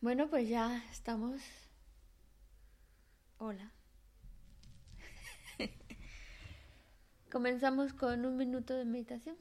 [0.00, 1.42] Bueno, pues ya estamos.
[3.36, 3.70] Hola.
[7.30, 9.36] Comenzamos con un minuto de meditación.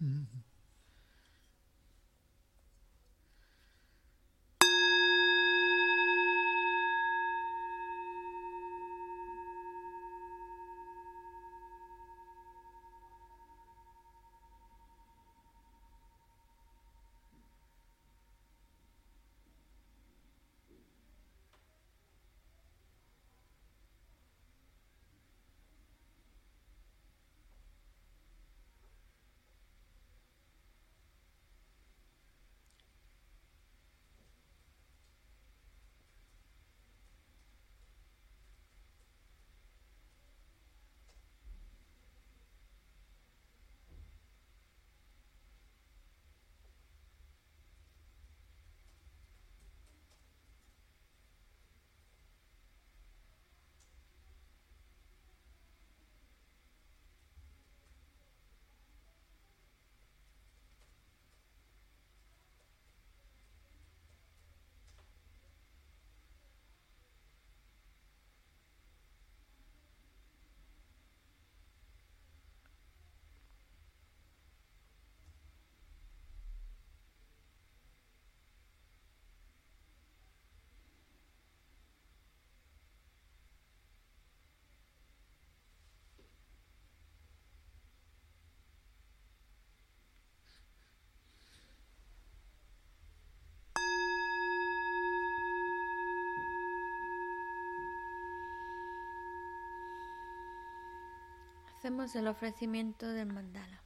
[101.90, 103.81] Hacemos el ofrecimiento del mandala.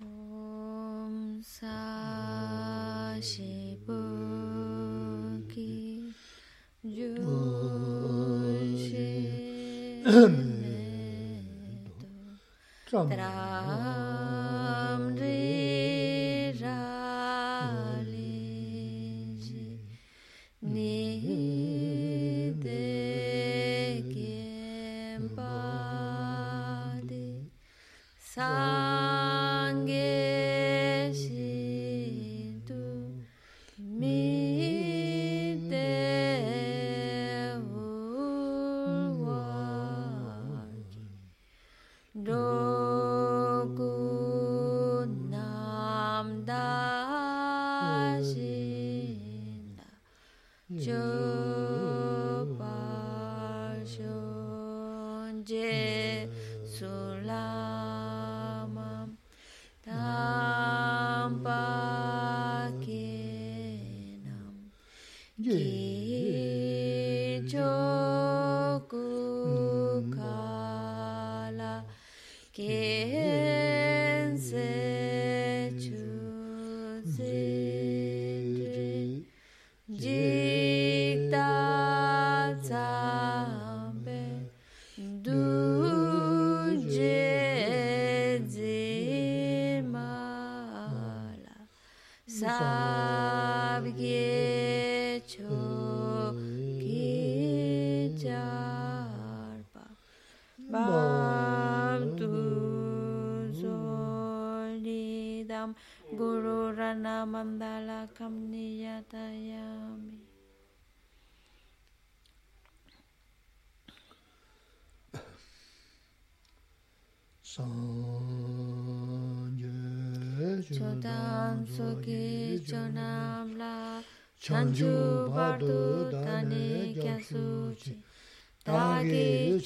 [0.00, 1.42] Om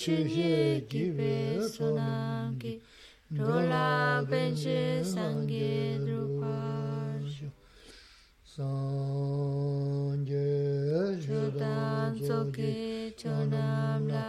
[0.01, 1.33] chukye kiwe
[1.75, 2.73] sonangi,
[3.37, 7.49] Rola benche sangye drupashu.
[8.53, 10.47] Sangye
[11.23, 14.25] chudan soke chonamla,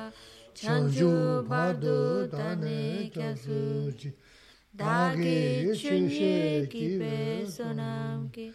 [0.54, 1.12] Chanju
[1.50, 4.10] badu dane kyasuchi,
[4.76, 7.16] Dagi chukye kiwe
[7.56, 8.46] sonangi,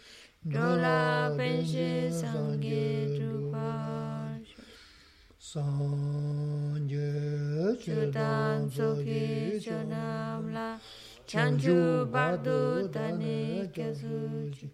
[0.53, 2.85] Rola benche sangye
[3.17, 4.16] drupashu.
[5.47, 7.11] sanje
[7.83, 10.67] chedan soki chonamla
[11.29, 11.77] chanju
[12.13, 14.67] bardu dani kesuji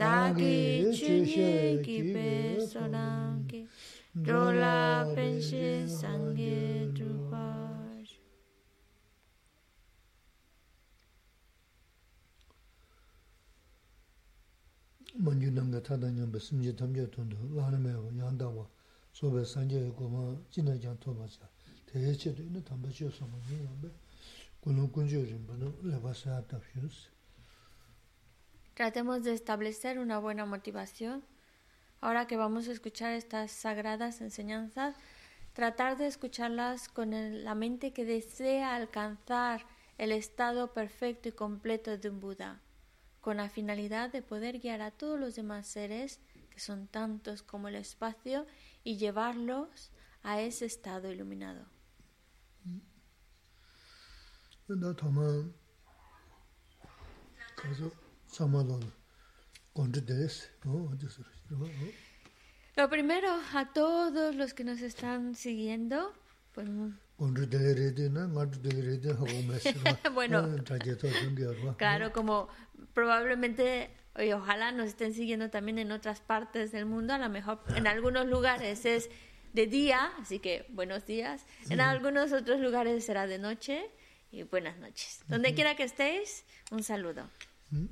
[0.00, 2.30] dagi chushe ki pe
[2.72, 3.60] sonangi
[4.24, 4.76] drola
[5.14, 5.64] penshi
[6.00, 8.12] sangi drupash
[15.24, 18.64] manju nanga tadanyamba simje tamje tondo lana mewa yandawa
[19.13, 21.49] 겨 돈도 라나메고 양다와 소베 산제 고마 진나장 토바자
[21.87, 23.91] 대체도 있는 담바지어서 뭐냐 뭐
[24.61, 27.09] 군은 군주rin bueno le vas a adaptations
[28.75, 31.23] Tratemos de establecer una buena motivación.
[31.99, 34.95] Ahora que vamos a escuchar estas sagradas enseñanzas,
[35.53, 39.65] tratar de escucharlas con el- la mente que desea alcanzar
[39.97, 42.61] el estado perfecto y completo de un Buda,
[43.19, 46.19] con la finalidad de poder guiar a todos los demás seres,
[46.51, 48.45] que son tantos como el espacio,
[48.84, 49.92] y llevarlos
[50.22, 51.66] a ese estado iluminado.
[62.76, 66.12] Lo primero, a todos los que nos están siguiendo,
[66.52, 66.92] pues, mm.
[70.14, 70.56] bueno,
[71.76, 72.48] claro, como
[72.94, 77.60] probablemente y ojalá nos estén siguiendo también en otras partes del mundo, a lo mejor
[77.76, 79.08] en algunos lugares es
[79.52, 83.90] de día, así que buenos días, en algunos otros lugares será de noche
[84.30, 85.22] y buenas noches.
[85.28, 87.28] Donde quiera que estéis, un saludo.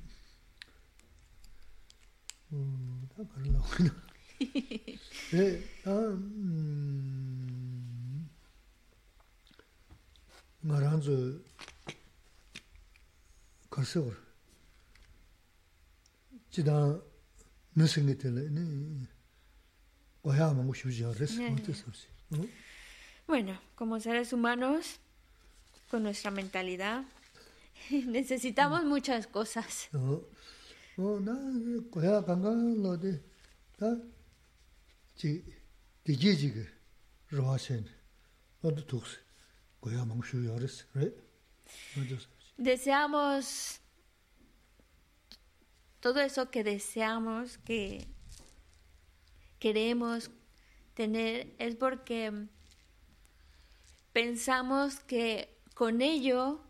[16.49, 16.99] 지다
[17.73, 19.07] 무슨게 될네
[20.23, 21.51] 와야 먹고 싶지 않았어 네.
[21.51, 21.85] 어땠어
[22.31, 22.47] 어
[23.27, 24.99] Bueno, como seres humanos,
[25.89, 27.03] con nuestra mentalidad,
[27.89, 29.89] necesitamos muchas cosas.
[29.93, 30.21] 어,
[30.97, 31.33] 어, 나
[31.89, 33.19] 고야 간간로데
[33.79, 33.97] 다
[35.15, 35.43] 지,
[36.03, 36.67] 디지지게
[37.31, 37.83] 로하센
[38.61, 39.17] 어디 독스
[39.79, 41.11] 고야 망슈 요레스 그래
[41.97, 42.27] 어디서
[42.63, 43.79] Deseamos
[46.00, 48.06] todo eso que deseamos, que
[49.58, 50.30] queremos
[50.94, 52.48] tener, es porque
[54.12, 56.60] pensamos que con ello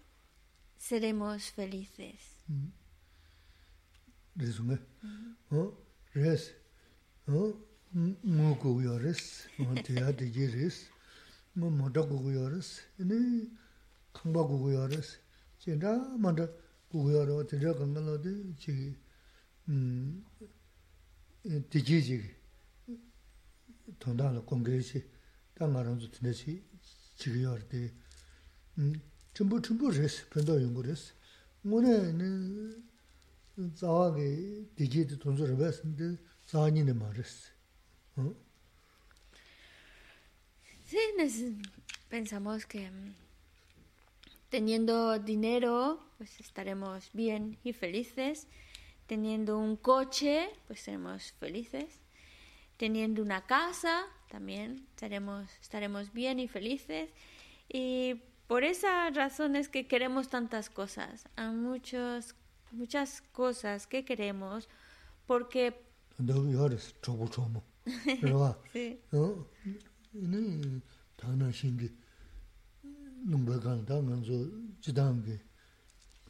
[0.76, 2.44] seremos felices.
[21.70, 22.34] diji jigi
[23.98, 25.04] tondana kongresi
[25.54, 26.62] ta nga ranzu tindashi
[27.18, 27.92] jigi yordi
[29.34, 31.12] chumbu chumbu resi, pendo yungu resi
[31.66, 31.92] ngone
[33.74, 36.18] zawa ge diji di tonzo rabasi di
[36.50, 37.50] zawa nini ma resi
[40.90, 40.98] Sí,
[42.08, 42.90] pensamos que
[44.48, 48.48] teniendo dinero pues estaremos bien y felices.
[49.09, 52.01] Teniendo un coche, pues seremos felices.
[52.77, 57.09] Teniendo una casa, también seremos, estaremos bien y felices.
[57.69, 62.35] Y por esas razones que queremos tantas cosas, hay muchos,
[62.71, 64.67] muchas cosas que queremos,
[65.27, 65.85] porque
[66.17, 67.61] 너 요레스 조부 조모
[68.21, 69.45] 그러봐 sí, 어
[70.13, 70.81] 네,
[71.17, 71.91] 당나 신기
[73.25, 74.31] 농배간 당은서
[74.79, 75.37] 지당게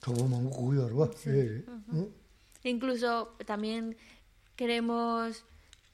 [0.02, 1.64] 조부만 고요로 봐 예.
[1.94, 2.19] 어
[2.65, 3.97] Incluso también
[4.57, 5.45] queremos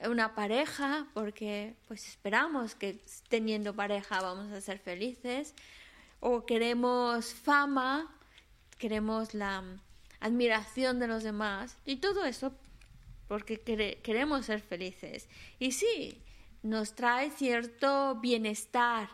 [0.07, 2.99] una pareja porque pues esperamos que
[3.29, 5.53] teniendo pareja vamos a ser felices
[6.19, 8.13] o queremos fama,
[8.77, 9.63] queremos la
[10.19, 12.53] admiración de los demás y todo eso
[13.27, 15.27] porque quere- queremos ser felices.
[15.59, 16.21] Y sí,
[16.63, 19.09] nos trae cierto bienestar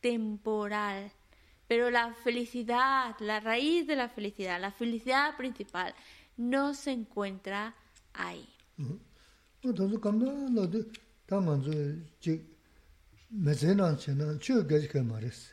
[0.00, 1.12] temporal,
[1.68, 5.94] pero la felicidad, la raíz de la felicidad, la felicidad principal,
[6.40, 7.74] no se encuentra
[8.14, 8.48] ahí.
[9.62, 10.86] Entonces, cuando lo de
[11.26, 11.72] taman zu
[12.18, 12.40] ji
[13.30, 15.52] mezenan chena chu ge ke maris.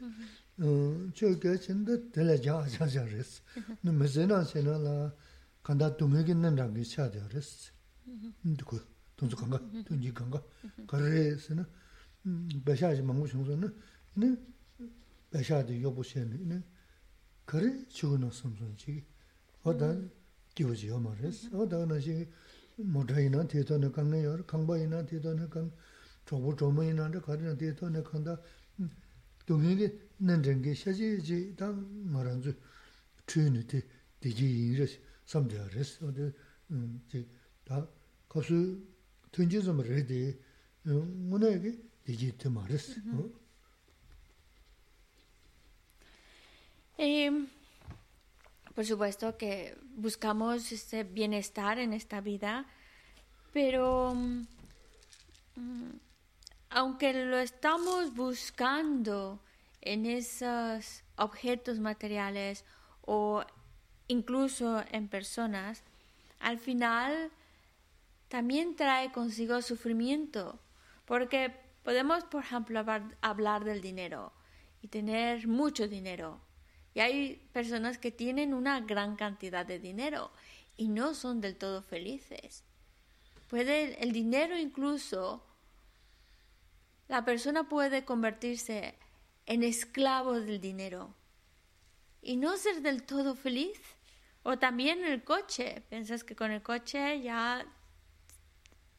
[1.14, 3.42] Chu ge chen de tele ja ja ja res.
[3.84, 5.14] No mezenan chena la
[5.62, 7.72] kanda tumi ge nan rang ge cha de res.
[8.42, 8.80] De ko
[9.18, 10.42] tong zu kanga, tong ji kanga.
[10.88, 11.66] Kare se na
[12.64, 13.68] ba sha ji mang chung zu na.
[14.16, 14.38] Ne
[15.30, 16.64] ba sha de yo bu chen ne.
[17.46, 19.04] Kare chu no sam zu ji.
[19.66, 20.10] Odan
[20.57, 22.29] 배샤지 망고 shum소는 네 배샤데 요보시네 네 그래 죽는 섬선지 어다 기부지요 말레스 어다나시
[22.77, 25.73] 모다이나 대도는 강내요 강바이나 대도는 강
[26.25, 28.41] 조부 조모이나 가리나 대도는 강다
[29.47, 29.89] 동행이
[30.21, 32.55] nenden게 샤지지 당 말한주
[33.27, 33.83] 트윈이티
[34.21, 36.33] 디지 인르스 삼자레스 어디
[36.71, 37.89] 음지다
[38.29, 38.81] 가수
[39.31, 40.39] 던지 좀 레디
[40.85, 43.31] 문에게 디지트 말레스 어
[46.99, 47.49] Y,
[48.78, 52.68] Por supuesto que buscamos este bienestar en esta vida
[53.52, 54.44] Pero mm,
[56.70, 59.42] aunque lo estamos buscando
[59.82, 62.66] en esos objetos materiales
[63.02, 63.44] o
[64.08, 65.82] incluso en personas,
[66.40, 67.32] al final
[68.28, 70.60] también trae consigo sufrimiento,
[71.06, 71.52] porque
[71.84, 72.86] podemos, por ejemplo,
[73.22, 74.34] hablar del dinero
[74.84, 76.47] y tener mucho dinero.
[76.98, 80.32] Y hay personas que tienen una gran cantidad de dinero
[80.78, 82.64] y no son del todo felices.
[83.52, 85.46] Puede el dinero incluso
[87.08, 88.96] la persona puede convertirse
[89.46, 91.14] en esclavo del dinero
[92.24, 93.80] y no ser del todo feliz.
[94.42, 95.84] O también el coche.
[95.90, 97.64] Piensas que con el coche ya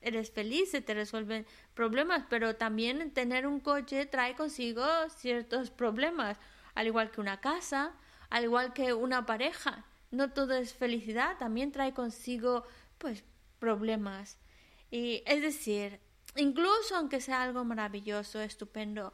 [0.00, 4.84] eres feliz, se te resuelven problemas, pero también tener un coche trae consigo
[5.16, 6.38] ciertos problemas,
[6.78, 7.92] al igual que una casa,
[8.30, 9.84] al igual que una pareja.
[10.12, 12.62] No todo es felicidad, también trae consigo
[12.98, 13.24] pues
[13.58, 14.38] problemas.
[14.88, 15.98] Y es decir,
[16.36, 19.12] incluso aunque sea algo maravilloso, estupendo,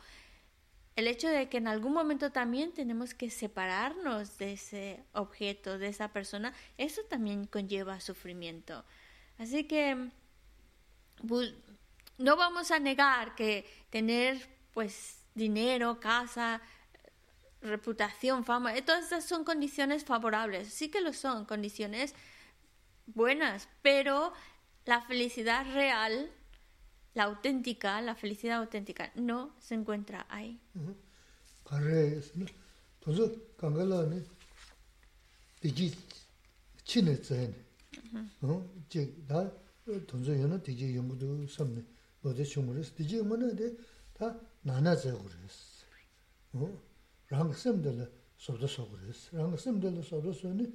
[0.94, 5.88] el hecho de que en algún momento también tenemos que separarnos de ese objeto, de
[5.88, 8.84] esa persona, eso también conlleva sufrimiento.
[9.38, 10.10] Así que
[12.18, 16.60] no vamos a negar que tener pues dinero, casa,
[17.64, 22.14] reputación, fama, todas esas son condiciones favorables, sí que lo son, condiciones
[23.06, 24.32] buenas, pero
[24.84, 26.30] la felicidad real
[27.14, 30.60] la auténtica, la felicidad auténtica, no se encuentra ahí.
[30.74, 30.94] Ne,
[35.60, 35.94] tiji
[47.34, 48.08] rāng sīmdala
[48.40, 49.28] sōbda sōgurīs.
[49.34, 50.68] Rāng sīmdala sōbda sōni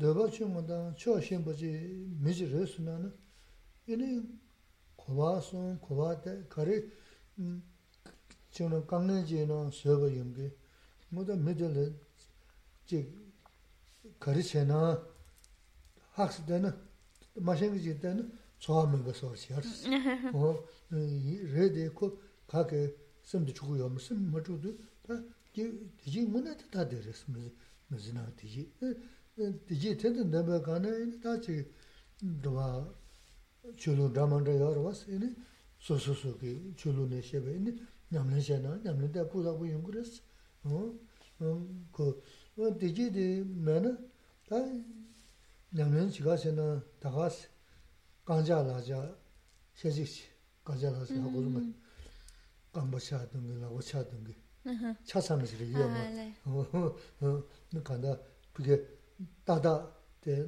[0.00, 1.70] dāba chūmādā chō shīmbaji
[2.22, 3.10] mījī rīs nāna
[3.86, 4.22] yini
[5.00, 6.80] kubā sōn, kubā tē, kārī
[8.54, 10.48] chīngna kāngnā jī nā sōba yungi
[11.14, 11.86] mūdā mījala
[12.90, 13.02] jī
[14.22, 14.80] kārī chē nā
[16.16, 16.72] hāks dēna
[17.48, 18.24] māshīngi jī dēna
[18.62, 19.98] tsōhā mība sōrsi yārsi.
[21.52, 22.10] Rē dē kō
[22.50, 22.86] kāke
[23.26, 24.72] sīmdi chukuyō mā sīm mā chukudō
[25.62, 27.24] diji muna ta deres
[27.88, 28.72] mazina diji.
[29.66, 31.64] Diji tanda namba gana ina ta chi
[32.20, 32.94] dhwa
[33.76, 35.28] chulu dhamanda yarwas ina
[35.78, 37.72] so so so ki chulu ne sheba ina
[38.10, 40.20] nyamla shena, nyamla da puza ku yunguras.
[41.90, 42.22] Ko
[42.78, 43.96] diji di mena
[44.48, 44.58] ta
[45.72, 47.48] nyamla chiga shena dhagas
[48.24, 49.16] ganja laja
[49.74, 50.24] shechikchi
[50.64, 51.60] ganja laja hakuluma
[52.72, 54.34] gamba chaadungi, lago chaadungi.
[55.04, 55.78] 차삼이지 이게
[56.44, 57.48] 뭐
[57.84, 58.18] 간다
[58.52, 58.84] 그게
[59.44, 60.46] 다다 때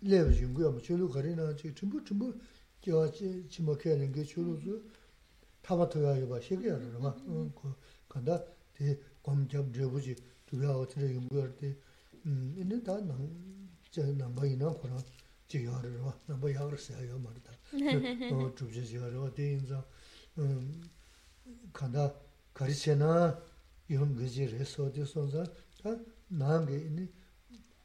[0.00, 2.34] 레브 준고요 뭐 줄로 거리나 지 전부 전부
[2.80, 3.10] 저
[3.48, 4.80] 지목해는 게 줄로서
[5.62, 7.74] 타바토야 이거 시기야 그러나 그
[8.08, 8.42] 간다
[8.74, 13.00] 대 검접 저부지 두야 어떻게 연구할 때음 이제 다
[14.12, 14.98] 남바이나 그런
[15.46, 17.52] 지요를 와 남바야 그랬어요 말이다
[18.34, 19.84] 어 주제 지요를 어디 인자
[20.38, 20.82] 음
[21.72, 22.12] 간다
[26.86, 27.08] ini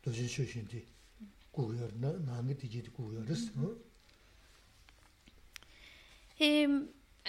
[0.06, 0.86] dojin shushin di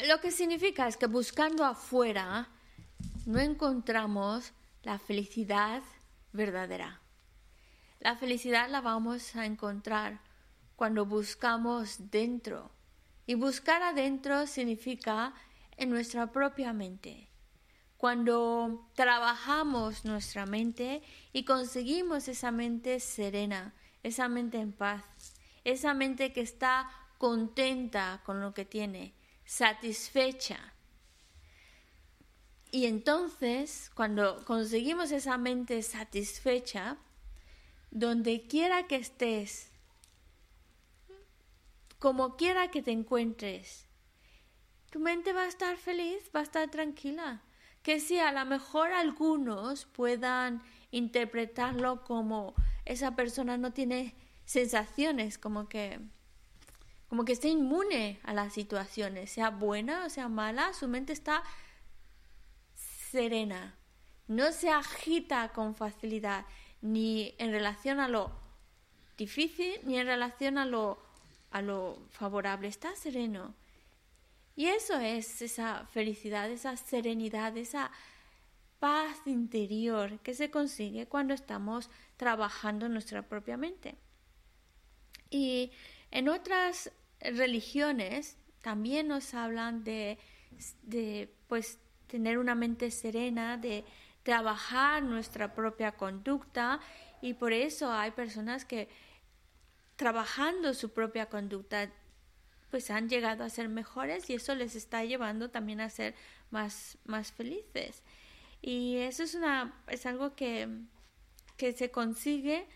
[0.08, 2.48] lo que significa es que buscando afuera
[3.26, 5.82] no encontramos la felicidad
[6.32, 7.00] verdadera.
[8.00, 10.20] La felicidad la vamos a encontrar
[10.76, 12.70] cuando buscamos dentro.
[13.26, 15.34] Y buscar adentro significa
[15.76, 17.29] en nuestra propia mente.
[18.00, 21.02] Cuando trabajamos nuestra mente
[21.34, 25.04] y conseguimos esa mente serena, esa mente en paz,
[25.64, 29.12] esa mente que está contenta con lo que tiene,
[29.44, 30.72] satisfecha.
[32.70, 36.96] Y entonces, cuando conseguimos esa mente satisfecha,
[37.90, 39.72] donde quiera que estés,
[41.98, 43.84] como quiera que te encuentres,
[44.88, 47.42] tu mente va a estar feliz, va a estar tranquila.
[47.82, 55.68] Que si a lo mejor algunos puedan interpretarlo como esa persona no tiene sensaciones, como
[55.68, 56.00] que
[57.08, 61.42] como que está inmune a las situaciones, sea buena o sea mala, su mente está
[63.10, 63.74] serena,
[64.28, 66.46] no se agita con facilidad,
[66.80, 68.30] ni en relación a lo
[69.18, 71.02] difícil, ni en relación a lo,
[71.50, 73.54] a lo favorable, está sereno.
[74.60, 77.90] Y eso es esa felicidad, esa serenidad, esa
[78.78, 81.88] paz interior que se consigue cuando estamos
[82.18, 83.94] trabajando nuestra propia mente.
[85.30, 85.72] Y
[86.10, 90.18] en otras religiones también nos hablan de,
[90.82, 93.82] de pues tener una mente serena, de
[94.24, 96.80] trabajar nuestra propia conducta
[97.22, 98.90] y por eso hay personas que
[99.96, 101.90] trabajando su propia conducta
[102.70, 106.14] pues han llegado a ser mejores y eso les está llevando también a ser
[106.50, 108.02] más, más felices.
[108.62, 110.68] Y eso es, una, es algo que,
[111.56, 112.66] que se consigue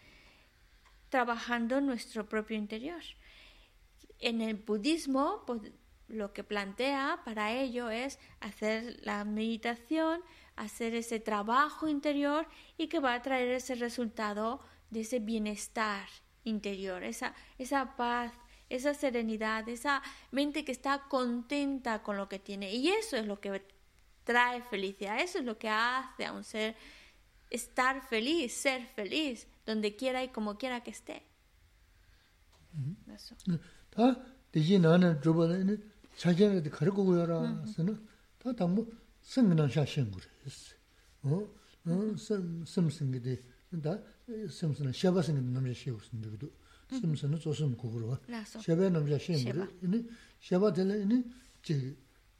[1.11, 3.03] trabajando nuestro propio interior.
[4.19, 5.73] En el budismo, pues,
[6.09, 10.21] lo que plantea para ello es hacer la meditación,
[10.57, 12.47] hacer ese trabajo interior
[12.77, 14.61] y que va a traer ese resultado
[14.91, 16.07] de ese bienestar
[16.45, 18.33] interior, esa, esa paz,
[18.75, 22.75] esa serenidad, esa mente que está contenta con lo que tiene.
[22.75, 23.62] Y eso es lo que
[24.25, 26.75] trae felicidad, eso es lo que hace a un ser
[27.50, 31.23] estar feliz, ser feliz, donde quiera y como quiera que esté.
[33.14, 33.37] Eso.
[46.94, 50.08] 심선은 조심 고그로 샤베 남자 심으로 이니
[50.41, 51.24] 샤바 이니
[51.62, 51.96] 제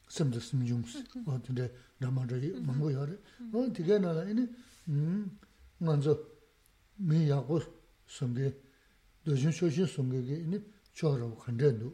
[0.10, 3.14] 섬도 심중스 어 근데 남아들이 망고야래
[3.54, 4.48] 어 되게 나라 이니
[4.90, 5.38] 음
[5.78, 6.20] 먼저
[6.96, 7.62] 미야고
[8.08, 8.58] 섬게
[9.24, 10.60] 도진 쇼신 섬게 이니
[10.94, 11.86] 저러 간전도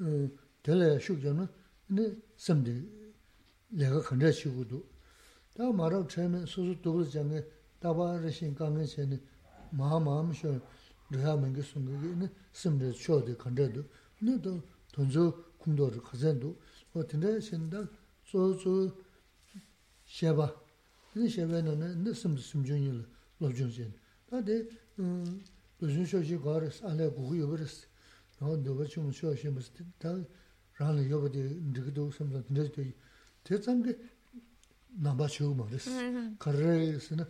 [0.00, 0.28] 어
[0.62, 1.46] 될래 쇼전은
[1.90, 2.84] 이니 섬데
[3.68, 4.84] 내가 간저 쉬고도
[5.54, 7.40] 다 말아 처음에 소소 도글 장에
[7.78, 9.20] 다바르 신강에 전에
[9.70, 10.60] 마마음쇼
[11.13, 13.83] rīhā māngi sūngi ki nī sīmri chōdi kāndayadu,
[14.21, 14.55] nī tō
[14.93, 15.25] tōnzō
[15.61, 16.53] kūndōri khazandu,
[16.93, 17.85] wā tīndā shīndā
[18.29, 18.73] tsō tsō
[20.05, 20.49] shēba,
[21.15, 23.05] nī shēba nā nī sīmri sīmchūngi lō
[23.41, 23.91] lōbchūng shīn.
[24.29, 24.59] Tā tī
[25.81, 27.81] lōchūng shōshī gārīs, ālā gugu yobarīs,
[28.39, 30.13] nā dōba chūng shōshī mīs, tā
[30.79, 32.89] rāna yobadi nirgido samsā tīndā shī
[33.47, 33.95] tī tsamgi
[35.01, 35.89] nāmbā chūgu mā rīs,
[36.43, 37.25] kārī sī nā,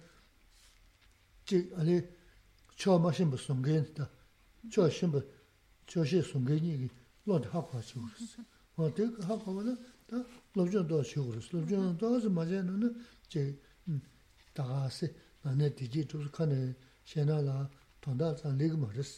[1.47, 2.01] chī ālā
[2.79, 4.05] chō ma shīmbu sōnggēn tā,
[4.71, 5.19] chō shīmbu,
[5.91, 6.87] chō shī sōnggēn yī
[7.27, 8.37] lō tā hā hākwa chī gu wūrīs.
[8.79, 9.73] Wā tē kā hā hākwa wā
[10.07, 10.21] tā
[10.55, 11.49] lōb chōng tō chī gu rīs.
[11.51, 12.91] Lōb chōng tō sī ma chē nō nā
[13.27, 13.43] chē
[14.55, 15.11] tā gā sī,
[15.43, 16.59] nā nē tī jī tō sī kā nē
[17.03, 17.57] shē nā lā
[17.99, 19.11] tōndā tā lī gā mā rīs.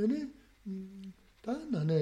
[0.00, 0.22] Nē nē,
[1.44, 2.00] tā nā nē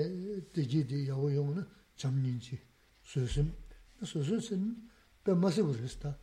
[0.54, 1.66] tī jī tī yā wā yōng nā
[1.98, 2.60] chām nīn chī,
[3.02, 3.50] sū sīm.
[4.06, 4.62] Sū sīm sī
[5.26, 6.14] pē mā sī gu wūrīs tā.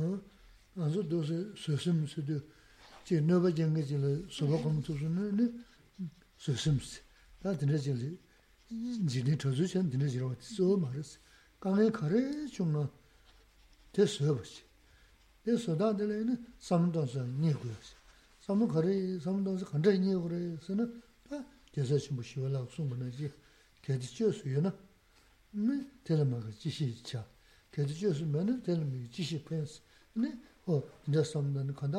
[0.00, 2.40] Nā sū tō sī sū sīm sī tū
[3.03, 5.65] 제 너버 정게 질 소바 공투스는
[6.37, 7.01] 소심스
[7.41, 8.19] 다 드네 질
[9.07, 11.19] 지네 터주션 드네 지로 소 말스
[11.59, 12.89] 강에 가래 좀나
[13.91, 14.63] 됐어요 버시
[15.43, 17.73] 됐어다 되는 삼도서 니고요
[18.41, 23.31] 삼도 가래 삼도서 간다 니고 그래서는 다 계속 좀 쉬어라 숨은지
[23.81, 24.75] 계속 쉬어요나
[25.51, 27.25] 네 텔마가 지시차
[27.71, 29.81] 계속 쉬었으면은 텔미 지시 펜스
[30.13, 31.97] 네어 이제 삼도는 간다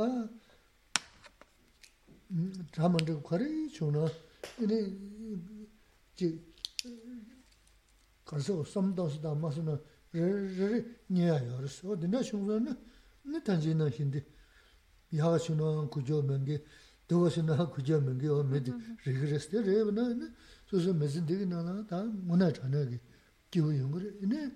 [2.72, 4.10] dhamma dhikha khari chungna,
[4.60, 4.78] ini
[6.16, 6.42] ji
[8.26, 9.80] karsa u samdawsi dhamma suna
[10.12, 11.84] rari nyaya yaris.
[11.84, 12.78] O dina chungna na,
[13.24, 14.24] na tanji na hindi,
[15.10, 16.62] yaga chungna kujo mengi,
[17.08, 20.26] dhuwa chungna kujo mengi o medi rigresti, reba na, na
[20.66, 23.00] susu mezin digi na na ta muna chana ki
[23.50, 24.18] kiwa yungri.
[24.22, 24.52] Ini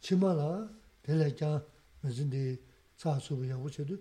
[0.00, 0.68] chima la,
[1.02, 1.62] tela kya
[2.02, 2.58] mezin digi
[2.96, 3.98] tsa subu yangu chedu,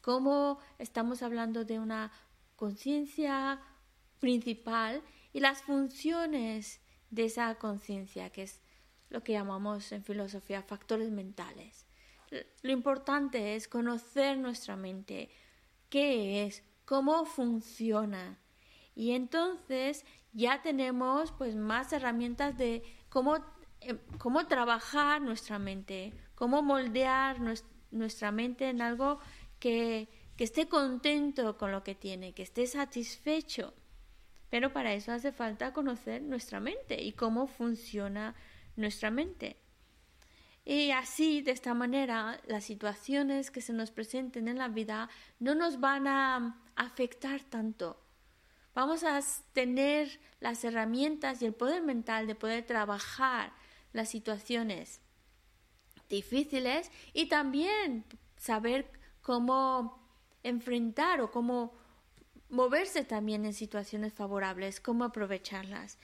[0.00, 2.10] cómo estamos hablando de una
[2.56, 3.60] conciencia
[4.18, 5.00] principal
[5.32, 8.60] y las funciones de esa conciencia, que es
[9.08, 11.86] lo que llamamos en filosofía factores mentales.
[12.62, 15.30] Lo importante es conocer nuestra mente,
[15.88, 18.38] qué es, cómo funciona.
[18.94, 23.36] Y entonces ya tenemos pues más herramientas de cómo,
[23.80, 27.38] eh, cómo trabajar nuestra mente, cómo moldear
[27.90, 29.18] nuestra mente en algo
[29.58, 33.74] que, que esté contento con lo que tiene, que esté satisfecho.
[34.50, 38.34] Pero para eso hace falta conocer nuestra mente y cómo funciona
[38.76, 39.59] nuestra mente.
[40.64, 45.54] Y así, de esta manera, las situaciones que se nos presenten en la vida no
[45.54, 47.98] nos van a afectar tanto.
[48.74, 49.20] Vamos a
[49.52, 53.52] tener las herramientas y el poder mental de poder trabajar
[53.92, 55.00] las situaciones
[56.08, 58.04] difíciles y también
[58.36, 58.90] saber
[59.22, 59.98] cómo
[60.42, 61.74] enfrentar o cómo
[62.48, 65.98] moverse también en situaciones favorables, cómo aprovecharlas.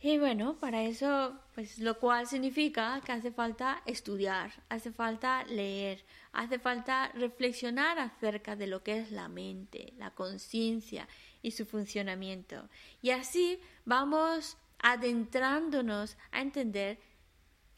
[0.00, 6.04] Y bueno, para eso, pues lo cual significa que hace falta estudiar, hace falta leer,
[6.32, 11.08] hace falta reflexionar acerca de lo que es la mente, la conciencia
[11.42, 12.68] y su funcionamiento.
[13.00, 16.98] Y así vamos adentrándonos a entender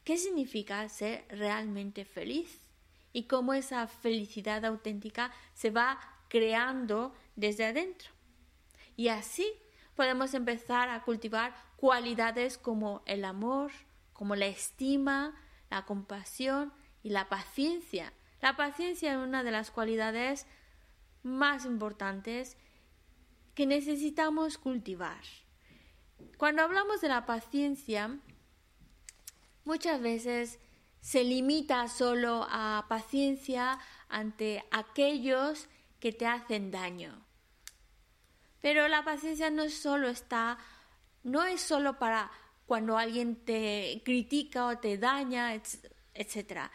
[0.02, 2.58] qué significa ser realmente feliz
[3.12, 8.10] y cómo esa felicidad auténtica se va creando desde adentro.
[8.96, 9.48] Y así
[9.94, 13.70] podemos empezar a cultivar cualidades como el amor,
[14.12, 15.34] como la estima,
[15.70, 16.72] la compasión
[17.04, 18.12] y la paciencia.
[18.40, 20.46] La paciencia es una de las cualidades
[21.22, 22.56] más importantes
[23.54, 25.22] que necesitamos cultivar.
[26.36, 28.18] Cuando hablamos de la paciencia,
[29.64, 30.58] muchas veces
[31.00, 35.68] se limita solo a paciencia ante aquellos
[36.00, 37.24] que te hacen daño.
[38.60, 40.58] Pero la paciencia no solo está,
[41.22, 42.30] no es solo para
[42.66, 46.70] cuando alguien te critica o te daña, etc.,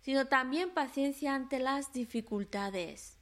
[0.00, 3.18] sino también paciencia ante las dificultades.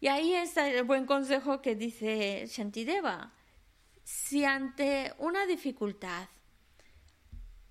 [0.00, 3.32] Y ahí está el buen consejo que dice Shantideva.
[4.02, 6.28] Si ante una dificultad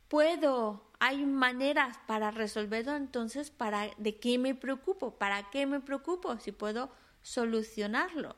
[0.07, 5.17] puedo, hay maneras para resolverlo, entonces, ¿para, ¿de qué me preocupo?
[5.17, 8.35] ¿Para qué me preocupo si puedo solucionarlo?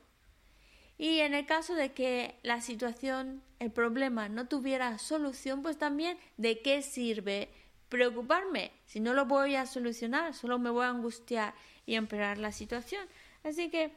[0.98, 6.18] Y en el caso de que la situación, el problema no tuviera solución, pues también
[6.36, 7.50] de qué sirve
[7.88, 11.54] preocuparme si no lo voy a solucionar, solo me voy a angustiar
[11.84, 13.06] y empeorar la situación.
[13.44, 13.92] Así que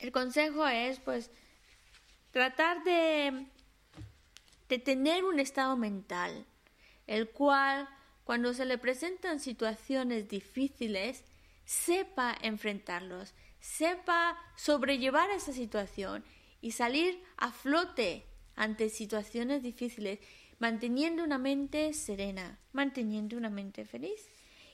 [0.00, 1.30] el consejo es pues
[2.30, 3.46] tratar de,
[4.68, 6.46] de tener un estado mental,
[7.06, 7.88] el cual
[8.24, 11.24] cuando se le presentan situaciones difíciles,
[11.64, 16.24] sepa enfrentarlos, sepa sobrellevar esa situación
[16.60, 20.18] y salir a flote ante situaciones difíciles,
[20.58, 24.28] manteniendo una mente serena, manteniendo una mente feliz.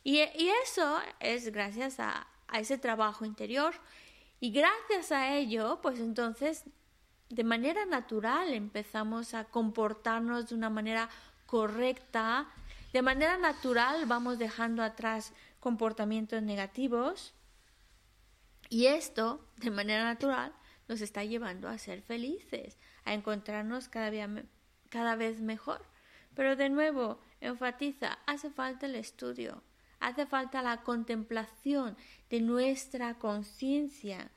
[0.04, 0.18] Y,
[0.64, 3.74] eso es gracias a, a ese trabajo interior.
[4.40, 6.64] Y gracias a ello, pues entonces
[7.28, 11.08] de manera natural empezamos a comportarnos de una manera
[11.46, 12.48] correcta,
[12.92, 17.34] de manera natural vamos dejando atrás comportamientos negativos
[18.72, 20.50] y esto, de manera natural,
[20.88, 24.10] nos está llevando a ser felices, a encontrarnos cada,
[24.88, 25.84] cada vez mejor.
[26.34, 29.62] Pero de nuevo, enfatiza, hace falta el estudio,
[30.00, 31.98] hace falta la contemplación
[32.30, 34.30] de nuestra conciencia,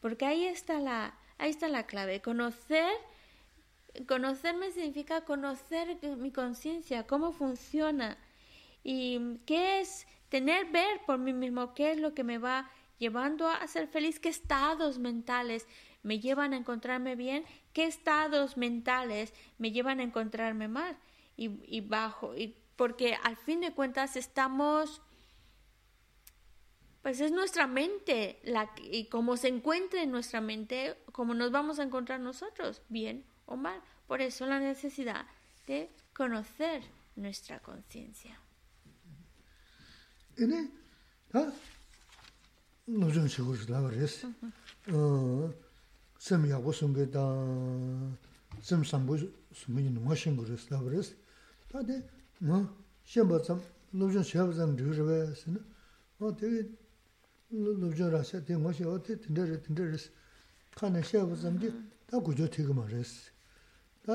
[0.00, 2.22] porque ahí está la, ahí está la clave.
[2.22, 2.92] Conocer,
[4.06, 8.18] conocerme significa conocer mi conciencia, cómo funciona
[8.84, 13.48] y qué es tener, ver por mí mismo qué es lo que me va llevando
[13.48, 15.66] a ser feliz, qué estados mentales
[16.02, 20.96] me llevan a encontrarme bien, qué estados mentales me llevan a encontrarme mal
[21.36, 25.02] y, bajo, y porque al fin de cuentas estamos
[27.02, 31.78] pues es nuestra mente la y como se encuentre en nuestra mente, como nos vamos
[31.78, 33.78] a encontrar nosotros, bien o mal.
[34.06, 35.26] Por eso la necesidad
[35.66, 36.82] de conocer
[37.16, 38.40] nuestra conciencia.
[42.86, 44.28] 노좀 식으로 나버렸어.
[44.92, 45.52] 어
[46.18, 47.18] 섬이하고 숨게다
[48.60, 49.16] 섬 삼부
[49.52, 51.14] 숨이 농하신 거랬어 나버렸어.
[51.70, 52.06] 다데
[52.38, 52.68] 뭐
[53.04, 55.64] 셴버점 노좀 셴버점 르르베스는
[56.20, 56.68] 어 되게
[57.48, 60.10] 노좀라서 되게 멋이 어때 된다래 된다래스
[60.76, 61.72] 칸에 셴버점디
[62.06, 63.30] 다 고조 되게 말했어.
[64.04, 64.12] 다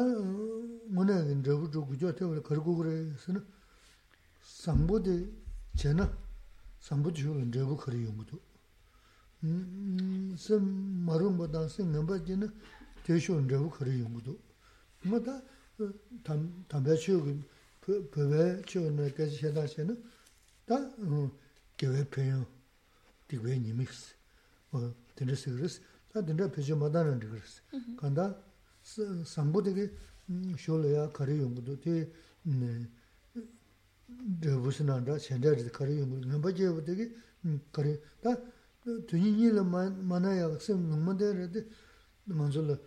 [0.93, 3.43] 뭐네 저부 저 고조 되게 걸고 그래서는
[4.41, 5.33] 삼부디
[5.75, 6.15] 제나
[6.79, 8.39] 삼부디 줄은 저부 거리 용도
[9.39, 10.65] sīm
[11.07, 12.49] marūmba dāngsī ngāmbā jīna
[13.07, 14.35] tēshū ndrabu khari yungudu.
[15.07, 15.39] Mā tā
[16.27, 17.35] tāmbā chīyō,
[17.87, 19.95] pēwē chīyō nā kāchī shēdā shēnā,
[20.67, 20.81] tā
[21.79, 22.41] gēwē pēyō,
[23.31, 24.01] tīkwē nīmīks,
[25.15, 25.79] tīndā sīkirīs,
[26.11, 27.53] tā tīndā pēchī mādā nā rīkirīs.
[28.01, 28.27] Kāndā
[28.83, 29.87] sāmbū tīki
[30.59, 32.03] shō lā yā khari yungudu, tī
[34.19, 37.05] ndrabu sī nā ndā shēndā rī khari yungudu, ngāmbā jīyō tīki
[37.71, 38.35] khari, tā
[38.83, 41.65] tuñi la mana ya sem ngma de re de
[42.25, 42.79] man zo la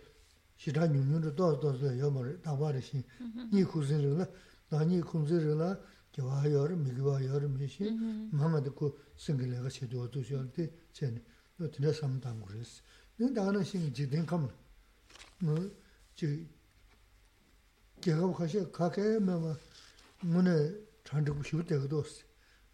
[0.55, 2.97] shi ta nyung nyung de do do de ya ma re da ba de shi
[2.97, 3.49] mm-hmm.
[3.51, 4.27] ni khu zin re la
[4.67, 5.79] da ni khu zin re la
[6.11, 8.29] ge wa ya re mi ge wa ya re mi shi mm-hmm.
[8.31, 11.21] ma ma de ko sing le ga che do do shi al de che ne.
[11.57, 12.81] Yo de sam dang gu res
[13.17, 14.49] ne da na shi ji den kam
[15.41, 15.55] no
[16.15, 16.47] ji
[18.01, 19.55] ge ga ka she ka ke me ma
[20.21, 20.55] mo ne
[21.03, 22.03] chan de gu shi de ge do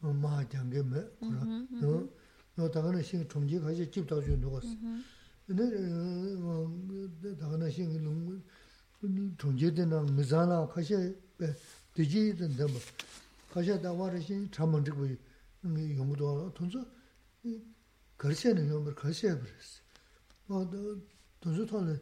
[0.01, 2.10] ma jang ge me ko mm-hmm, no
[2.59, 4.35] jāng kē mē, kū rā, tā ngā shīn chōng jī khā shē jīb tā shū
[4.38, 4.74] nō kā sī.
[5.46, 5.61] 네
[7.37, 7.92] 다가나 신
[9.37, 10.96] 총제되나 미자나 가셔
[11.92, 12.80] 되지든 뭐
[13.52, 15.07] 가셔 다와르신 참은 되고
[15.62, 16.83] 용도 돈서
[18.16, 19.85] 거시는 용을 거시해 버렸어.
[20.46, 20.96] 뭐도
[21.40, 22.00] 돈서 돈을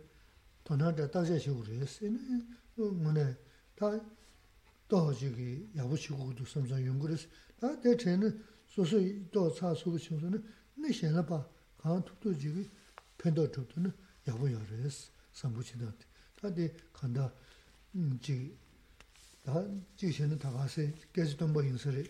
[0.63, 2.13] 돈한테 다시 쉬고 그랬어요.
[2.77, 3.37] 뭐네
[3.75, 3.99] 다
[4.87, 7.19] 도저기 야부치고도 섬서 용거를
[7.59, 8.41] 다 대체는
[8.77, 11.47] 소소히 또 차수고 싶어서는 내 현을 봐.
[11.83, 12.71] 가 툭툭 지기
[13.19, 13.93] pendo chukto na
[14.25, 16.07] yabu ya res, sambu chi dati.
[16.41, 17.33] Tati kanda,
[18.21, 18.57] chi,
[19.43, 19.65] ta,
[19.97, 22.09] chi xe na taga se, kezi tomba yin sari,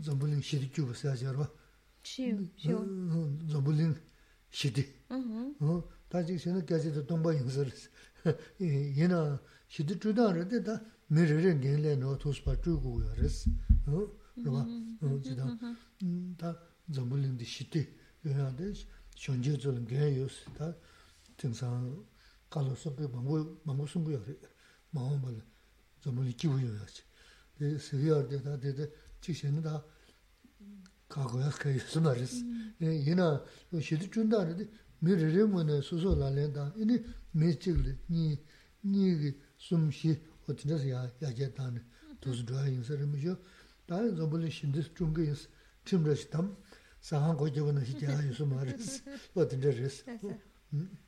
[0.00, 1.50] zambuling shidi kyubu se ajarwa.
[2.02, 2.78] Shiu, shiu.
[3.46, 3.96] Zambuling
[4.48, 4.84] shidi.
[6.08, 7.72] Ta chi xe na kezi to tomba yin sari.
[8.58, 13.48] Yina, shidi chudan rade, ta, mi re re ngen le no tospa chugu ya res.
[14.43, 14.65] rwa,
[15.21, 15.57] jida,
[16.37, 16.57] ta
[16.89, 17.87] zambulin di shiti,
[18.21, 18.73] yoyan de
[19.15, 20.75] shonji zulun gaya yos, ta
[21.35, 22.05] tingsan
[22.49, 23.07] kalo sobe
[23.63, 24.39] mangu sungu yore,
[24.91, 25.41] mawa mbali,
[26.03, 27.03] zambulin kiwu yoyachi.
[27.57, 29.83] De siviyar de ta dede, chiksheni ta
[31.07, 32.43] kagoya kaya yosuna res.
[32.79, 33.41] Yina
[33.79, 34.69] shiti chunda rade,
[34.99, 38.39] mi rire mwene suso lalen ta, ini mi chikli, ni,
[38.81, 41.81] ni ki sumshi, otindas ya, ya je tani,
[42.19, 43.37] tozu dhwaya yosare misho,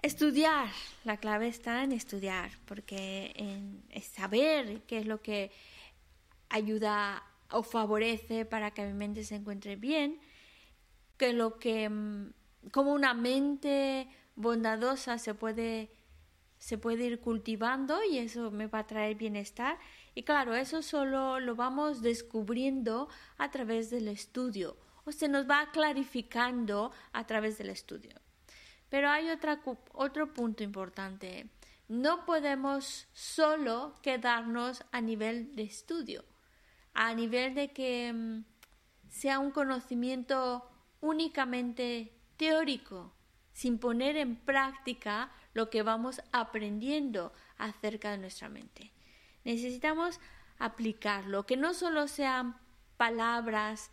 [0.00, 0.68] Estudiar,
[1.04, 5.50] la clave está en estudiar, porque en saber qué es lo que
[6.50, 10.20] ayuda o favorece para que mi mente se encuentre bien,
[11.16, 12.30] que lo que mm,
[12.70, 15.90] como una mente bondadosa se puede
[16.58, 19.78] se puede ir cultivando y eso me va a traer bienestar
[20.14, 25.70] y claro, eso solo lo vamos descubriendo a través del estudio o se nos va
[25.72, 28.14] clarificando a través del estudio.
[28.88, 29.60] Pero hay otra,
[29.92, 31.48] otro punto importante.
[31.88, 36.24] No podemos solo quedarnos a nivel de estudio,
[36.92, 38.44] a nivel de que mm,
[39.08, 40.68] sea un conocimiento
[41.00, 43.14] únicamente teórico,
[43.52, 48.92] sin poner en práctica lo que vamos aprendiendo acerca de nuestra mente.
[49.48, 50.20] Necesitamos
[50.58, 52.60] aplicarlo, que no solo sean
[52.98, 53.90] palabras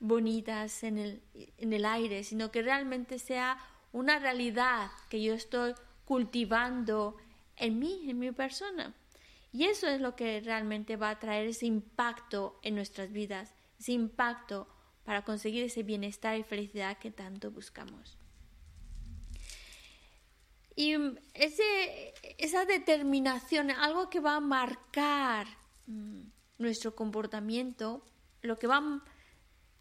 [0.00, 1.22] bonitas en el,
[1.56, 3.56] en el aire, sino que realmente sea
[3.92, 5.72] una realidad que yo estoy
[6.04, 7.16] cultivando
[7.56, 8.92] en mí, en mi persona.
[9.50, 13.92] Y eso es lo que realmente va a traer ese impacto en nuestras vidas, ese
[13.92, 14.68] impacto
[15.04, 18.18] para conseguir ese bienestar y felicidad que tanto buscamos.
[20.82, 20.96] Y
[21.34, 25.46] ese, esa determinación, algo que va a marcar
[25.86, 26.22] mm,
[26.58, 28.04] nuestro comportamiento,
[28.40, 29.00] lo que va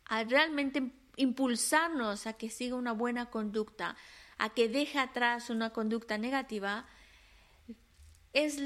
[0.06, 3.98] a realmente impulsarnos a que siga una buena conducta,
[4.38, 6.86] a que deje atrás una conducta negativa,
[8.34, 8.60] es,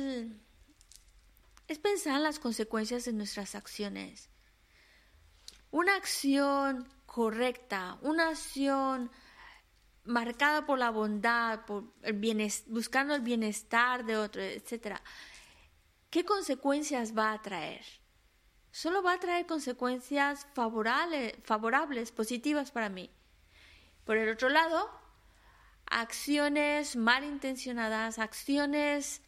[1.69, 4.29] es pensar en las consecuencias de nuestras acciones.
[5.71, 9.09] Una acción correcta, una acción
[10.05, 14.97] marcada por la bondad, por el bienestar, buscando el bienestar de otro, etc.,
[16.09, 17.85] ¿qué consecuencias va a traer?
[18.71, 23.09] Solo va a traer consecuencias favorables, favorables, positivas para mí.
[24.03, 24.89] Por el otro lado,
[25.85, 29.21] acciones malintencionadas, acciones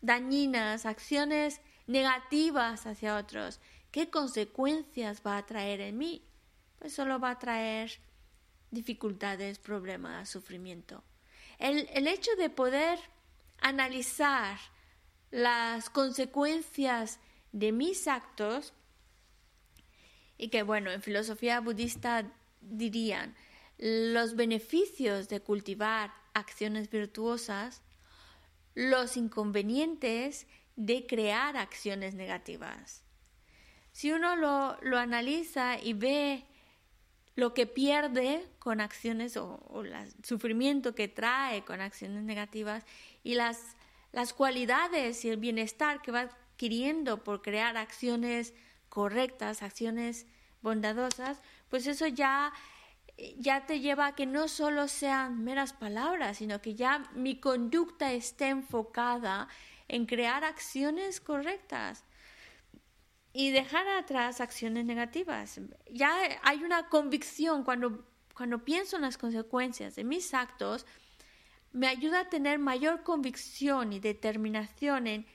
[0.00, 6.26] dañinas, acciones negativas hacia otros, ¿qué consecuencias va a traer en mí?
[6.78, 8.00] Pues solo va a traer
[8.74, 11.02] dificultades, problemas, sufrimiento.
[11.58, 12.98] El, el hecho de poder
[13.60, 14.58] analizar
[15.30, 17.20] las consecuencias
[17.52, 18.74] de mis actos
[20.36, 23.34] y que bueno, en filosofía budista dirían
[23.78, 27.82] los beneficios de cultivar acciones virtuosas
[28.74, 33.04] los inconvenientes de crear acciones negativas.
[33.92, 36.44] Si uno lo, lo analiza y ve
[37.36, 42.84] lo que pierde con acciones o, el sufrimiento que trae con acciones negativas
[43.22, 43.76] y las,
[44.12, 48.54] las cualidades y el bienestar que va adquiriendo por crear acciones
[48.88, 50.26] correctas, acciones
[50.62, 52.52] bondadosas, pues eso ya,
[53.36, 58.12] ya te lleva a que no solo sean meras palabras, sino que ya mi conducta
[58.12, 59.48] esté enfocada
[59.88, 62.04] en crear acciones correctas
[63.34, 65.60] y dejar atrás acciones negativas.
[65.90, 70.86] Ya hay una convicción cuando, cuando pienso en las consecuencias de mis actos,
[71.72, 75.26] me ayuda a tener mayor convicción y determinación en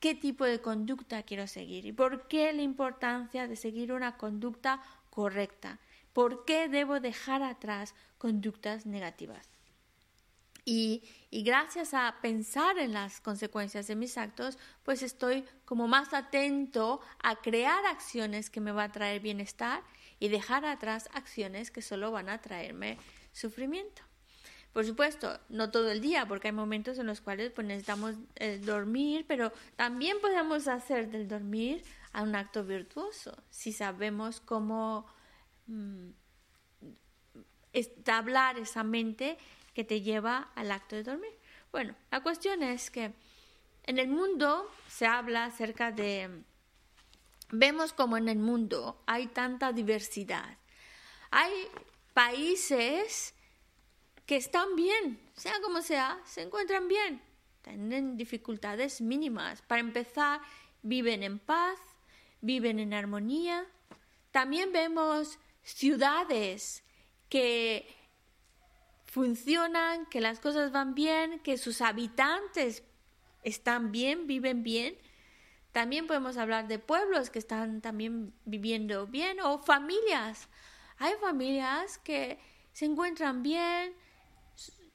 [0.00, 4.80] qué tipo de conducta quiero seguir y por qué la importancia de seguir una conducta
[5.10, 5.78] correcta,
[6.14, 9.53] por qué debo dejar atrás conductas negativas.
[10.64, 17.00] Y, gracias a pensar en las consecuencias de mis actos, pues estoy como más atento
[17.22, 19.82] a crear acciones que me van a traer bienestar
[20.20, 22.98] y dejar atrás acciones que solo van a traerme
[23.32, 24.02] sufrimiento.
[24.72, 28.58] Por supuesto, no todo el día, porque hay momentos en los cuales pues, necesitamos eh,
[28.58, 35.06] dormir, pero también podemos hacer del dormir a un acto virtuoso, si sabemos cómo
[35.66, 36.10] mm,
[37.72, 39.36] establar esa mente
[39.74, 41.32] que te lleva al acto de dormir.
[41.72, 43.12] Bueno, la cuestión es que
[43.82, 46.42] en el mundo se habla acerca de...
[47.50, 50.56] Vemos como en el mundo hay tanta diversidad.
[51.30, 51.52] Hay
[52.14, 53.34] países
[54.24, 57.20] que están bien, sea como sea, se encuentran bien,
[57.62, 59.60] tienen dificultades mínimas.
[59.62, 60.40] Para empezar,
[60.82, 61.78] viven en paz,
[62.40, 63.66] viven en armonía.
[64.30, 66.82] También vemos ciudades
[67.28, 67.86] que
[69.14, 72.82] funcionan, que las cosas van bien, que sus habitantes
[73.44, 74.96] están bien, viven bien.
[75.70, 80.48] También podemos hablar de pueblos que están también viviendo bien o familias.
[80.98, 82.40] Hay familias que
[82.72, 83.94] se encuentran bien,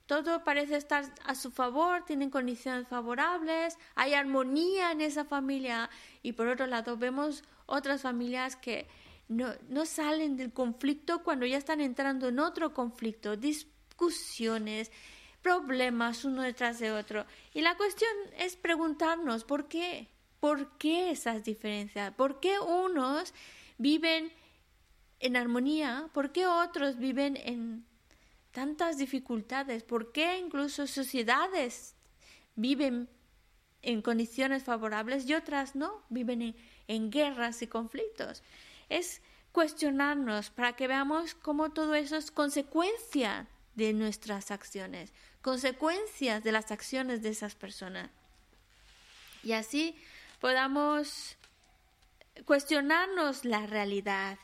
[0.05, 5.89] todo parece estar a su favor, tienen condiciones favorables, hay armonía en esa familia
[6.23, 8.86] y por otro lado vemos otras familias que
[9.29, 13.38] no, no salen del conflicto cuando ya están entrando en otro conflicto,
[13.99, 14.91] discusiones,
[15.41, 17.25] problemas uno detrás de otro.
[17.53, 20.07] Y la cuestión es preguntarnos por qué,
[20.39, 23.33] por qué esas diferencias, por qué unos
[23.77, 24.31] viven
[25.19, 27.85] en armonía, por qué otros viven en
[28.51, 31.95] tantas dificultades, por qué incluso sociedades
[32.55, 33.09] viven
[33.81, 36.55] en condiciones favorables y otras no, viven
[36.88, 38.43] en, guerras y conflictos.
[38.89, 43.47] Es cuestionarnos para que veamos cómo todo eso es consecuencia
[43.79, 48.11] de nuestras acciones, consecuencias de las acciones de esas personas.
[49.41, 49.95] Y así
[50.39, 51.37] podamos
[52.45, 54.37] cuestionarnos la realidad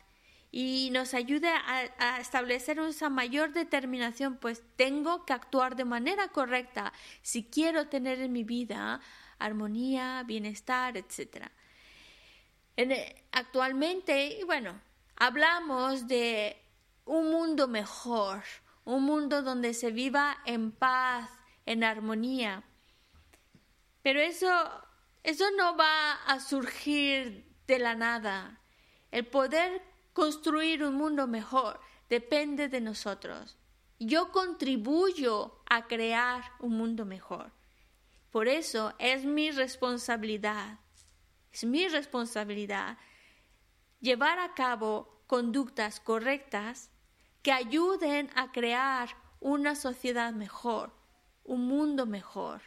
[0.50, 6.92] y nos ayude a, establecer esa mayor determinación, pues tengo que actuar de manera correcta
[7.20, 9.00] si quiero tener en mi vida
[9.38, 11.50] armonía, bienestar, etc.
[13.32, 14.80] actualmente, y bueno,
[15.16, 16.56] hablamos de
[17.04, 18.42] un mundo mejor,
[18.86, 21.28] un mundo donde se viva en paz,
[21.66, 22.62] en armonía.
[24.02, 24.48] Pero eso,
[25.22, 28.60] eso no va a surgir de la nada.
[29.10, 33.58] El poder construir un mundo mejor depende de nosotros.
[33.98, 37.50] Yo contribuyo a crear un mundo mejor.
[38.30, 40.78] Por eso es mi responsabilidad,
[41.52, 42.98] es mi responsabilidad
[44.00, 46.90] llevar a cabo conductas correctas
[47.46, 50.92] que ayuden a crear una sociedad mejor,
[51.44, 52.60] un mundo mejor.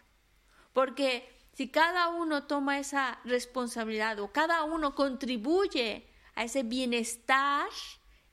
[0.72, 7.68] Porque si cada uno toma esa responsabilidad o cada uno contribuye a ese bienestar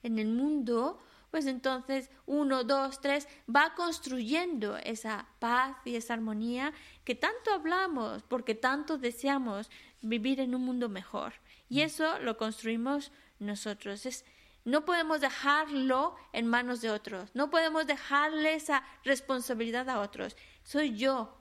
[0.04, 1.00] en el mundo,
[1.32, 6.72] pues entonces uno, dos, tres, va construyendo esa paz y esa armonía
[7.02, 9.68] que tanto hablamos, porque tanto deseamos
[10.00, 11.32] vivir en un mundo mejor.
[11.68, 14.06] Y eso lo construimos nosotros.
[14.06, 14.24] Es,
[14.66, 17.30] no podemos dejarlo en manos de otros.
[17.34, 20.36] No podemos dejarle esa responsabilidad a otros.
[20.64, 21.34] Soy yo,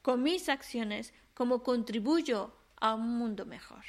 [0.00, 2.50] con mis acciones, como contribuyo
[2.80, 3.84] a un mundo mejor.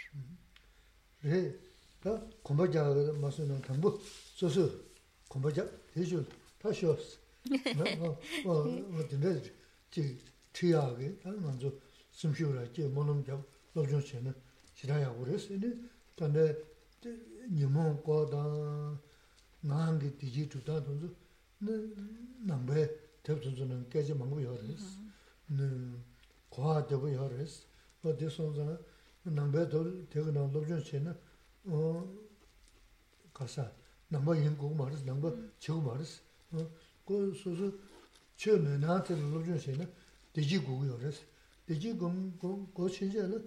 [17.50, 18.98] nyamon kwa dan,
[19.64, 21.16] nangi diji chudan tunzu,
[22.46, 22.88] nambay
[23.22, 24.98] tep tunzu nang kaji mangu yawaris,
[26.50, 27.66] kwa debu yawaris,
[28.04, 28.80] o di sonza
[29.24, 31.16] na nambay tol tega nang lobchon che na,
[31.70, 32.06] o
[33.34, 33.72] kasa,
[34.10, 36.22] nambay yin kuku maris, nambay chegu maris,
[37.04, 37.74] ko suzu
[38.36, 39.88] che me naa tega lobchon che na,
[40.34, 41.24] diji kuku yawaris,
[41.66, 43.42] diji kuku ko chinja na,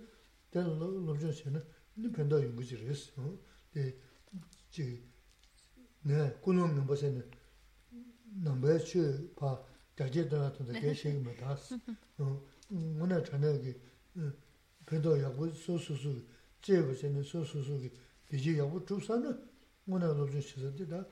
[0.51, 1.63] tega lobchon che na,
[1.95, 3.39] ni penda yungu jiris, o,
[3.73, 3.95] 네
[6.41, 7.31] 군놈 넘버세는
[8.43, 9.63] 넘버슈 파
[9.97, 11.79] 자제들 같은 데 계시기 뭐 다스
[12.19, 13.75] 어 뭐나 저녁에
[14.85, 16.21] 그래도 야구 소소소
[16.63, 17.79] 제버세는 소소소
[18.33, 19.49] 이제 야구 줍사는
[19.85, 21.07] 뭐나 로즈 시선데다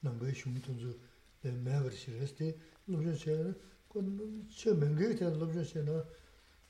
[0.00, 0.96] 넘버슈 무튼즈
[1.42, 2.56] 매버시레스테
[2.86, 3.58] 로즈 시선
[3.88, 6.04] 그 처명게 때 로즈 시선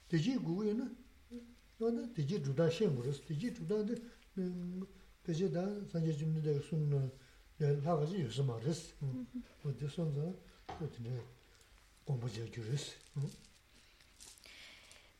[0.09, 0.97] 되지 구에는
[1.79, 3.95] 너는 되지 주다 시험으로 되지 주다데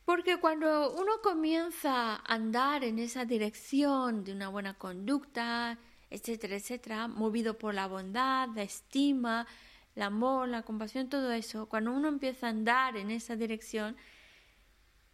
[0.05, 5.79] Porque cuando uno comienza a andar en esa dirección de una buena conducta,
[6.11, 9.47] etcétera, etcétera, movido por la bondad, la estima,
[9.95, 13.95] el amor, la compasión, todo eso, cuando uno empieza a andar en esa dirección,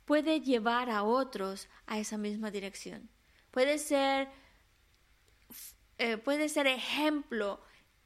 [0.06, 3.10] puede llevar a otros a esa misma dirección.
[3.52, 4.28] Puede ser,
[6.02, 7.62] eh, puede ser ejemplo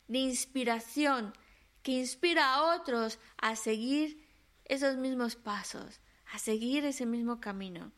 [0.10, 1.34] de inspiración
[1.82, 4.22] que inspira a otros a seguir
[4.66, 6.02] esos mismos pasos,
[6.34, 7.93] a seguir ese mismo camino.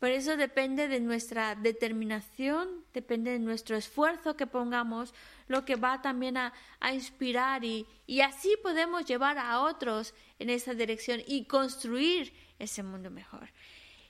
[0.00, 5.12] Por eso depende de nuestra determinación, depende de nuestro esfuerzo que pongamos,
[5.48, 6.54] lo que va también a,
[6.90, 13.10] inspirar y, y, así podemos llevar a otros en esa dirección y construir ese mundo
[13.10, 13.50] mejor.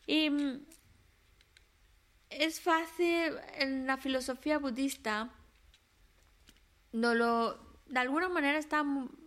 [0.07, 0.61] Y mm,
[2.31, 5.31] es fácil en la filosofía budista,
[6.93, 8.85] no lo, de alguna manera está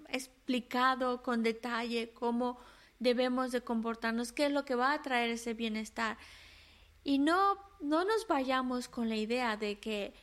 [0.10, 2.60] explicado con detalle cómo
[3.00, 6.18] debemos de comportarnos, qué es lo que va a traer ese bienestar.
[7.04, 10.14] Y no, no nos vayamos con la idea de que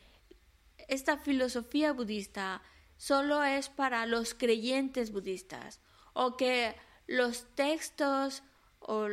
[0.87, 2.63] esta filosofía budista
[2.97, 5.81] solo es para los creyentes budistas
[6.13, 6.77] o que
[7.07, 8.43] los textos
[8.79, 9.09] o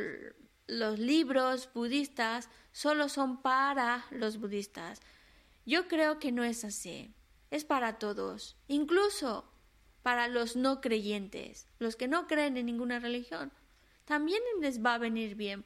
[0.66, 5.00] los libros budistas solo son para los budistas.
[5.64, 7.14] Yo creo que no es así
[7.50, 9.50] es para todos, incluso
[10.02, 13.52] para los no creyentes, los que no creen en ninguna religión.
[14.04, 15.64] También les va a venir bien,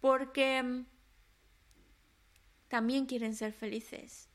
[0.00, 0.86] porque mm,
[2.68, 4.28] también quieren ser felices.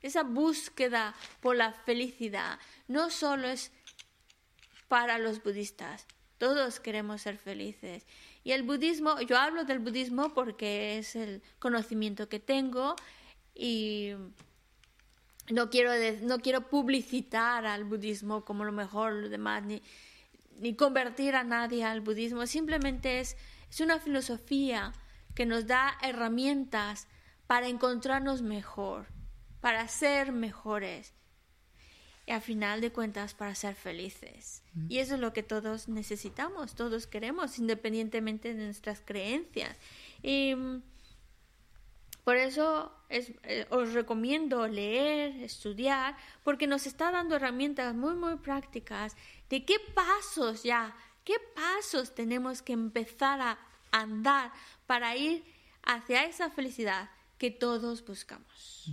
[0.00, 3.70] Esa búsqueda por la felicidad no solo es
[4.88, 6.06] para los budistas,
[6.38, 8.04] todos queremos ser felices.
[8.44, 12.96] Y el budismo, yo hablo del budismo porque es el conocimiento que tengo
[13.54, 14.12] y
[15.50, 19.82] no quiero, no quiero publicitar al budismo como lo mejor, lo demás, ni,
[20.58, 22.46] ni convertir a nadie al budismo.
[22.46, 23.36] Simplemente es,
[23.70, 24.92] es una filosofía
[25.34, 27.06] que nos da herramientas
[27.46, 29.06] para encontrarnos mejor,
[29.60, 31.14] para ser mejores
[32.26, 34.62] y a final de cuentas para ser felices.
[34.74, 34.86] Mm.
[34.88, 39.76] Y eso es lo que todos necesitamos, todos queremos, independientemente de nuestras creencias.
[40.22, 40.54] Y
[42.24, 49.16] por eso eh, os recomiendo leer, estudiar, porque nos está dando herramientas muy, muy prácticas
[49.50, 50.94] de qué pasos ya,
[51.24, 53.58] qué pasos tenemos que empezar a
[53.90, 54.52] andar
[54.86, 55.44] para ir
[55.82, 58.92] hacia esa felicidad que todos buscamos.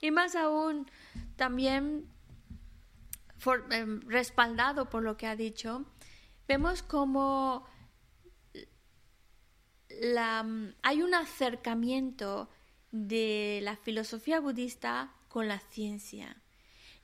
[0.00, 0.86] Y más aún,
[1.36, 2.06] también
[3.38, 5.86] for, em, respaldado por lo que ha dicho,
[6.46, 7.66] vemos como
[10.82, 12.48] hay un acercamiento
[12.90, 16.42] de la filosofía budista con la ciencia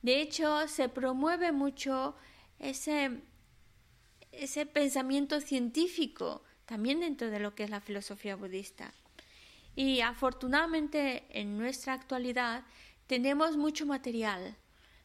[0.01, 2.15] de hecho, se promueve mucho
[2.57, 3.21] ese,
[4.31, 8.93] ese pensamiento científico también dentro de lo que es la filosofía budista.
[9.75, 12.63] Y afortunadamente en nuestra actualidad
[13.07, 14.55] tenemos mucho material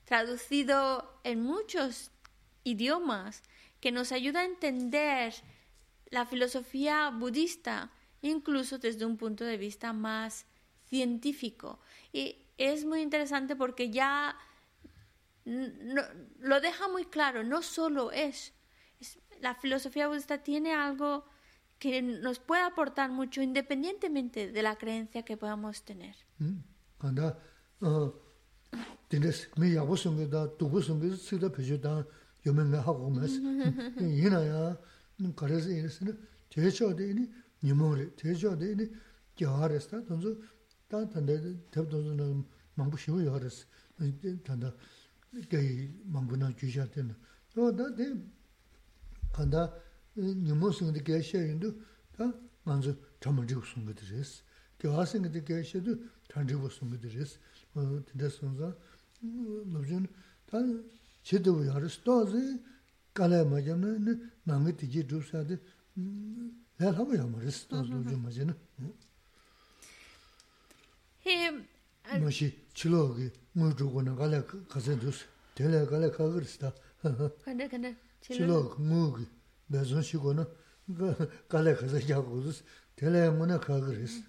[0.05, 2.11] traducido en muchos
[2.63, 3.43] idiomas
[3.81, 5.35] que nos ayuda a entender
[6.11, 7.91] la filosofía budista
[8.23, 10.47] incluso desde un punto de vista más
[10.87, 11.81] científico.
[12.13, 14.37] Y es muy interesante porque ya
[15.45, 16.03] no,
[16.39, 18.53] lo deja muy claro, no solo es,
[19.41, 21.27] la filosofía budista tiene algo
[21.79, 26.17] que nos puede aportar mucho independientemente de la creencia que podamos tener.
[35.37, 36.13] 그래서 이랬으니
[36.51, 37.31] 대셔도 이니
[37.63, 38.91] 니모레 대셔도 이니
[39.37, 40.41] 겨하레스다 돈주
[40.89, 42.45] 단단데 대도는
[42.75, 43.67] 망부 쉬워 여하레스
[44.45, 44.75] 단다
[45.49, 47.15] 게 망부나 주셔든
[47.55, 48.15] 또다 대
[49.33, 49.75] 간다.
[50.17, 51.75] 니모스는데 게셔인도
[52.17, 54.45] 다 먼저 점을 주고 쓴 것들이스
[54.79, 55.99] 겨하생데 게셔도
[56.29, 57.39] 단지고 쓴 것들이스
[57.75, 58.03] 어.
[58.07, 58.77] 근데 손자
[59.21, 60.07] 로전
[60.47, 60.89] 단
[61.23, 62.63] 제대로 여하레스 또지
[63.15, 65.57] 깔아야 맞으면 망이 되지 주사데
[66.77, 68.55] 내가 하면 안 말했어 좀 맞으나
[71.25, 71.67] 햄
[72.21, 76.75] 뭐시 칠로기 뭐 주고 나가래 가서 주스 될래 가래 가그르스다
[77.45, 79.27] 근데 근데 칠로 뭐기
[79.69, 80.45] 매선 시고는
[81.49, 82.65] 가래 가서 자고 주스
[82.97, 84.25] 될래 뭐나 가그르스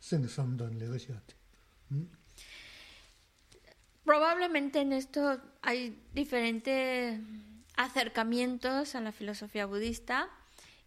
[0.00, 1.34] 생삼단 내가 시한테
[1.92, 2.10] 음
[4.06, 7.18] Probablemente en esto hay diferentes
[7.76, 10.28] acercamientos a la filosofía budista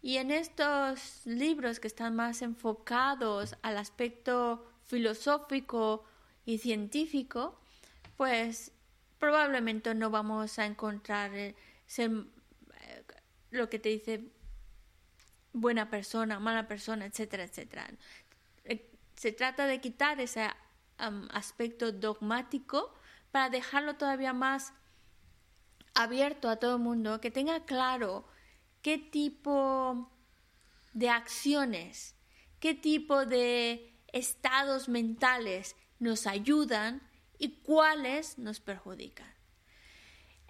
[0.02, 6.04] y en estos libros que están más enfocados al aspecto filosófico
[6.46, 7.60] y científico,
[8.16, 8.72] pues
[9.18, 11.54] probablemente no vamos a encontrar eh,
[11.98, 13.04] eh,
[13.50, 14.24] lo que te dice
[15.52, 17.88] buena persona, mala persona, etcétera, etcétera.
[18.64, 20.48] Eh, se trata de quitar ese
[21.32, 22.94] aspecto dogmático
[23.30, 24.72] para dejarlo todavía más
[25.94, 28.24] abierto a todo el mundo, que tenga claro
[28.82, 30.10] qué tipo
[30.92, 32.14] de acciones,
[32.58, 37.02] qué tipo de estados mentales nos ayudan
[37.38, 39.32] y cuáles nos perjudican.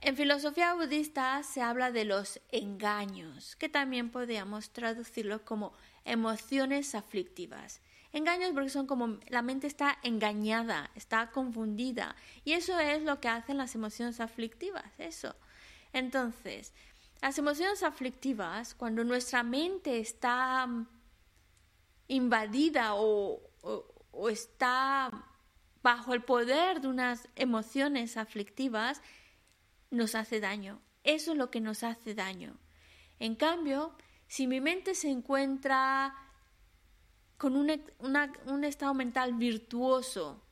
[0.03, 5.75] En filosofía budista se habla de los engaños, que también podríamos traducirlo como
[6.05, 7.83] emociones aflictivas.
[8.13, 12.17] Engaños porque son como la mente está engañada, está confundida.
[12.45, 15.37] Y eso es lo que hacen las emociones aflictivas, eso.
[15.93, 16.73] Entonces,
[17.23, 20.69] las emociones aflictivas, cuando nuestra mente está
[22.09, 25.11] invadida o, o está
[25.83, 29.01] bajo el poder de unas emociones aflictivas,
[29.91, 30.81] nos hace daño.
[31.05, 32.59] Eso es lo que nos hace daño.
[33.19, 33.95] En cambio,
[34.27, 36.15] si mi mente se encuentra
[37.41, 40.43] con un, estado mental virtuoso,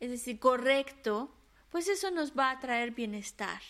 [0.00, 1.32] es decir, correcto,
[1.70, 3.62] pues eso nos va a traer bienestar.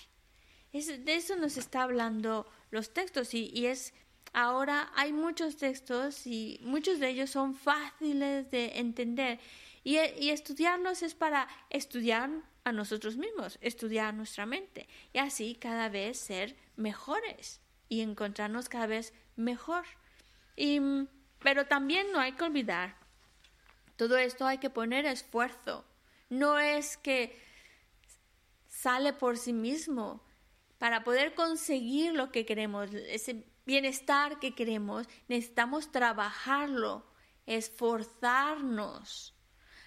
[0.72, 3.92] de eso nos está hablando los textos y, es
[4.32, 9.38] ahora hay muchos textos y muchos de ellos son fáciles de entender
[9.84, 12.30] y, y estudiarlos es para estudiar
[12.64, 17.60] a nosotros mismos, estudiar nuestra mente y así cada vez ser mejores
[17.90, 19.84] y encontrarnos cada vez mejor.
[20.56, 20.80] Y
[21.42, 22.96] pero también no hay que olvidar,
[23.96, 25.84] todo esto hay que poner esfuerzo.
[26.28, 27.40] No es que
[28.66, 30.24] sale por sí mismo.
[30.78, 37.06] Para poder conseguir lo que queremos, ese bienestar que queremos, necesitamos trabajarlo,
[37.46, 39.36] esforzarnos.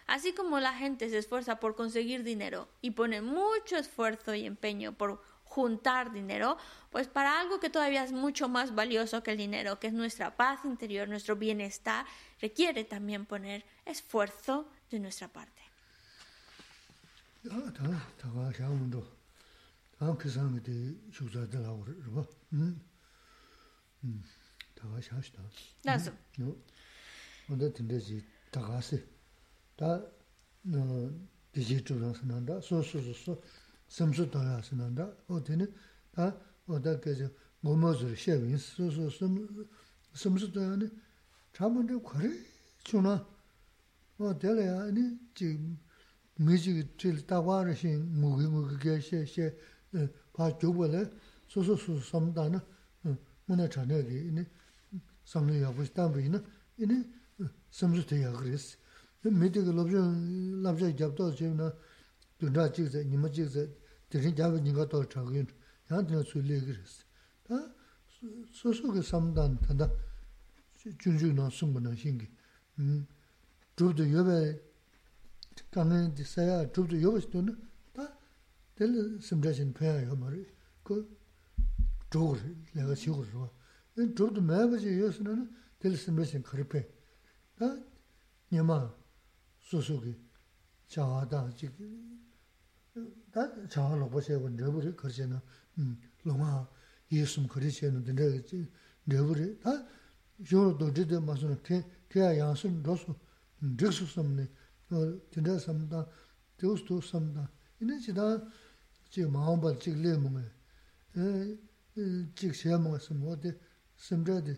[0.08, 4.94] Así como la gente se esfuerza por conseguir dinero y pone mucho esfuerzo y empeño
[4.94, 5.22] por
[5.56, 6.58] juntar dinero,
[6.92, 10.36] pues para algo que todavía es mucho más valioso que el dinero, que es nuestra
[10.36, 12.06] paz interior, nuestro bienestar,
[12.42, 15.62] requiere también poner esfuerzo de nuestra parte.
[33.96, 35.66] samsu dhaya sinanda, o teni
[36.12, 36.36] ta
[36.68, 37.30] oda kaji
[37.64, 39.10] gomo zuri shevin, su su
[40.14, 40.88] samsu dhaya ni
[41.54, 42.30] chamandri kwari
[42.84, 43.26] chuna,
[44.18, 45.58] o tela ya ni ji
[46.40, 49.46] miji tili tawa rashin mugi mugi kaya she she
[49.94, 51.10] e, pa gyubo le
[51.48, 52.62] su su su samda na
[53.06, 53.16] e,
[53.46, 54.46] muna chanaya e, ki ini
[55.24, 56.44] samli yabush tambi ina
[56.76, 56.98] ini
[57.70, 58.78] samsu dhaya kris.
[59.24, 61.74] Midi ki labzha gyabdo zhivna
[62.38, 63.66] dhundra jikza, nima jikza
[64.16, 65.46] 대신 잡은 니가 더 적은
[65.90, 67.04] 나한테 술래 그랬어.
[67.44, 67.76] 다
[68.54, 69.92] 소소게 삼단 단다
[71.00, 72.30] 준준나 숨는 신기.
[72.80, 73.06] 음.
[73.76, 74.62] 저도 요배
[75.70, 77.62] 가는 디사야 저도 요배스도는
[77.92, 78.18] 다
[78.76, 80.46] 될 심자신 표현이요 말이.
[80.82, 81.18] 그
[82.10, 82.38] 저거
[82.74, 83.50] 내가 지고 좋아.
[83.98, 86.90] 이 저도 매버지 요스는 될 심자신 그렇게.
[87.58, 87.66] 다
[88.50, 88.94] 니마
[89.60, 90.18] 소소게
[90.88, 92.22] 자하다 지금
[93.32, 94.40] 다 자하로 보세요.
[94.50, 95.40] 너부리 거제는
[95.80, 96.66] 음 로마
[97.12, 98.42] 예수님 거제는 근데
[99.04, 99.86] 너부리 다
[100.52, 103.08] 요로도 되게 맞는 게 개야 양순 로스
[103.78, 104.44] 득수섬네.
[104.92, 106.08] 어 근데 섬다
[106.58, 107.52] 교수도 섬다.
[107.82, 108.40] 이네 지다
[109.10, 110.42] 지 마음발 지 레몽에
[111.98, 113.60] 에지 세몽에서 뭐데
[113.98, 114.56] 심저데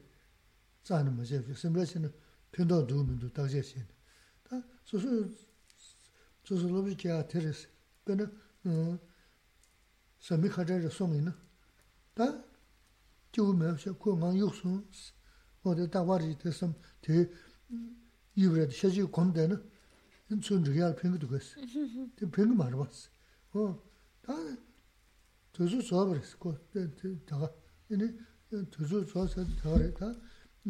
[0.84, 1.42] 자는 뭐지.
[1.56, 2.14] 심저시는
[2.52, 3.78] 편도 두면도 다제시
[4.44, 5.34] 다 소소
[6.44, 7.77] 소소 로비케아 테레스.
[8.08, 8.26] 근데
[8.66, 8.97] 음
[10.20, 11.36] 섬이 가자를 송이나
[12.14, 12.43] 다
[13.34, 14.89] 지우면 셔 공항 육순
[15.64, 17.30] 어디 다와리 됐음 대
[18.36, 19.62] 이브레드 셔지 건데는
[20.32, 21.60] 인천 리얼 핑크도 그랬어.
[22.16, 23.10] 그 핑크 말아 봤어.
[23.53, 23.84] 어.
[24.22, 24.34] 다
[25.51, 26.58] 저주 소버스 거
[27.26, 27.51] 다가
[27.89, 28.18] 이니
[28.72, 29.78] 저주 소서 다가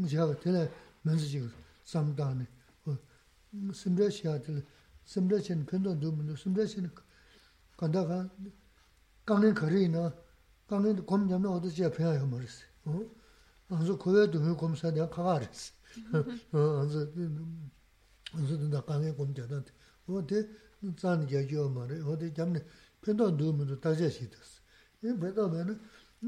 [0.10, 0.72] 제가 되네
[1.04, 1.48] 면지지
[1.84, 2.48] 삼다네.
[2.86, 2.98] 어.
[3.74, 4.66] 심레시아들
[5.06, 6.90] 심레신 근도 누문도 심레신
[7.78, 8.30] 간다 간
[9.26, 10.12] 강릉 거리는
[10.68, 12.64] 강릉 검념도 어디 지야 배워요 말았어.
[12.86, 13.06] 어?
[13.68, 15.74] 그래서 고려도 왜 검사 내가 가가 알았어.
[16.52, 17.12] 어, 그래서
[18.34, 19.64] 그래서 나 강릉 검자다.
[20.08, 20.50] 어디
[20.98, 22.02] 짠 얘기요 말해.
[22.02, 22.66] 어디 잠네
[23.02, 24.62] 편도 누면도 다시 시켰어.
[25.04, 25.80] 이 배도면은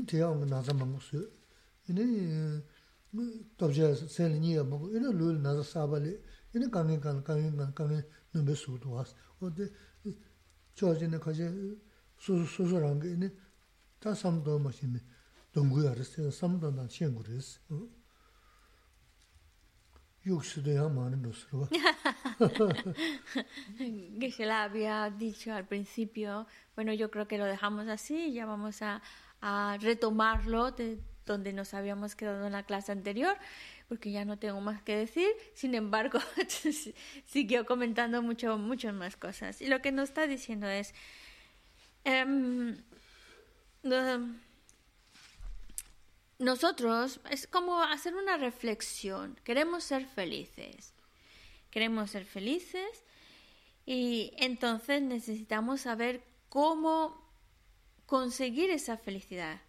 [0.05, 1.17] 대형 나서 먹었어.
[1.89, 2.61] 이네
[3.57, 6.21] 답제 셀니야 먹고 이네 룰 나서 사발이
[6.53, 9.15] 이네 강릉 강 강릉 강 강릉 넘버 수도 왔어.
[9.39, 9.71] 어디
[24.19, 28.45] que se la había dicho al principio, bueno, yo creo que lo dejamos así, ya
[28.45, 29.01] vamos a,
[29.41, 33.37] a retomarlo de donde nos habíamos quedado en la clase anterior,
[33.89, 35.27] porque ya no tengo más que decir.
[35.53, 36.19] Sin embargo,
[37.25, 39.61] siguió comentando mucho, muchas más cosas.
[39.61, 40.93] Y lo que nos está diciendo es,
[42.05, 42.75] um,
[46.37, 49.37] nosotros es como hacer una reflexión.
[49.43, 50.93] Queremos ser felices.
[51.71, 53.03] Queremos ser felices
[53.85, 57.27] y entonces necesitamos saber cómo
[58.05, 59.61] conseguir esa felicidad.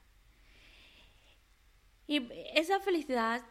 [2.07, 3.43] Y esa felicidad,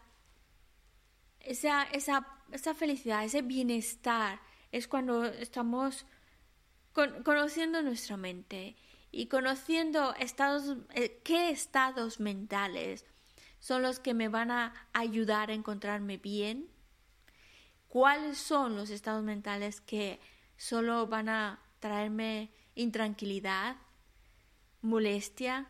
[1.39, 4.39] esa, esa, esa felicidad, ese bienestar,
[4.71, 6.05] es cuando estamos
[6.93, 8.75] con, conociendo nuestra mente
[9.11, 13.05] y conociendo estados, eh, qué estados mentales
[13.59, 16.69] son los que me van a ayudar a encontrarme bien,
[17.87, 20.19] cuáles son los estados mentales que
[20.57, 23.77] solo van a traerme intranquilidad,
[24.81, 25.69] molestia.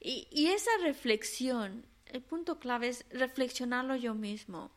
[0.00, 4.70] Y esa reflexión, el punto clave es reflexionarlo yo mismo,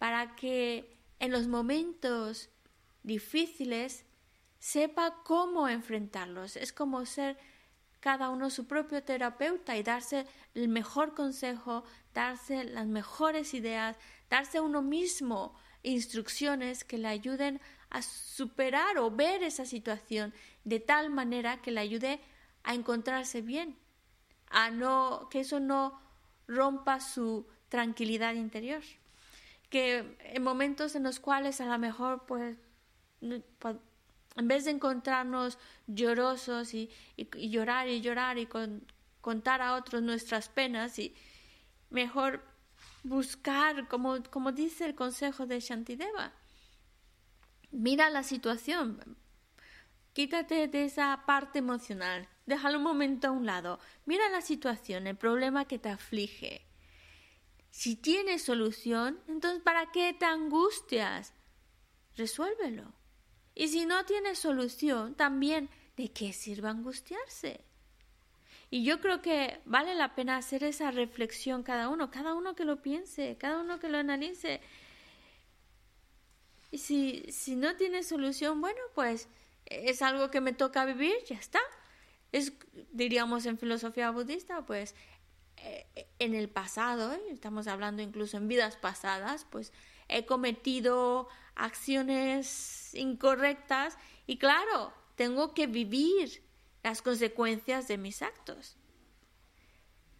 [0.00, 2.48] para que en los momentos
[3.02, 4.06] difíciles
[4.58, 6.56] sepa cómo enfrentarlos.
[6.56, 7.36] Es como ser
[8.00, 11.84] cada uno su propio terapeuta y darse el mejor consejo,
[12.14, 13.94] darse las mejores ideas,
[14.30, 20.32] darse uno mismo instrucciones que le ayuden a superar o ver esa situación
[20.64, 22.20] de tal manera que le ayude
[22.62, 23.76] a encontrarse bien,
[24.48, 26.00] a no que eso no
[26.48, 28.82] rompa su tranquilidad interior.
[29.70, 32.56] Que en momentos en los cuales a lo mejor pues
[34.36, 38.48] en vez de encontrarnos llorosos y, llorar y llorar y
[39.20, 41.14] contar a otros nuestras penas, y
[41.90, 42.42] mejor
[43.02, 46.32] buscar, como, como dice el consejo de Shantideva,
[47.70, 49.16] mira la situación,
[50.12, 55.16] quítate de esa parte emocional, déjalo un momento a un lado, mira la situación, el
[55.16, 56.69] problema que te aflige.
[57.70, 61.32] Si tienes solución, entonces ¿para qué te angustias?
[62.16, 62.92] Resuélvelo.
[63.54, 67.64] Y si no tiene solución, también, ¿de qué sirve angustiarse?
[68.70, 72.64] Y yo creo que vale la pena hacer esa reflexión cada uno, cada uno que
[72.64, 74.60] lo piense, cada uno que lo analice.
[76.70, 79.28] Y si, si no tiene solución, bueno, pues
[79.66, 81.60] es algo que me toca vivir, ya está.
[82.30, 82.52] Es,
[82.92, 84.94] diríamos en filosofía budista, pues
[86.18, 87.20] en el pasado, ¿eh?
[87.30, 89.72] estamos hablando incluso en vidas pasadas, pues
[90.08, 93.96] he cometido acciones incorrectas
[94.26, 96.42] y claro, tengo que vivir
[96.82, 98.76] las consecuencias de mis actos.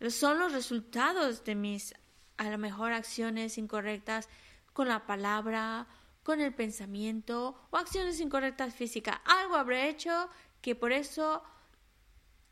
[0.09, 1.95] Son los resultados de mis,
[2.37, 4.29] a lo mejor, acciones incorrectas
[4.73, 5.87] con la palabra,
[6.23, 9.19] con el pensamiento o acciones incorrectas físicas.
[9.25, 10.29] Algo habré hecho
[10.63, 11.43] que por eso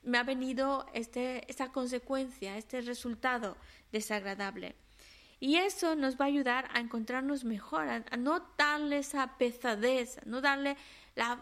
[0.02, 3.56] me ha venido este, esta consecuencia, este resultado
[3.92, 4.76] desagradable.
[5.40, 10.40] Y eso nos va a ayudar a encontrarnos mejor, a, no darle esa pesadez, no
[10.40, 10.76] darle
[11.14, 11.40] la,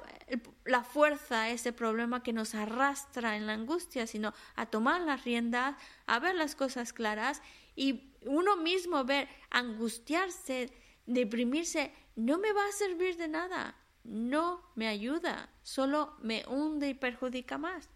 [0.65, 5.25] la, fuerza a ese problema que nos arrastra en la angustia, sino a tomar las
[5.25, 5.77] riendas,
[6.07, 7.41] a ver las cosas claras
[7.75, 10.73] y uno mismo ver, angustiarse,
[11.07, 13.77] deprimirse, no me va a servir de nada.
[14.05, 17.91] no me ayuda, solo me hunde y perjudica más.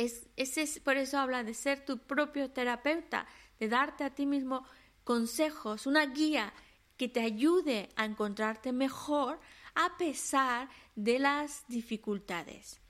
[0.00, 3.26] Es, es, por eso habla de ser tu propio terapeuta,
[3.58, 4.64] de darte a ti mismo
[5.04, 6.54] consejos, una guía
[6.96, 9.40] que te ayude a encontrarte mejor
[9.74, 12.80] a pesar de las dificultades.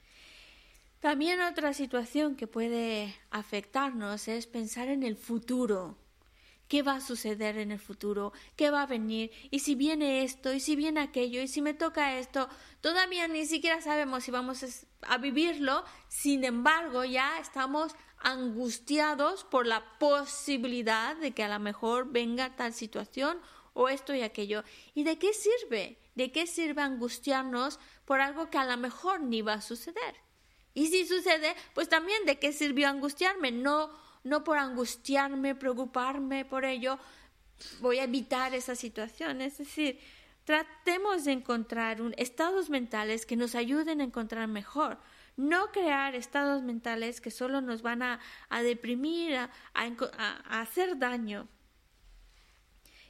[1.01, 5.97] También otra situación que puede afectarnos es pensar en el futuro.
[6.71, 8.33] ¿Qué va a suceder en el futuro?
[8.55, 9.33] ¿Qué va a venir?
[9.51, 10.53] ¿Y si viene esto?
[10.53, 11.43] ¿Y si viene aquello?
[11.43, 12.49] ¿Y si me toca esto?
[12.81, 15.83] Todavía ni siquiera sabemos si vamos a vivirlo.
[16.07, 22.73] Sin embargo, ya estamos angustiados por la posibilidad de que a lo mejor venga tal
[22.73, 23.41] situación
[23.73, 24.63] o esto y aquello.
[24.95, 25.99] ¿Y de qué sirve?
[26.15, 30.15] ¿De qué sirve angustiarnos por algo que a lo mejor ni va a suceder?
[30.75, 33.91] Y si sucede, pues también de qué sirvió angustiarme, no
[34.25, 36.99] no por angustiarme, preocuparme por ello,
[37.81, 39.41] voy a evitar esa situación.
[39.41, 39.99] Es decir,
[40.45, 44.99] tratemos de encontrar estados mentales que nos ayuden a encontrar mejor.
[45.37, 48.21] No crear estados mentales que solo nos van a,
[48.63, 49.49] deprimir, a,
[50.61, 51.49] hacer daño.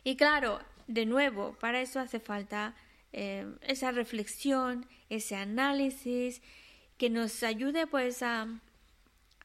[0.05, 2.75] Y claro, de nuevo, para eso hace falta
[3.13, 6.43] eh, esa reflexión, ese análisis
[6.99, 8.47] que nos ayude pues a,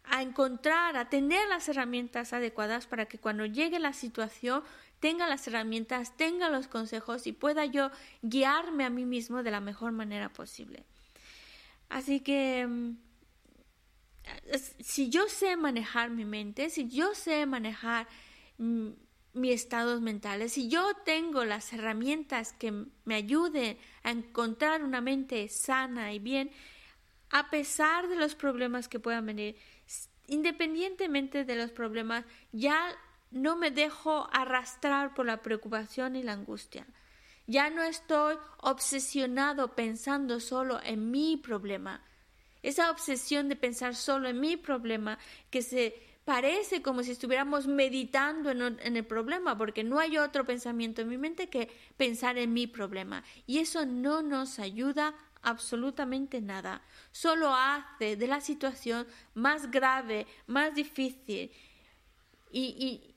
[0.10, 4.64] a encontrar, a tener las herramientas adecuadas para que cuando llegue la situación
[5.00, 7.92] tenga las herramientas, tenga los consejos y pueda yo
[8.22, 10.84] guiarme a mí mismo de la mejor manera posible.
[11.90, 12.98] Así que mm,
[14.80, 18.08] si yo sé manejar mi mente, si yo sé manejar
[18.58, 18.90] mm,
[19.34, 25.50] mis estados mentales, si yo tengo las herramientas que me ayuden a encontrar una mente
[25.50, 26.52] sana y bien,
[27.30, 29.58] a pesar de los problemas que puedan venir,
[30.28, 32.96] independientemente de los problemas, ya
[33.32, 36.86] no me dejo arrastrar por la preocupación y la angustia.
[37.48, 42.02] Ya no estoy obsesionado pensando solo en mi problema.
[42.64, 45.20] Esa obsesión de pensar solo en mi problema,
[45.52, 51.04] que se parece como si estuviéramos meditando en, el problema, porque no hay otro pensamiento
[51.04, 53.24] en mi mente que pensar en mi problema.
[53.46, 55.14] Y eso no nos ayuda
[55.46, 56.82] absolutamente nada.
[57.12, 61.52] Solo hace de la situación más grave, más difícil
[62.52, 63.12] y,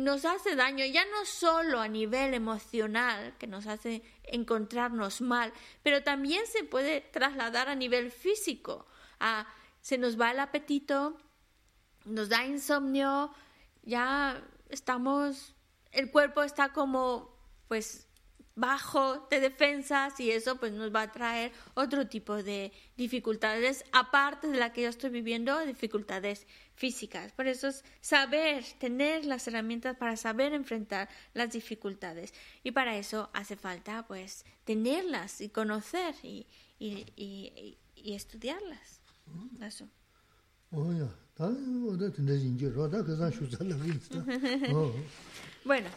[0.00, 5.52] nos hace daño ya no solo a nivel emocional, que nos hace encontrarnos mal,
[5.84, 8.86] pero también se puede trasladar a nivel físico.
[9.80, 11.16] se nos va el apetito,
[12.04, 13.32] nos da insomnio,
[13.82, 15.54] ya estamos,
[15.92, 17.34] el cuerpo está como
[17.68, 18.03] pues
[18.56, 24.48] bajo de defensas y eso pues nos va a traer otro tipo de dificultades aparte
[24.48, 27.32] de la que yo estoy viviendo dificultades físicas.
[27.32, 32.32] Por eso es saber tener las herramientas para saber enfrentar las dificultades.
[32.62, 36.46] Y para eso hace falta pues tenerlas y conocer y,
[36.78, 39.00] y, y, y estudiarlas.
[39.60, 39.88] Eso
[45.64, 45.88] Bueno.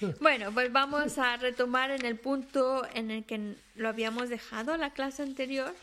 [0.20, 4.92] Bueno, pues vamos a retomar en el punto en el que lo habíamos dejado la
[4.92, 5.74] clase anterior,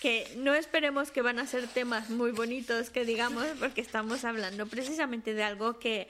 [0.00, 4.66] que no esperemos que van a ser temas muy bonitos que digamos, porque estamos hablando
[4.66, 6.08] precisamente de algo que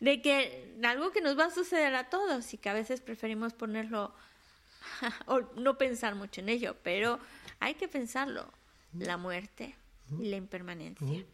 [0.00, 3.52] de que algo que nos va a suceder a todos y que a veces preferimos
[3.52, 4.12] ponerlo
[5.26, 7.20] o no pensar mucho en ello, pero
[7.60, 8.50] hay que pensarlo,
[8.98, 9.76] la muerte
[10.18, 11.24] y la impermanencia.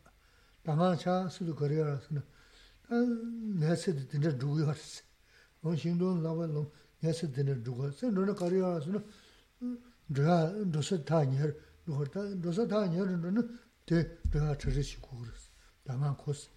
[0.64, 2.37] dāngā chā sūdhū kariyā rā sūna, tā ngā sīdhī
[2.89, 5.03] nāsā dīndrā dhūgu yōrsi.
[5.63, 6.69] Wān shīngdōn lāwa lōng
[7.05, 7.99] nāsā dīndrā dhūgu yōrsi.
[8.01, 9.01] Sā nōna kārī yōrsi nō
[10.09, 10.37] dhūgā
[10.73, 11.53] dhūsā tā nyēr,
[11.87, 13.45] dhūsā tā nyēr nōna
[13.89, 13.97] tē
[14.33, 15.49] dhūgā chārī shī kūrsi.
[15.85, 16.49] Dāmā kōsi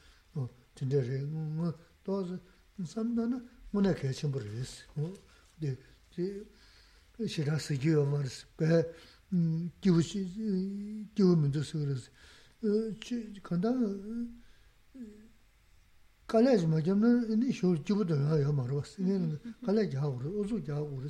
[0.79, 1.73] dīndrā rī ngō
[2.07, 2.39] tōsi
[2.87, 3.41] samdā nā
[3.73, 4.87] ngō nā kē chīmbur yōrsi.
[7.21, 8.81] Shirā sī kī yō mārsi, bē
[9.83, 12.09] kīwū mīndu sī yōrsi.
[13.45, 13.75] Kāndā
[16.30, 20.58] kalaj ma jamna ini shur jibu da ya ya marwa sini kalaj ja ur uzu
[20.64, 21.04] ja ur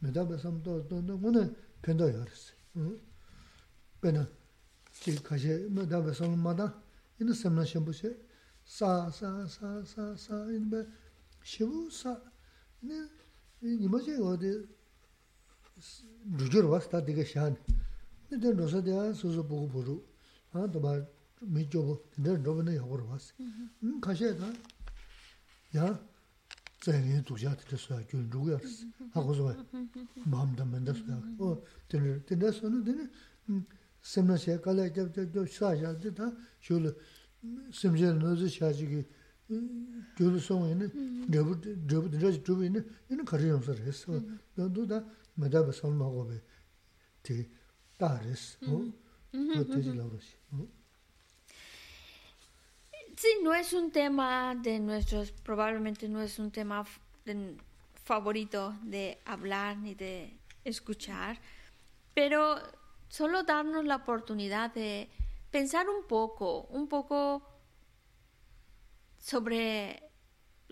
[0.00, 1.50] me da basam to to no mona
[1.82, 2.52] penda ya rs
[4.00, 4.28] pena
[5.00, 6.66] chi kaje me da basam ma da
[7.20, 8.10] ini samna shambu se
[8.64, 10.80] sa sa sa sa sa in be
[11.42, 12.12] shibu sa
[12.80, 12.98] ne
[13.60, 14.52] ni ma je o de
[16.38, 17.56] rujur was ta de shan
[18.30, 20.14] ne de no sa de so so bu bu
[20.54, 21.17] 아 도바 미조보 늘 로브네 요거로 왔어 음 가셔야 야 저기 두자 됐어요 그 누구야
[21.17, 23.33] 하고서 mi jobo, dinde robo na yagoro wasi.
[24.01, 24.47] Kashe da,
[25.71, 25.99] ya
[26.83, 29.55] zaynini duksha dinde suya gyun rugu yarisi, hako suwa,
[30.25, 31.17] mahamda menda suya.
[31.39, 33.09] O dinde, dinde sunu dinde,
[34.01, 36.93] semna shaya kala jab jab jab shaa shaa dinde da, shulu
[37.71, 39.05] semshe nozi shaa jigi
[40.17, 40.87] gyulu songo yini,
[41.27, 41.55] drebu,
[41.87, 44.11] drebu dinde dhubi yini, yini kari yamsa resi.
[44.55, 45.03] Dondu da,
[45.37, 46.43] medaba salma gobe,
[47.23, 47.47] di,
[47.97, 48.57] da resi.
[48.67, 48.83] O,
[49.59, 50.35] o teji labroshi.
[53.19, 56.85] Sí, no es un tema de nuestros, probablemente no es un tema
[58.05, 61.37] favorito de hablar ni de escuchar,
[62.13, 62.61] pero
[63.09, 65.09] solo darnos la oportunidad de
[65.51, 67.43] pensar un poco, un poco
[69.17, 70.01] sobre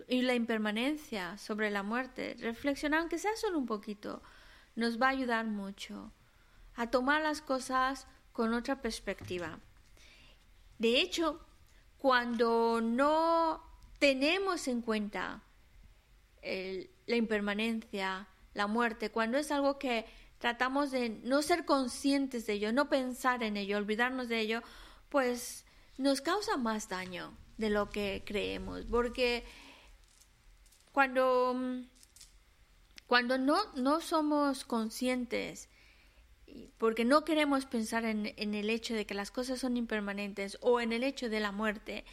[0.07, 4.23] la impermanencia, sobre la muerte, reflexionar, aunque sea solo un poquito,
[4.77, 6.13] nos va a ayudar mucho
[6.77, 9.59] a tomar las cosas con otra perspectiva.
[10.79, 11.41] De hecho,
[11.97, 13.63] cuando no
[13.99, 15.41] tenemos en cuenta
[17.07, 20.05] la impermanencia, la muerte, cuando es algo que
[20.39, 24.61] tratamos de no ser conscientes de ello, no pensar en ello, olvidarnos de ello,
[25.09, 25.65] pues
[25.97, 29.43] nos causa más daño de lo que creemos, porque
[30.91, 31.55] cuando,
[33.07, 35.69] cuando no, no somos conscientes
[36.77, 40.93] porque no queremos pensar en, el hecho de que las cosas son impermanentes o en
[40.93, 42.05] el hecho de la muerte,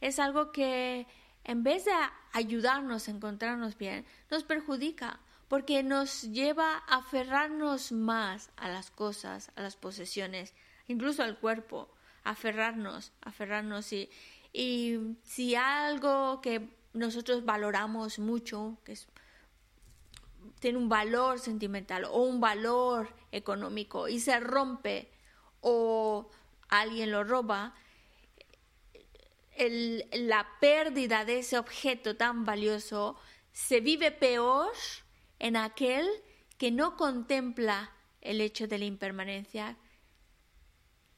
[0.00, 1.06] es algo que
[1.44, 1.92] en vez de
[2.32, 9.50] ayudarnos a encontrarnos bien, nos perjudica, porque nos lleva a aferrarnos más a las cosas,
[9.56, 10.54] a las posesiones,
[10.86, 11.88] incluso al cuerpo,
[12.22, 14.10] aferrarnos, aferrarnos y,
[14.52, 19.08] y si algo que nosotros valoramos mucho, que es
[20.60, 25.10] tiene un valor sentimental o un valor económico y se rompe
[25.60, 26.28] o
[26.68, 27.74] alguien lo roba,
[30.12, 33.16] la pérdida de ese objeto tan valioso
[33.52, 34.72] se vive peor
[35.38, 36.08] en aquel
[36.56, 39.76] que no contempla el hecho de la impermanencia.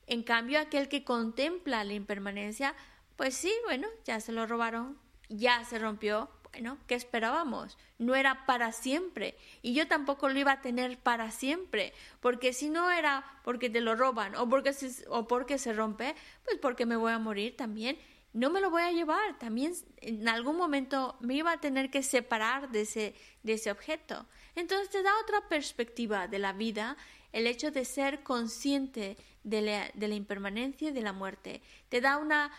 [0.07, 2.75] En cambio, aquel que contempla la impermanencia,
[3.17, 4.99] pues sí, bueno, ya se lo robaron,
[5.29, 7.79] ya se rompió, bueno, ¿qué esperábamos?
[7.99, 9.37] No era para siempre.
[9.63, 11.95] Y yo tampoco lo iba a tener para siempre.
[12.21, 16.15] Porque si no era porque te lo roban o porque se, o porque se rompe,
[16.45, 17.99] pues porque me voy a morir también.
[18.35, 19.39] No me lo voy a llevar.
[19.39, 19.73] También
[20.03, 24.27] en algún momento me iba a tener que separar de ese, de ese objeto.
[24.55, 26.99] Entonces te da otra perspectiva de la vida
[27.33, 31.63] el hecho de ser consciente de la, de la impermanencia y de la muerte.
[31.89, 32.53] Te da una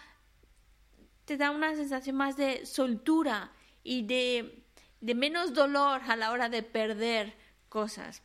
[1.26, 3.52] te da una sensación más de soltura
[3.84, 4.64] y de,
[5.02, 7.34] menos dolor a la hora de perder
[7.70, 8.24] cosas.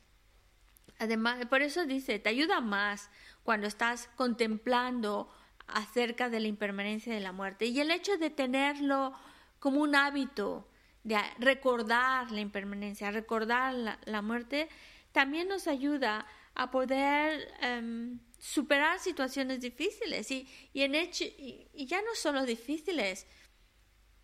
[0.99, 3.11] Además, por eso dice, te ayuda más
[3.43, 5.31] cuando estás contemplando
[5.67, 7.67] acerca de la impermanencia de la muerte.
[7.67, 9.13] Y el hecho de tenerlo
[9.59, 10.69] como un hábito,
[11.05, 14.69] de recordar la impermanencia, recordar la, muerte,
[15.13, 22.03] también nos ayuda a poder em, superar situaciones difíciles y, y, en hecho, y ya
[22.03, 23.27] no solo difíciles,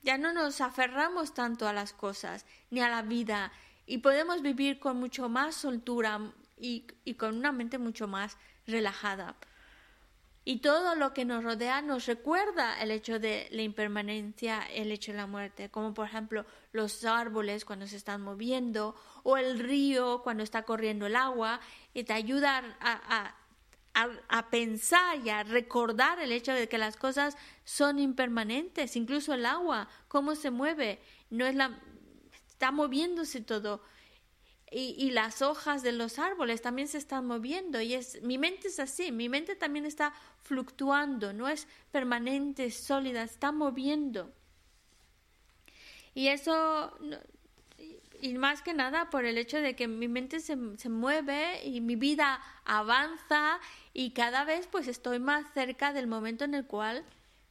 [0.04, 3.52] ya no nos aferramos tanto a las cosas ni a la vida
[3.86, 6.20] y podemos vivir con mucho más soltura
[6.56, 8.36] y, con una mente mucho más
[8.66, 9.36] relajada.
[10.46, 15.12] Y todo lo que nos rodea nos recuerda el hecho de la impermanencia, el hecho
[15.12, 20.20] de la muerte, como por ejemplo los árboles cuando se están moviendo o el río
[20.22, 21.60] cuando está corriendo el agua
[21.94, 23.34] y te ayuda a,
[24.50, 29.88] pensar y a recordar el hecho de que las cosas son impermanentes, incluso el agua,
[30.08, 31.78] cómo se mueve, no es la
[32.48, 33.82] está moviéndose todo.
[34.70, 38.80] y, las hojas de los árboles también se están moviendo y es mi mente es
[38.80, 44.32] así, mi mente también está fluctuando, no es permanente, sólida, está moviendo.
[46.14, 46.96] Y eso,
[48.24, 51.82] y más que nada por el hecho de que mi mente se, se mueve y
[51.82, 53.60] mi vida avanza
[53.92, 57.04] y cada vez pues estoy más cerca del momento en el cual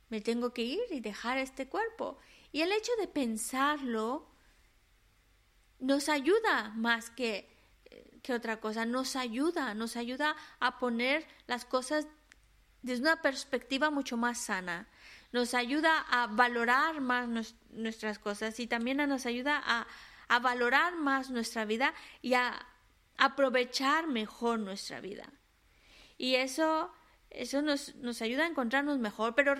[0.10, 2.18] me tengo que ir y dejar este cuerpo.
[2.52, 4.28] Y el hecho de pensarlo
[5.78, 7.56] nos ayuda más que,
[8.24, 12.08] que otra cosa, nos ayuda, nos ayuda a poner las cosas
[12.82, 14.88] desde una perspectiva mucho más sana,
[15.34, 19.86] nos ayuda a valorar más nuestras cosas y también nos ayuda a,
[20.34, 22.66] a valorar más nuestra vida y a
[23.18, 25.32] aprovechar mejor nuestra vida.
[26.18, 26.92] Y eso,
[27.30, 29.54] eso nos, nos ayuda a encontrarnos mejor, pero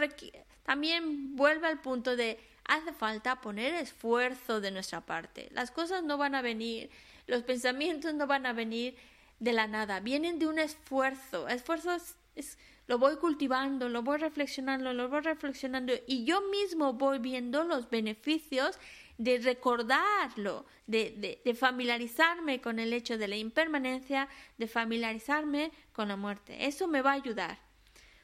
[0.64, 5.50] también vuelve al punto de hace falta poner esfuerzo de nuestra parte.
[5.52, 6.90] Las cosas no van a venir,
[7.28, 8.96] los pensamientos no van a venir
[9.40, 11.48] de la nada, vienen de un esfuerzo.
[11.48, 11.92] Esfuerzo
[12.36, 12.58] es,
[12.88, 17.92] lo voy cultivando, lo voy reflexionando, lo voy reflexionando y yo mismo voy viendo los
[17.92, 18.80] beneficios
[19.18, 26.16] de recordarlo, de, de, familiarizarme con el hecho de la impermanencia, de familiarizarme con la
[26.16, 26.66] muerte.
[26.66, 27.60] Eso me va a ayudar.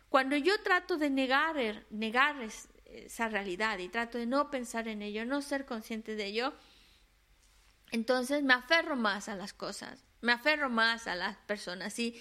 [0.10, 1.56] Cuando yo trato de negar,
[1.92, 2.36] negar
[2.86, 6.54] esa realidad y trato de no pensar en ello, no ser consciente de ello,
[7.92, 12.20] entonces me aferro más a las cosas, me aferro más a las personas y,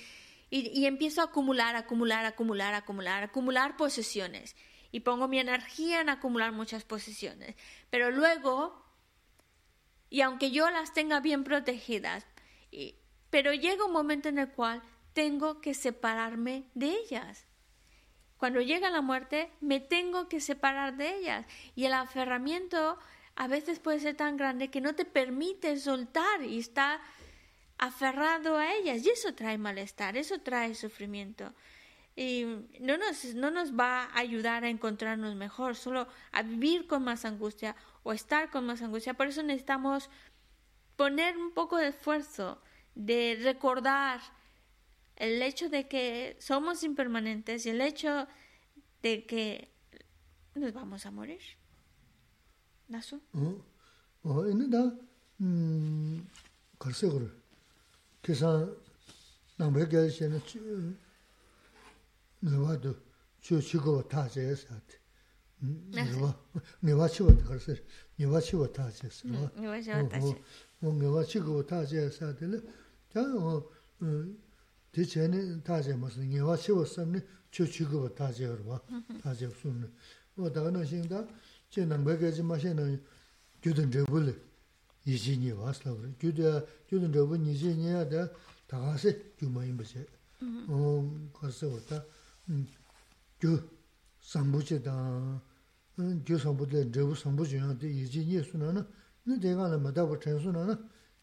[0.50, 4.54] y, empiezo a acumular, acumular, acumular, acumular, acumular posesiones
[4.90, 7.54] y pongo mi energía en acumular muchas posesiones.
[7.90, 8.84] Pero luego,
[10.10, 12.26] y aunque yo las tenga bien protegidas,
[13.30, 14.82] pero llega un momento en el cual
[15.12, 17.46] tengo que separarme de ellas.
[18.38, 21.44] Cuando llega la muerte, me tengo que separar de ellas.
[21.74, 22.98] Y el aferramiento
[23.34, 27.00] a veces puede ser tan grande que no te permite soltar y está
[27.78, 29.04] aferrado a ellas.
[29.04, 31.52] Y eso trae malestar, eso trae sufrimiento.
[32.18, 32.44] Y
[32.80, 37.24] no nos, no nos va a ayudar a encontrarnos mejor, solo a vivir con más
[37.24, 39.14] angustia o estar con más angustia.
[39.14, 40.10] Por eso necesitamos
[40.96, 42.60] poner un poco de esfuerzo,
[42.96, 44.20] de recordar
[45.14, 48.26] el hecho de que somos impermanentes y el hecho
[49.00, 49.70] de que
[50.56, 51.40] nos vamos a morir.
[52.88, 53.20] ¿Naso?
[53.32, 53.62] Oh,
[54.24, 54.92] oh, en da,
[62.40, 62.94] 미와도
[63.40, 64.94] 쇼시고 타제스한테
[65.60, 66.38] 미와
[66.80, 67.72] 미와치고 타서
[68.16, 70.42] 미와치고 타제스 미와치고 타제
[70.80, 72.68] 뭐 미와치고 타제스한테는
[73.12, 73.68] 저어
[74.92, 77.20] 대체는 타제 무슨 미와치고 섬니
[77.50, 78.80] 쇼시고 타제로 봐
[79.22, 79.90] 타제 무슨
[80.34, 81.26] 뭐다가는 신다
[81.70, 83.02] 제는 뭐가지 마시는
[83.62, 84.40] 규든 저불
[85.04, 88.30] 이진이 왔어 그래 규든 규든 저불 이진이야 다
[88.68, 90.06] 다가서 규모인 거지
[90.68, 92.04] 어 가서 왔다
[92.48, 93.52] gyō
[94.24, 95.38] sāmbuchi dāng,
[95.98, 98.84] gyō sāmbuchi dā dhēbu sāmbuchi yāng dī yījī nye su nā na,
[99.28, 100.76] nī dēgā nā mā dābu chēn su nā na,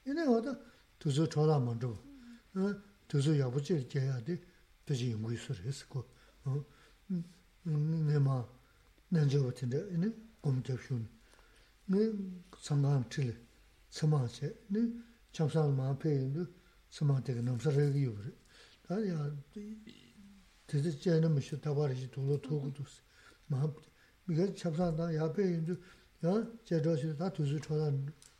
[0.05, 0.53] yinā wā dā
[1.01, 1.93] tūzū chōlā mā rō,
[3.09, 4.37] tūzū yābu chē jē yā dī
[4.85, 6.05] tūzī yungu su rē sī kō,
[7.65, 8.37] nē mā
[9.11, 10.13] nān jē wā tī dā, yinā
[10.45, 11.09] gōm tēp shū nī,
[11.89, 12.05] nī
[12.61, 13.35] sāngām chī lī,
[13.89, 14.87] sāmā chē, nī
[15.33, 16.45] chāmsā mā pē yinā
[16.93, 18.33] sāmā tēgā nāmsā rē gī yō rē,
[18.85, 20.04] dā yā
[20.69, 22.93] tētē chēnā mā shī tabārī shī tūlō tōgu tūs.
[23.53, 23.67] Mā
[24.25, 25.75] mīgā chabsā tā yā pē yindu,
[26.25, 26.33] yā
[26.65, 27.91] chē rō shī tā tūsū chōdā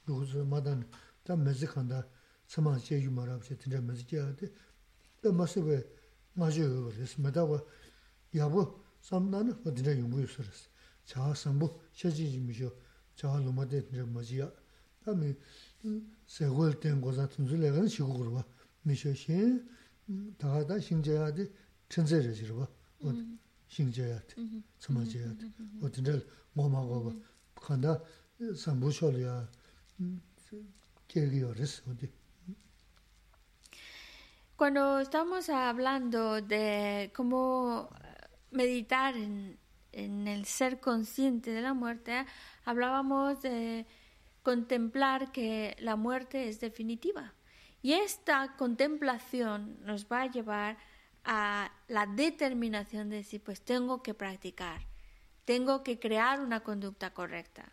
[0.07, 0.85] rūgu sū mā tāni,
[1.25, 2.01] tā mē sī kāndā
[2.49, 4.49] samā chē yu mā rā pshē tīndā mē sī chē yā tē,
[5.21, 5.77] tā mā sī bē
[6.41, 7.61] ngā shē yu rēs, mē tā wā
[8.33, 8.65] yā bō
[9.05, 10.65] sām nā nā wā tīndā yungu yu sū rēs.
[11.05, 12.71] Chā sām bō shē chī jī mī shō,
[13.21, 14.49] chā lō mā tē tīndā mā jī yā,
[15.05, 15.35] tā mī
[16.25, 18.45] sē gō lē tēng gō sā tūsū lē gā nā shī gu gu rwa,
[18.85, 19.61] mī shō shēn,
[20.41, 21.45] tā kā tā shīng chē yā tē,
[34.55, 37.89] Cuando estamos hablando de cómo
[38.51, 39.57] meditar en,
[39.91, 42.25] el ser consciente de la muerte,
[42.65, 43.85] hablábamos de
[44.43, 47.33] contemplar que la muerte es definitiva.
[47.81, 50.94] Y esta contemplación nos va a llevar a
[51.25, 54.81] la determinación de decir, pues tengo que practicar,
[55.43, 57.71] tengo que crear una conducta correcta.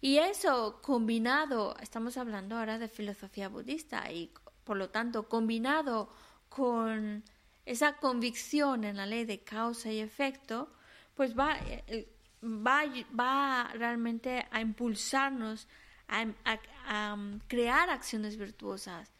[0.00, 4.32] Y eso combinado, estamos hablando ahora de filosofía budista y
[4.64, 6.12] por lo tanto, combinado
[6.48, 7.24] con
[7.66, 10.72] esa convicción en la ley de causa y efecto,
[11.14, 12.08] pues va, eh,
[12.42, 12.84] va,
[13.18, 15.68] va realmente a impulsarnos
[16.08, 17.16] a, a
[17.48, 19.10] crear acciones virtuosas.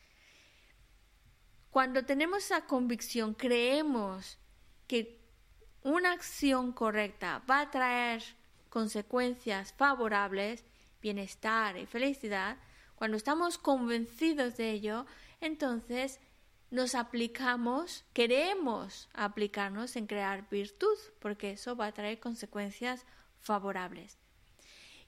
[1.70, 4.38] Cuando tenemos esa convicción, creemos
[4.86, 5.20] que
[5.82, 8.22] una acción correcta va a traer
[8.68, 10.64] consecuencias favorables,
[11.00, 12.56] bienestar y felicidad,
[12.96, 15.06] cuando estamos convencidos de ello,
[15.40, 16.20] entonces
[16.70, 23.06] nos aplicamos, queremos aplicarnos en crear virtud, porque eso va a traer consecuencias
[23.40, 24.18] favorables.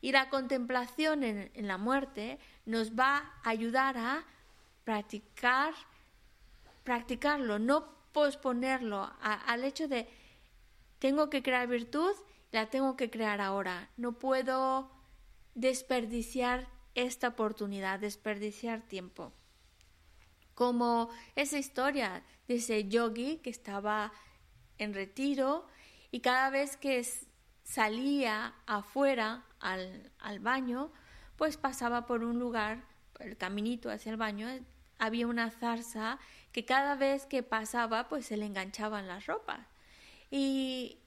[0.00, 4.24] Y la contemplación en, la muerte nos va a ayudar a
[4.84, 5.74] practicar,
[6.84, 10.08] practicarlo, no posponerlo al hecho de
[10.98, 12.12] tengo que crear virtud,
[12.52, 13.90] la tengo que crear ahora.
[13.96, 14.90] No puedo
[15.54, 19.32] desperdiciar esta oportunidad, desperdiciar tiempo.
[20.54, 24.12] Como esa historia de ese yogi que estaba
[24.78, 25.66] en retiro
[26.10, 27.04] y cada vez que
[27.64, 30.92] salía afuera al, al baño,
[31.36, 32.84] pues pasaba por un lugar,
[33.18, 34.48] el caminito hacia el baño,
[34.98, 36.18] había una zarza
[36.52, 39.66] que cada vez que pasaba, pues se le enganchaban las ropas.
[40.30, 40.98] Y,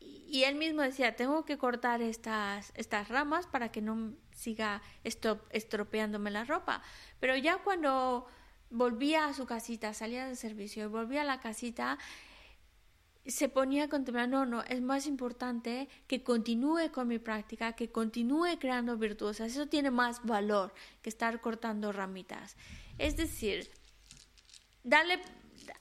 [0.00, 6.30] y él mismo decía, tengo que cortar estas, estas ramas para que no siga estropeándome
[6.30, 6.82] la ropa.
[7.20, 8.26] Pero ya cuando
[8.70, 11.98] volvía a su casita, salía del servicio y volvía a la casita,
[13.26, 17.90] se ponía a contemplar, no, no, es más importante que continúe con mi práctica, que
[17.90, 19.52] continúe creando virtuosas.
[19.52, 22.56] Eso tiene más valor que estar cortando ramitas.
[22.98, 23.70] Es decir,
[24.84, 25.20] darle,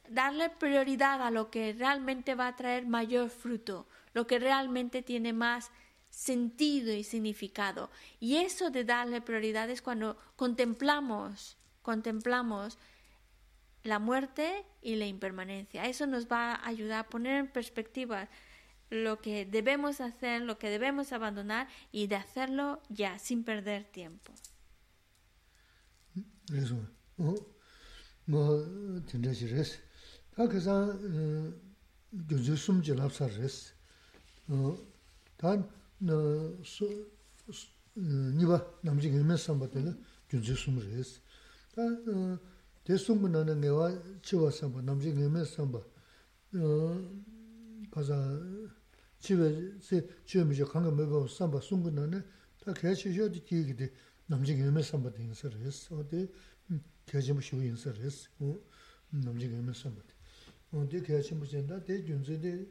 [0.09, 5.33] darle prioridad a lo que realmente va a traer mayor fruto, lo que realmente tiene
[5.33, 5.69] más
[6.09, 7.89] sentido y significado.
[8.19, 12.77] Y eso de darle prioridad es cuando contemplamos, contemplamos
[13.83, 15.85] la muerte y la impermanencia.
[15.85, 18.29] Eso nos va a ayudar a poner en perspectiva
[18.89, 24.31] lo que debemos hacer, lo que debemos abandonar y de hacerlo ya, sin perder tiempo.
[26.53, 26.77] Eso.
[34.50, 34.78] Oh,
[35.36, 35.68] 단
[37.96, 39.94] 니바 남지 게면 삼바텔
[40.30, 41.20] 준지 숨르스
[41.74, 41.82] 다
[42.84, 43.92] 대송문하는 내와
[44.22, 47.10] 치와 삼바 남지 게면 삼바 어
[47.90, 48.14] 가자
[49.18, 52.22] 집에 세 주미죠 강가 먹어 삼바 송근하네
[52.64, 53.92] 다 개치셔도 기기데
[54.26, 56.32] 남지 게면 삼바 된서스 어디 개지
[56.68, 58.29] 무시 인서스 어 남 kyachimbo shivu yinsa res,
[59.11, 60.13] namche kayama sambate.
[60.89, 62.67] Di kyachimbo shenda, di gyunzi di,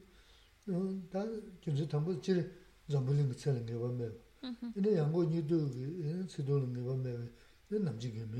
[1.11, 1.24] da
[1.61, 2.45] gyunzi tangpo chiri
[2.87, 4.12] zambu linga tsa linga wa mewa.
[4.43, 4.95] Ina mm-hmm.
[4.97, 7.28] yango nido ki, sido linga wa mewa,
[7.68, 8.37] di namche kayama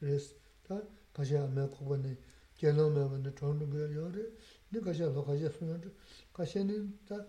[0.00, 0.34] res.
[0.68, 0.82] Da
[1.12, 2.16] kasha ame kubwa ni,
[2.58, 4.32] gyalo mewa ni, chondo kaya yore,
[4.68, 5.80] di kasha lo kasha sunan,
[6.32, 7.24] kasha ni da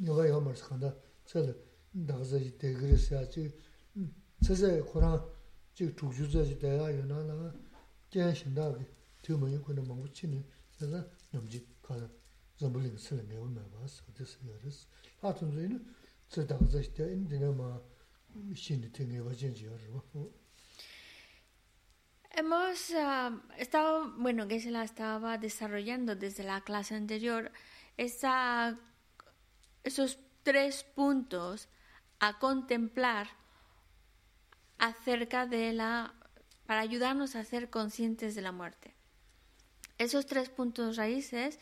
[0.00, 1.54] nyoga yaw marsikanda, tsala,
[1.92, 3.52] dagza yi degiri siya chi,
[4.40, 5.20] tsasa kurang,
[5.80, 8.84] chi tukju za ji daya yo na shinda ki
[9.22, 10.44] tiyo ma kuna mangu chi ni,
[22.32, 27.50] Hemos uh, estado, bueno, que se la estaba desarrollando desde la clase anterior,
[27.96, 28.78] esa,
[29.82, 31.68] esos tres puntos
[32.20, 33.39] a contemplar
[34.80, 36.14] acerca de la,
[36.66, 38.94] para ayudarnos a ser conscientes de la muerte.
[39.98, 41.60] Esos tres puntos raíces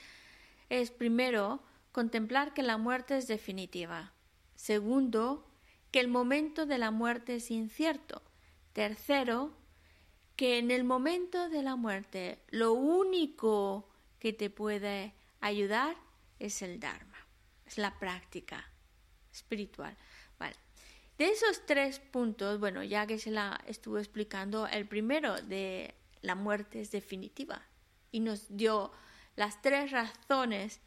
[0.71, 1.61] es primero
[1.93, 4.13] contemplar que la muerte es definitiva.
[4.55, 5.51] Segundo,
[5.91, 8.23] que el momento de la muerte es incierto.
[8.73, 9.53] Tercero,
[10.37, 13.89] que en el momento de la muerte lo único
[14.21, 15.97] que te puede ayudar
[16.39, 17.27] es el Dharma,
[17.67, 18.71] es la práctica
[19.33, 19.97] espiritual.
[21.19, 26.37] De esos tres puntos, bueno, ya que se la estuvo explicando, el primero de la
[26.37, 27.61] muerte es definitiva
[28.13, 28.93] y nos dio
[29.35, 30.81] las tres razones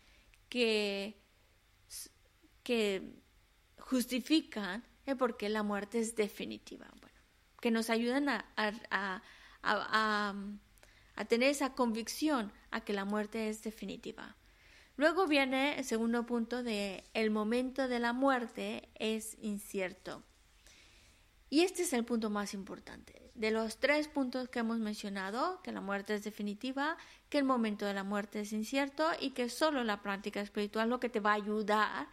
[0.47, 1.17] que,
[3.77, 6.87] justifican el por qué la muerte es definitiva.
[7.01, 7.17] Bueno,
[7.59, 8.45] que nos ayudan a,
[9.61, 10.33] a,
[11.27, 14.37] tener esa convicción a que la muerte es definitiva.
[15.01, 20.21] Luego viene el segundo punto de el momento de la muerte es incierto.
[21.49, 23.31] Y este es el punto más importante.
[23.33, 26.97] De los tres puntos que hemos mencionado, que la muerte es definitiva,
[27.29, 30.99] que el momento de la muerte es incierto y que solo la práctica espiritual lo
[30.99, 32.07] que te va a ayudar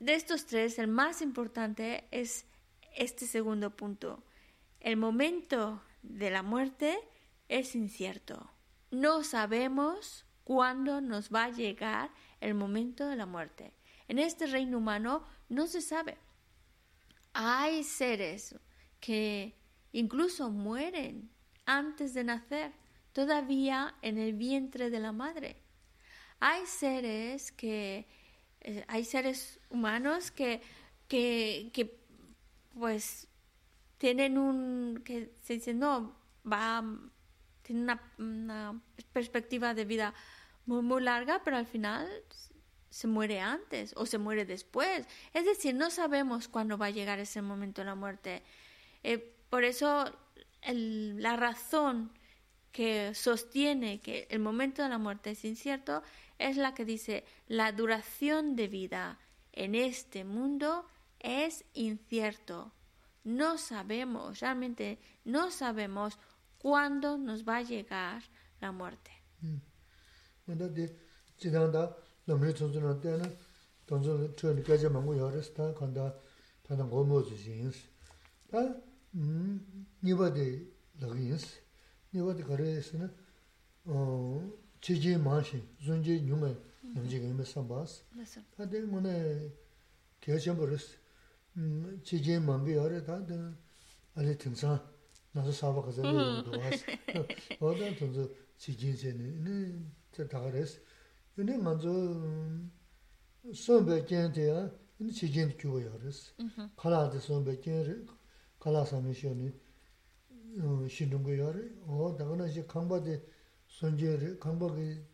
[0.00, 2.46] de estos tres, el más importante es
[2.96, 4.24] este segundo punto.
[4.80, 6.98] El momento de la muerte
[7.48, 8.50] es incierto.
[8.90, 12.10] No sabemos cuándo nos va a llegar
[12.40, 13.72] el momento de la muerte.
[14.08, 16.18] En este reino humano no se sabe.
[17.32, 18.54] Hay seres
[19.00, 19.54] que
[19.92, 21.30] incluso mueren
[21.66, 22.72] antes de nacer,
[23.12, 25.56] todavía en el vientre de la madre.
[26.40, 28.06] Hay seres que,
[28.60, 30.60] eh, hay seres humanos que,
[31.08, 31.98] que, que,
[32.74, 33.28] pues,
[33.98, 36.14] tienen un, que se dice, no,
[36.50, 36.84] va,
[37.64, 38.80] tiene una,
[39.12, 40.14] perspectiva de vida
[40.66, 42.08] muy, muy larga, pero al final
[42.90, 45.06] se muere antes o se muere después.
[45.32, 48.42] Es decir, no sabemos cuándo va a llegar ese momento de la muerte.
[49.02, 49.18] Eh,
[49.50, 50.04] por eso
[50.62, 52.12] la razón
[52.70, 56.02] que sostiene que el momento de la muerte es incierto
[56.38, 59.18] es la que dice la duración de vida
[59.52, 60.86] en este mundo
[61.20, 62.72] es incierto.
[63.22, 66.18] No sabemos, realmente no sabemos
[66.64, 68.22] cuándo nos va a llegar
[68.62, 69.10] la muerte.
[70.46, 70.84] Manda de
[71.36, 71.94] chidanda
[72.26, 73.28] namri chunzu na tena
[73.86, 76.04] tonzo chuni kaja mangu yaris ta kanda
[76.62, 77.76] tanda gomo zuzi yins.
[78.50, 78.60] Ta
[80.02, 80.46] niwa de
[81.00, 81.46] lagi yins,
[82.12, 83.10] niwa de kare yisi na
[84.80, 86.56] chiji maashi, zunji nyume
[86.94, 88.04] namji gayime sambas.
[88.56, 89.52] Ta de ngone
[90.18, 90.96] kaya chambaris
[92.02, 93.36] chiji mangi yari ta de
[94.16, 94.80] ali tingsan
[95.33, 96.43] chenpo resi, chi chi maa bi yore, tade ali tingsan, nasu saba kaza li yung
[96.43, 96.85] duwa si.
[97.59, 100.79] Oda tunzu chi chi chi ni, ini tse taka resi.
[101.35, 102.71] Ini manzu
[103.51, 106.33] sonpe kien te ya, ini chi chi ni kyuwa yore si.
[106.75, 108.05] Kala di sonpe kien
[108.57, 109.53] kala sami shio ni,
[110.87, 113.23] 신동거 요래 어 다가나 이제 강바데
[113.67, 115.05] 선제를 강바게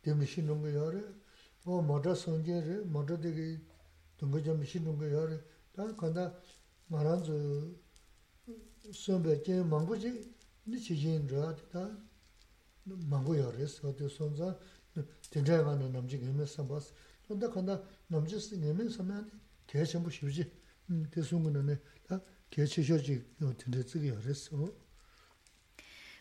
[0.00, 1.04] 때문에 신동거 요래
[1.66, 3.60] 어 모자 선제를 모자 되게
[4.16, 5.38] 동거 좀 신동거 요래
[5.72, 6.34] 다 간다
[6.86, 7.32] 말한저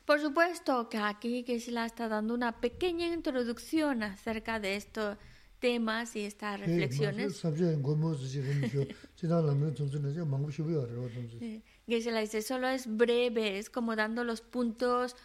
[0.05, 5.16] Por supuesto que aquí que se la está dando una pequeña introducción acerca de esto,
[5.62, 7.32] temas y estas reflexiones.
[11.86, 15.16] Que se la dice, solo es breve, es como dando los puntos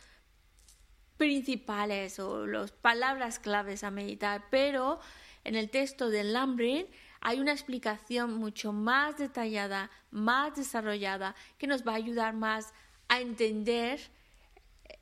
[1.17, 4.99] principales o las palabras claves a meditar, pero
[5.43, 6.85] en el texto del Lambrin
[7.19, 12.73] hay una explicación mucho más detallada, más desarrollada, que nos va a ayudar más
[13.07, 13.99] a entender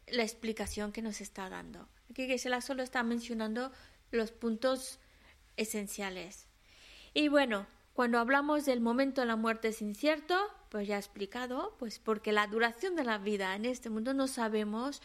[0.07, 1.90] la explicación que nos está dando.
[2.10, 3.74] Aquí Gesela solo está mencionando
[4.12, 4.99] los puntos
[5.57, 6.48] esenciales.
[7.14, 10.36] Y bueno, cuando hablamos del momento de la muerte es incierto,
[10.69, 14.27] pues ya he explicado, pues porque la duración de la vida en este mundo no
[14.27, 15.02] sabemos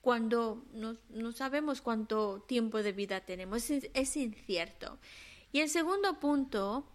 [0.00, 4.98] cuándo, no, sabemos cuánto tiempo de vida tenemos, es, es incierto.
[5.50, 6.86] Y el segundo punto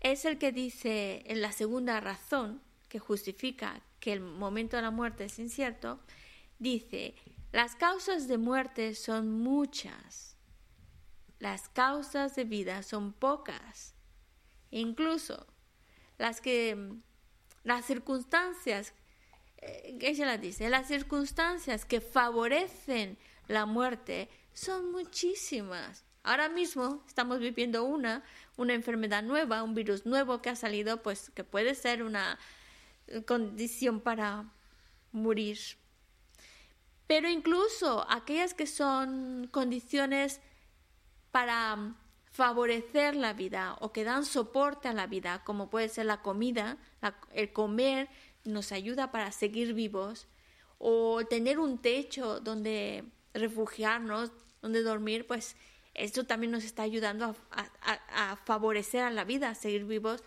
[0.00, 4.90] es el que dice en la segunda razón que justifica que el momento de la
[4.90, 6.00] muerte es incierto,
[6.58, 7.14] dice,
[7.52, 10.33] las causas de muerte son muchas,
[11.38, 13.94] las causas de vida son pocas,
[14.70, 15.46] incluso
[16.18, 16.94] las que,
[17.64, 18.94] las circunstancias,
[19.58, 26.04] eh, ella la dice, las circunstancias que favorecen la muerte son muchísimas.
[26.22, 28.22] Ahora mismo estamos viviendo una,
[28.56, 32.38] una enfermedad nueva, un virus nuevo que ha salido, pues que puede ser una
[33.26, 34.50] condición para
[35.12, 35.58] morir.
[37.06, 40.40] Pero incluso aquellas que son condiciones
[41.34, 41.96] para
[42.30, 46.78] favorecer la vida o que dan soporte a la vida, como puede ser la comida,
[47.32, 48.08] el comer
[48.44, 50.28] nos ayuda para seguir vivos,
[50.78, 53.02] o tener un techo donde
[53.32, 54.30] refugiarnos,
[54.62, 55.56] donde dormir, pues
[55.94, 60.22] esto también nos está ayudando a favorecer a la vida, a seguir vivos,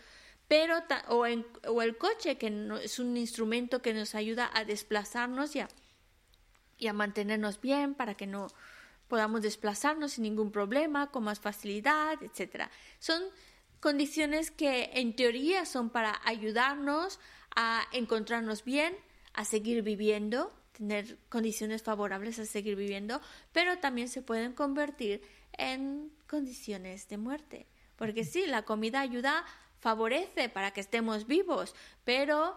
[0.49, 0.75] pero
[1.07, 1.25] o,
[1.69, 2.51] o, el coche, que
[2.83, 8.47] es un instrumento que nos ayuda a desplazarnos y a mantenernos bien para que no
[9.07, 12.69] podamos desplazarnos sin ningún problema, con más facilidad, etc.
[12.99, 13.21] Son
[13.79, 17.19] condiciones que en teoría son para ayudarnos
[17.55, 18.95] a encontrarnos bien,
[19.33, 23.21] a seguir viviendo, tener condiciones favorables a seguir viviendo,
[23.51, 25.21] pero también se pueden convertir
[25.53, 27.67] en condiciones de muerte.
[27.95, 29.43] Porque sí, la comida ayuda
[29.79, 32.55] favorece para que estemos vivos, pero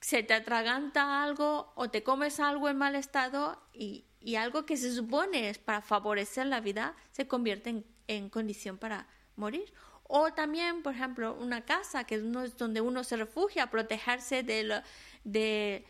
[0.00, 4.04] se te atraganta algo o te comes algo en mal estado y,
[4.36, 9.72] algo que se supone es para favorecer la vida se convierte en, condición para morir.
[10.04, 14.82] O también, por ejemplo, una casa que es donde uno se refugia protegerse del,
[15.24, 15.84] de,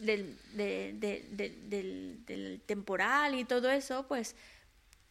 [0.00, 0.36] del,
[2.66, 4.36] temporal y todo eso, pues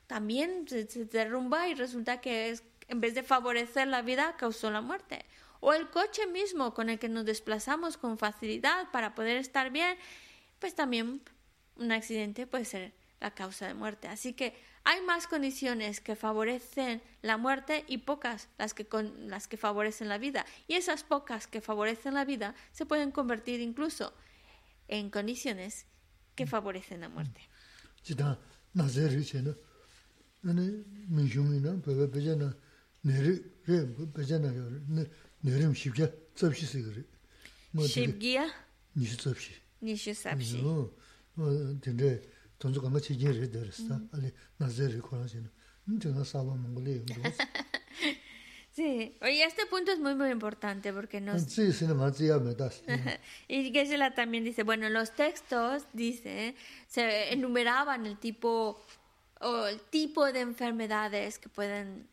[0.07, 4.81] también se derrumba y resulta que es en vez de favorecer la vida, causó la
[4.81, 5.25] muerte.
[5.59, 9.97] O el coche mismo con el que nos desplazamos con facilidad para poder estar bien,
[10.59, 11.21] pues también
[11.79, 14.07] un accidente puede ser la causa de muerte.
[14.07, 14.53] Así que
[14.83, 20.07] hay más condiciones que favorecen la muerte y pocas las que, con, las que favorecen
[20.07, 20.45] la vida.
[20.67, 24.13] Y esas pocas que favorecen la vida se pueden convertir incluso
[24.87, 25.85] en condiciones
[26.35, 27.41] que favorecen la muerte.
[44.59, 45.49] Naze re kora zina.
[45.99, 47.37] Tenga saba mongole yung dos.
[48.71, 51.41] Sí, oye, este punto es muy muy importante porque nos...
[51.41, 51.95] Sí, sí, me
[52.55, 52.81] das.
[53.49, 56.55] y Gesela también dice, bueno, en los textos, dice,
[56.87, 58.79] se enumeraban el tipo
[59.41, 62.07] o el tipo de enfermedades que pueden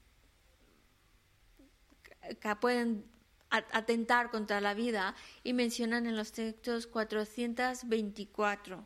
[2.41, 3.05] que pueden
[3.51, 8.85] atentar contra la vida y mencionan en los textos 424.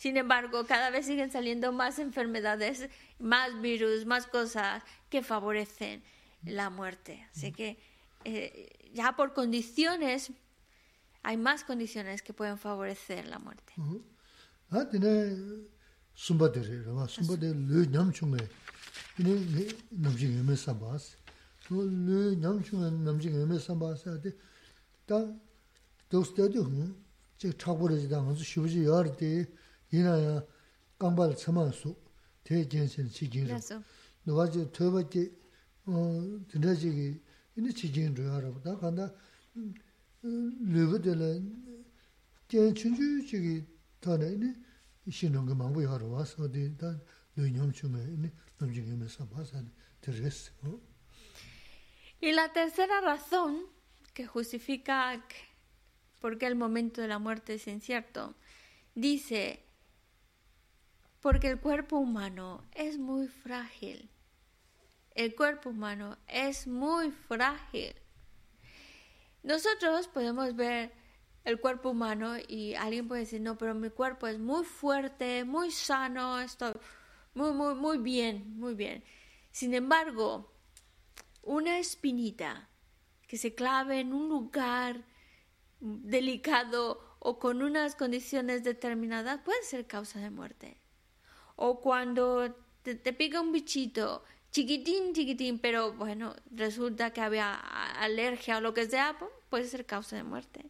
[0.00, 6.02] Sin embargo, cada vez siguen saliendo más enfermedades, más virus, más cosas que favorecen
[6.42, 7.28] la muerte.
[7.30, 7.78] Así que
[8.24, 10.32] eh, ya por condiciones,
[11.22, 13.74] hay más condiciones que pueden favorecer la muerte.
[14.70, 15.36] Ah, tiene
[29.92, 30.42] yā
[31.00, 31.94] tsamā sū
[32.44, 33.56] tē chī jīn kī
[37.78, 39.06] chī jīn yā tā kāndā
[42.50, 43.56] chūn chū chī kī
[44.00, 44.54] tā nā
[45.10, 46.24] shī yā wā
[46.82, 46.90] tā
[47.36, 47.42] lū
[49.00, 49.24] mē sā
[50.00, 50.10] tē
[52.22, 53.62] Y la tercera razón
[54.12, 55.18] que justifica
[56.20, 58.34] por qué el momento de la muerte es incierto,
[58.94, 59.64] dice,
[61.20, 64.10] porque el cuerpo humano es muy frágil.
[65.14, 67.94] El cuerpo humano es muy frágil.
[69.42, 70.92] Nosotros podemos ver
[71.44, 75.70] el cuerpo humano y alguien puede decir, no, pero mi cuerpo es muy fuerte, muy
[75.70, 76.72] sano, estoy
[77.34, 79.04] muy, muy, muy bien, muy bien.
[79.50, 80.52] Sin embargo,
[81.42, 82.68] una espinita
[83.26, 85.04] que se clave en un lugar
[85.80, 90.79] delicado o con unas condiciones determinadas puede ser causa de muerte.
[91.62, 98.60] O cuando te, pica un bichito chiquitín, chiquitín, pero bueno, resulta que había alergia o
[98.62, 99.18] lo que sea,
[99.50, 100.64] puede ser causa de muerte.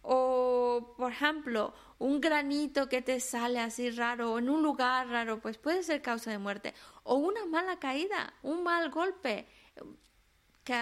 [0.00, 5.38] O, por ejemplo, un granito que te sale así raro o en un lugar raro,
[5.38, 6.72] pues puede ser causa de muerte.
[7.02, 9.46] O una mala caída, un mal golpe
[10.64, 10.74] que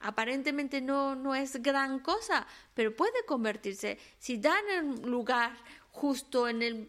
[0.00, 3.98] aparentemente no, no es gran cosa, pero puede convertirse.
[4.18, 5.52] Si dan en lugar
[5.92, 6.88] justo en, el,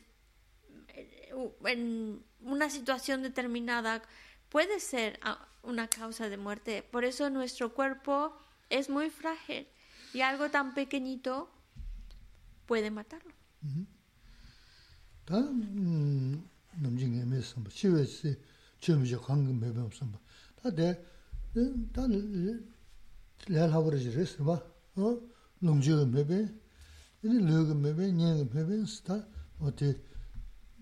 [1.65, 4.01] en una situación determinada,
[4.49, 5.19] puede ser
[5.63, 6.83] una causa de muerte.
[6.83, 8.37] Por eso nuestro cuerpo
[8.69, 9.67] es muy frágil
[10.13, 11.49] y algo tan pequeñito
[12.65, 13.33] puede matarlo.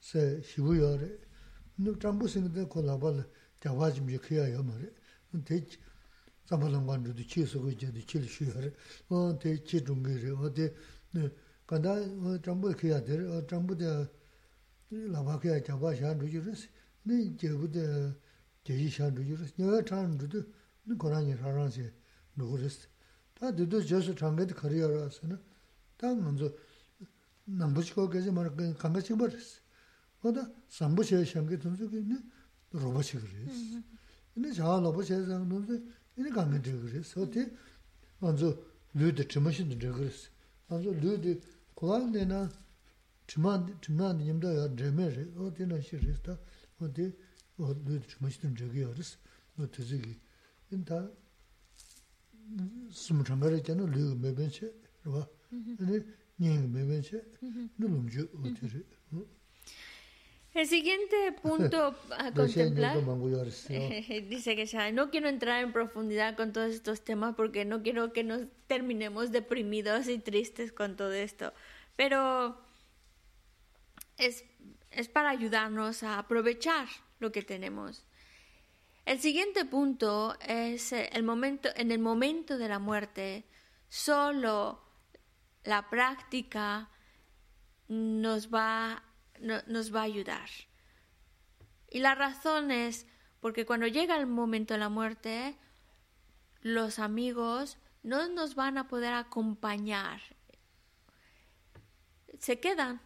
[0.00, 1.18] 세 시부여레
[1.76, 3.28] 누 잠부스는데 콜라발
[3.60, 4.90] 자와짐 지켜야 요마레
[5.44, 5.66] 대
[6.46, 8.72] 잠발한 건도 치스고 이제도 칠슈여레
[9.08, 10.74] 어대 치중게레 어대
[11.66, 11.94] 간다
[12.42, 14.08] 잠부 키야 될 잠부데
[14.90, 16.68] 라바케야 자바샤 루지르스
[17.02, 18.14] 네 제부데
[18.64, 20.44] 제이샤 루지르스 내가 타는 루도
[20.96, 21.92] 고라니 라란세
[22.36, 22.88] 루그르스
[23.34, 25.38] 다 두두 저서 장게도 커리어라서는
[25.98, 26.50] 다 먼저
[27.44, 29.67] 남부치고 계지 말 강가 찍버렸어
[30.22, 32.16] 거다 삼부시에 샹게 돈수기네.
[32.72, 33.82] 로봇이 그래스
[34.34, 35.82] 근데 자 로봇에 상 돈수
[36.16, 37.50] 이게 가면 되고 그래서 어때?
[38.18, 38.56] 먼저
[38.94, 40.28] 르드 트머신도 되고 그래서
[40.68, 41.40] 먼저 르드
[41.74, 42.50] 고란데나
[43.26, 46.38] 트만 트만 님도 야 드메레 어디나 시리스다.
[46.80, 47.12] 어디
[47.58, 49.16] 어 르드 트머신도 되고 그래서
[49.58, 50.18] 어.떻게
[50.70, 51.08] 인다
[52.90, 54.72] 숨 장가를 때는 르 매변체
[55.04, 56.04] 봐 근데
[56.40, 57.24] 님 매변체
[57.78, 58.84] 누름주 어디를?
[60.58, 62.96] El siguiente punto a contemplar.
[64.28, 68.12] Dice que ya no quiero entrar en profundidad con todos estos temas porque no quiero
[68.12, 71.52] que nos terminemos deprimidos y tristes con todo esto,
[71.94, 72.60] pero
[74.16, 74.44] es,
[74.90, 76.88] es para ayudarnos a aprovechar
[77.20, 78.04] lo que tenemos.
[79.06, 83.44] El siguiente punto es el momento, en el momento de la muerte,
[83.88, 84.82] solo
[85.62, 86.90] la práctica
[87.86, 89.04] nos va,
[89.40, 90.48] nos va a ayudar.
[91.90, 93.06] Y la razón es
[93.40, 95.56] porque cuando llega el momento de la muerte,
[96.60, 100.20] los amigos no nos van a poder acompañar.
[102.38, 103.00] Se quedan,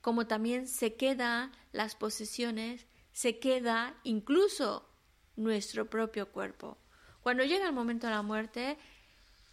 [0.00, 4.88] como también se quedan las posesiones, se queda incluso
[5.36, 6.78] nuestro propio cuerpo.
[7.22, 8.78] Cuando llega el momento de la muerte,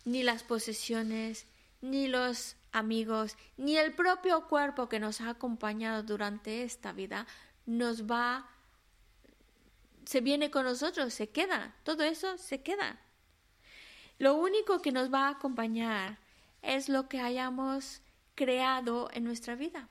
[0.05, 1.47] ni las posesiones,
[1.81, 7.25] ni los amigos, ni el propio cuerpo que nos ha acompañado durante esta vida
[7.65, 8.49] nos va,
[10.05, 12.99] se viene con nosotros, se queda, todo eso se queda.
[14.17, 16.19] Lo único que nos va a acompañar
[16.61, 18.01] es lo que hayamos
[18.35, 19.89] creado en nuestra vida.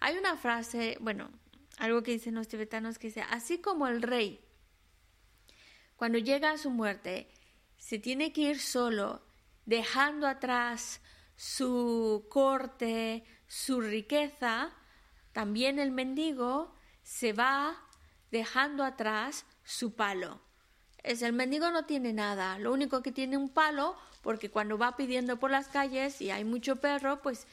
[0.00, 1.30] Hay una frase, bueno,
[1.78, 4.40] algo que dicen los tibetanos que dice, así como el rey
[6.02, 7.28] cuando llega a su muerte,
[7.78, 9.22] se tiene que ir solo,
[9.66, 11.00] dejando atrás
[11.36, 14.70] su corte, su riqueza,
[15.32, 17.76] también el mendigo se va
[18.30, 20.40] dejando atrás su palo.
[21.02, 24.96] Es el mendigo no tiene nada, lo único que tiene un palo, porque cuando va
[24.96, 27.46] pidiendo por las calles y hay mucho perro, pues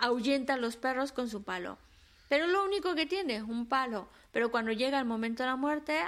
[0.00, 1.78] ahuyenta a los perros con su palo.
[2.28, 4.08] Pero lo único que tiene es un palo.
[4.32, 6.00] Pero cuando llega el momento de la muerte,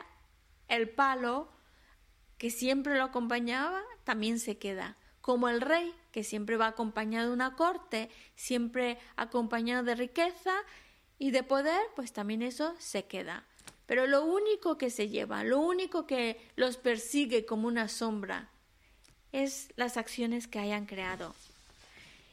[0.68, 1.48] el palo
[2.38, 4.96] que siempre lo acompañaba, también se queda.
[5.22, 10.52] Como el rey, que siempre va acompañado de una corte, siempre acompañado de riqueza
[11.18, 13.44] y de poder, pues también eso se queda.
[13.86, 18.50] Pero lo único que se lleva, lo único que los persigue como una sombra,
[19.32, 21.34] es las acciones que hayan creado.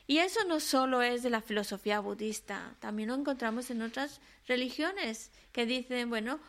[0.08, 5.32] Y eso no solo es de la filosofía budista, también lo encontramos en otras religiones
[5.52, 6.40] que dicen, bueno,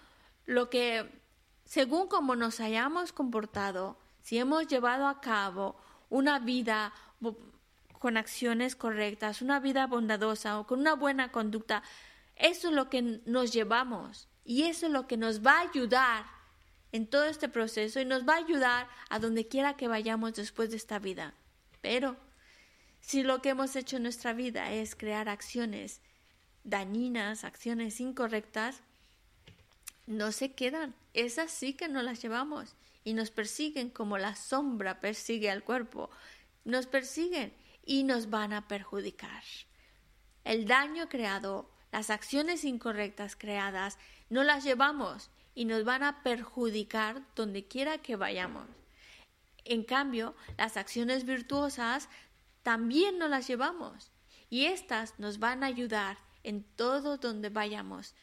[0.47, 1.07] lo que
[1.67, 5.77] según cómo nos hayamos comportado, si hemos llevado a cabo
[6.11, 6.93] una vida
[7.99, 11.82] con acciones correctas, una vida bondadosa o con una buena conducta,
[12.37, 16.24] eso es lo que nos llevamos y eso es lo que nos va a ayudar
[16.93, 20.70] en todo este proceso y nos va a ayudar a donde quiera que vayamos después
[20.70, 21.35] de esta vida.
[21.81, 22.16] Pero
[23.01, 26.01] si lo que hemos hecho en nuestra vida es crear acciones
[26.65, 28.82] dañinas, acciones incorrectas,
[30.07, 30.95] no se quedan.
[31.15, 32.74] Esas sí que no las llevamos
[33.05, 36.10] y nos persiguen como la sombra persigue al cuerpo.
[36.64, 37.55] Nos persiguen
[37.85, 39.43] y nos van a perjudicar.
[40.44, 43.98] El daño creado, las acciones incorrectas creadas,
[44.28, 48.66] no las llevamos y nos van a perjudicar donde quiera que vayamos.
[49.64, 52.09] En cambio, las acciones virtuosas
[52.62, 54.10] también no las llevamos
[54.48, 58.14] y estas nos van a ayudar en todo donde vayamos.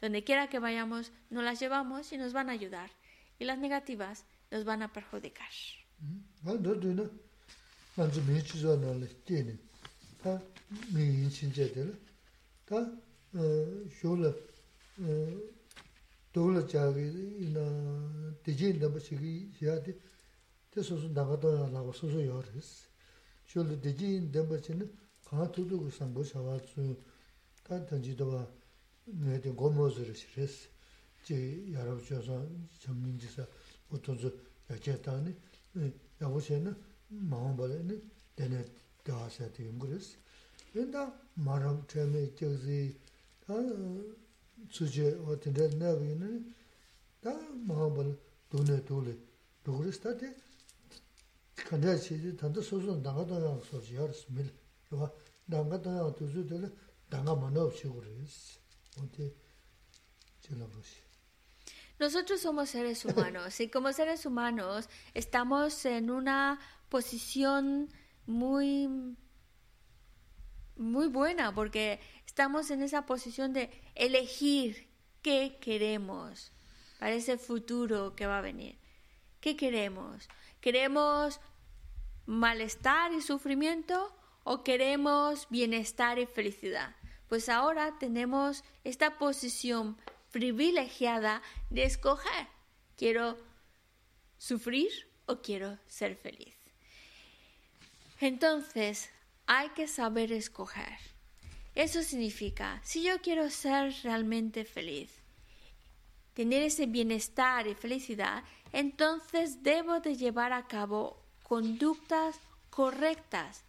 [0.00, 2.90] Donde quiera que vayamos, no las llevamos y nos van a ayudar.
[3.38, 5.50] y las negativas nos van a perjudicar.
[27.66, 28.46] 다 던지도와
[29.06, 30.75] 내데 고모즈르시레스
[31.26, 32.46] 제 여러 줘서
[32.78, 33.44] 전민지서
[33.88, 34.30] 보통서
[34.70, 35.34] 여제다니
[36.22, 36.72] 야고세는
[37.08, 38.00] 마음 벌에는
[38.36, 38.64] 되네
[39.02, 40.18] 다서 되는 그랬어.
[40.72, 40.96] 근데
[41.34, 42.96] 말함 처음에 저기
[43.44, 43.54] 다
[44.68, 46.54] 주제 어떤 데 나비는
[47.20, 47.36] 다
[47.66, 48.16] 마음 벌
[48.48, 49.18] 돈에 돌에
[49.64, 50.32] 도그스타데
[51.56, 54.48] 근데 시지 단도 소소 나가도 소지 열스밀
[54.88, 55.12] 그거
[55.46, 56.72] 나가도 두주들
[57.10, 58.60] 나가 만나 없이 그랬어.
[59.02, 59.34] 어때
[60.40, 61.05] 제가 보시
[61.98, 67.88] Nosotros somos seres humanos y como seres humanos estamos en una posición
[68.26, 68.88] muy
[70.76, 74.88] muy buena porque estamos en esa posición de elegir
[75.22, 76.52] qué queremos
[76.98, 78.78] para ese futuro que va a venir.
[79.40, 80.28] ¿Qué queremos?
[80.60, 81.40] ¿Queremos
[82.26, 84.14] malestar y sufrimiento
[84.44, 86.94] o queremos bienestar y felicidad?
[87.28, 89.96] pues ahora tenemos esta posición
[90.30, 92.46] privilegiada de escoger.
[92.96, 93.36] ¿Quiero
[94.38, 94.90] sufrir
[95.26, 96.54] o quiero ser feliz.
[98.20, 99.10] Entonces,
[99.46, 100.98] hay que saber escoger.
[101.74, 105.10] Eso significa, si yo quiero ser realmente feliz,
[106.32, 112.38] tener ese bienestar y felicidad, entonces debo de llevar a cabo conductas
[112.70, 113.62] correctas.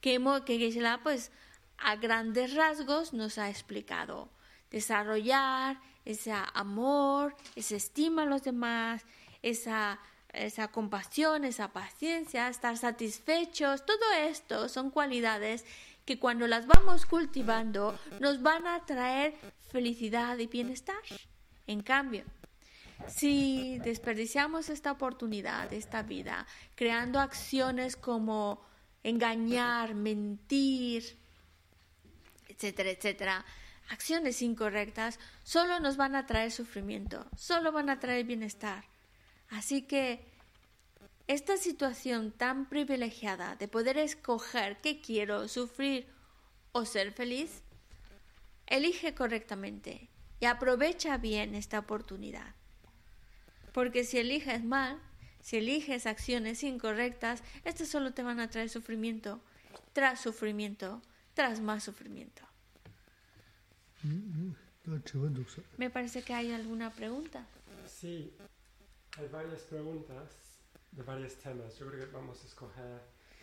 [0.00, 1.30] Que, que pues,
[1.78, 4.30] a grandes rasgos nos ha explicado.
[4.70, 9.04] Desarrollar ese amor, esa estima a los demás,
[9.42, 9.98] esa,
[10.32, 15.64] esa compasión, esa paciencia, estar satisfechos, todo esto son cualidades
[16.04, 19.34] que cuando las vamos cultivando nos van a traer
[19.70, 21.02] felicidad y bienestar.
[21.66, 22.22] En cambio,
[23.08, 28.64] si desperdiciamos esta oportunidad, esta vida, creando acciones como
[29.02, 31.16] engañar, mentir,
[32.48, 33.44] etcétera, etcétera,
[33.88, 38.84] acciones incorrectas, solo nos van a traer sufrimiento, solo van a traer bienestar.
[39.48, 40.24] Así que
[41.26, 46.06] esta situación tan privilegiada de poder escoger qué quiero, sufrir
[46.72, 47.62] o ser feliz,
[48.66, 50.08] elige correctamente
[50.40, 52.54] y aprovecha bien esta oportunidad.
[53.72, 55.00] Porque si eliges mal,
[55.40, 59.40] si eliges acciones incorrectas, estas solo te van a traer sufrimiento,
[59.92, 61.02] tras sufrimiento,
[61.34, 62.42] tras más sufrimiento.
[65.76, 67.46] Me parece que hay alguna pregunta.
[67.86, 68.32] Sí,
[69.18, 70.60] hay varias preguntas
[70.92, 71.76] de varios temas.
[71.78, 73.00] Yo creo que vamos a escoger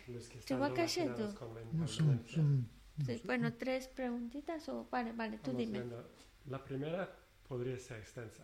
[0.08, 2.44] los que están relacionados con la impermanencia.
[3.06, 5.84] Sí, bueno, tres preguntitas o vale, vale, tú dime.
[6.46, 7.10] La primera
[7.48, 8.44] podría ser extensa.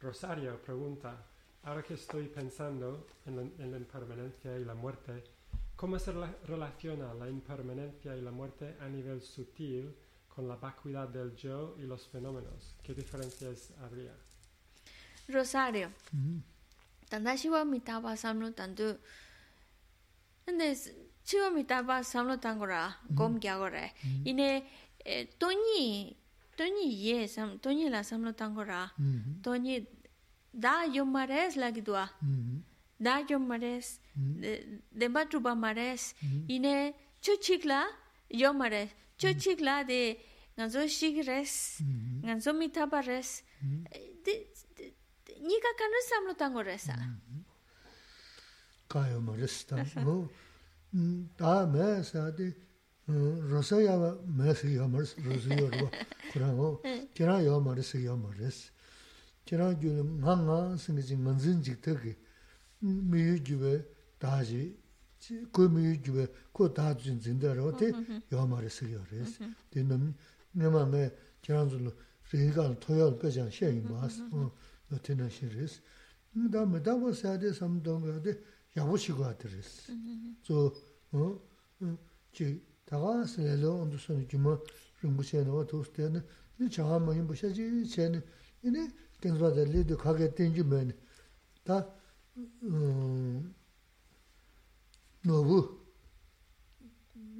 [0.00, 1.26] Rosario pregunta,
[1.62, 5.22] ahora que estoy pensando en la, en la impermanencia y la muerte,
[5.76, 6.12] ¿cómo se
[6.46, 9.94] relaciona la impermanencia y la muerte a nivel sutil
[10.34, 12.74] con la vacuidad del yo y los fenómenos?
[12.82, 14.14] ¿Qué diferencias habría?
[15.28, 15.92] Rosario.
[17.08, 18.98] Tanda shiwa mitaba samlo tandu.
[20.46, 20.76] Ande
[21.24, 23.92] shiwa mitaba samlo tangora, gom kya gore.
[24.24, 24.64] Ine
[25.38, 26.16] toñi,
[26.56, 28.92] toñi ye sam, toñi la samlo tangora.
[29.42, 29.86] Toñi
[30.52, 32.10] da yomares la gidua.
[32.98, 34.00] Da yomares,
[34.92, 36.14] demba truba mares.
[36.48, 37.86] Ine chuchikla
[38.30, 38.90] yomares.
[39.20, 40.16] cho chik la de
[40.56, 42.24] nganzo shik res mm-hmm.
[42.24, 43.42] nganzo mitaba res.
[43.62, 43.84] Mm-hmm.
[45.48, 47.04] Nika kanru samlo tango resa ah.
[47.04, 47.42] mm-hmm.
[48.88, 50.28] kayo mo res tango.
[50.92, 52.52] Mm, ta me sa de
[53.08, 55.86] mm, rosa ya me si yo mo res rosa yo ro
[56.32, 56.82] kura go
[57.14, 58.70] kira yo mo res yo mo res.
[59.44, 59.90] Kira ju
[60.20, 62.12] nga nga singi jing manzin jik te ki
[62.82, 63.74] mm, mi yu juwe
[64.20, 64.79] daji
[65.19, 67.91] 가 주 망아 생기지 만진 직特게 미유주에 다지 그 미유주에 그 다진 진대로 돼
[68.29, 70.13] 말했어요 그래서 되는
[70.51, 71.91] 내 마음에 제가 좀
[72.29, 74.51] 제가 토요 배장 시행이 맞어
[74.91, 75.81] no tena xin res.
[76.33, 78.43] Da me da wa sa de sam dong ga de
[78.73, 79.91] ya wo chi gwa de res.
[80.41, 80.73] So,
[82.31, 84.61] chi ta ga se le lo ondu so ni ki mo
[85.01, 86.23] ring bu chen wa to ste ne
[86.57, 88.21] ni cha ha ma yin bu sha ji chen
[88.61, 90.93] ni ken zwa de le de ka ge ten ji men.
[91.63, 91.85] Ta
[92.35, 93.55] no bu lung bu chen no bu
[95.22, 95.78] 노부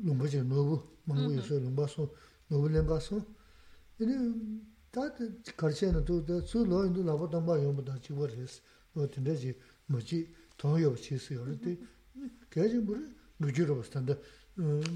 [0.03, 2.15] 농부지 노부 망고에서 농바소
[2.49, 3.25] 노블랭가소
[4.01, 4.15] 이제
[4.91, 5.01] 다
[5.57, 8.63] 가르치는 또 수로인도 나보다 봐 용보다 지워레스
[8.95, 11.79] 어떤데지 뭐지 통역 치스요 그때
[12.51, 14.21] 계지 물 무지로 봤던데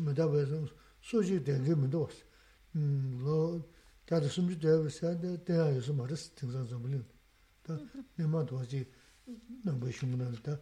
[0.05, 0.66] 메다베서
[1.01, 2.24] 소지 된게 문도 없어
[2.77, 3.62] 음로
[4.05, 7.05] 다들 숨지 되버서데 대하여서 말스 등산 좀 불린
[7.62, 7.78] 다
[8.16, 8.90] 내마 도지
[9.65, 10.59] 넘버 신문한다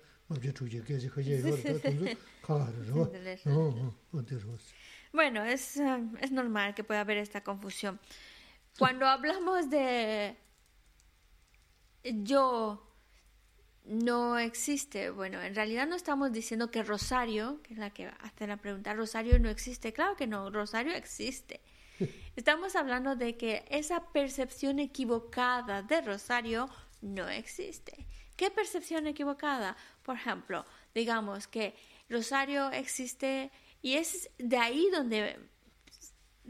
[5.12, 5.78] Bueno, es,
[6.20, 8.00] es normal que pueda haber esta confusión.
[8.78, 10.36] Cuando hablamos de
[12.04, 12.88] yo
[13.84, 18.46] no existe, bueno, en realidad no estamos diciendo que Rosario, que es la que hace
[18.46, 19.92] la pregunta, Rosario no existe.
[19.92, 21.60] Claro que no, Rosario existe.
[22.36, 26.68] Estamos hablando de que esa percepción equivocada de Rosario
[27.00, 28.06] no existe.
[28.36, 29.76] ¿Qué percepción equivocada?
[30.02, 30.64] Por ejemplo,
[30.94, 31.74] digamos que
[32.08, 33.50] Rosario existe
[33.80, 35.38] y es de ahí donde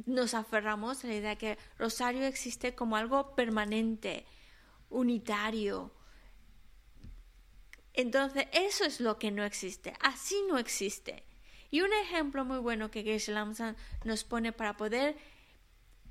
[0.06, 4.26] nos aferramos a la idea de que Rosario existe como algo permanente,
[4.90, 5.92] unitario.
[7.94, 9.94] Entonces, eso es lo que no existe.
[10.00, 11.24] Así no existe.
[11.70, 15.16] Y un ejemplo muy bueno que Geshe Lamsan nos pone para poder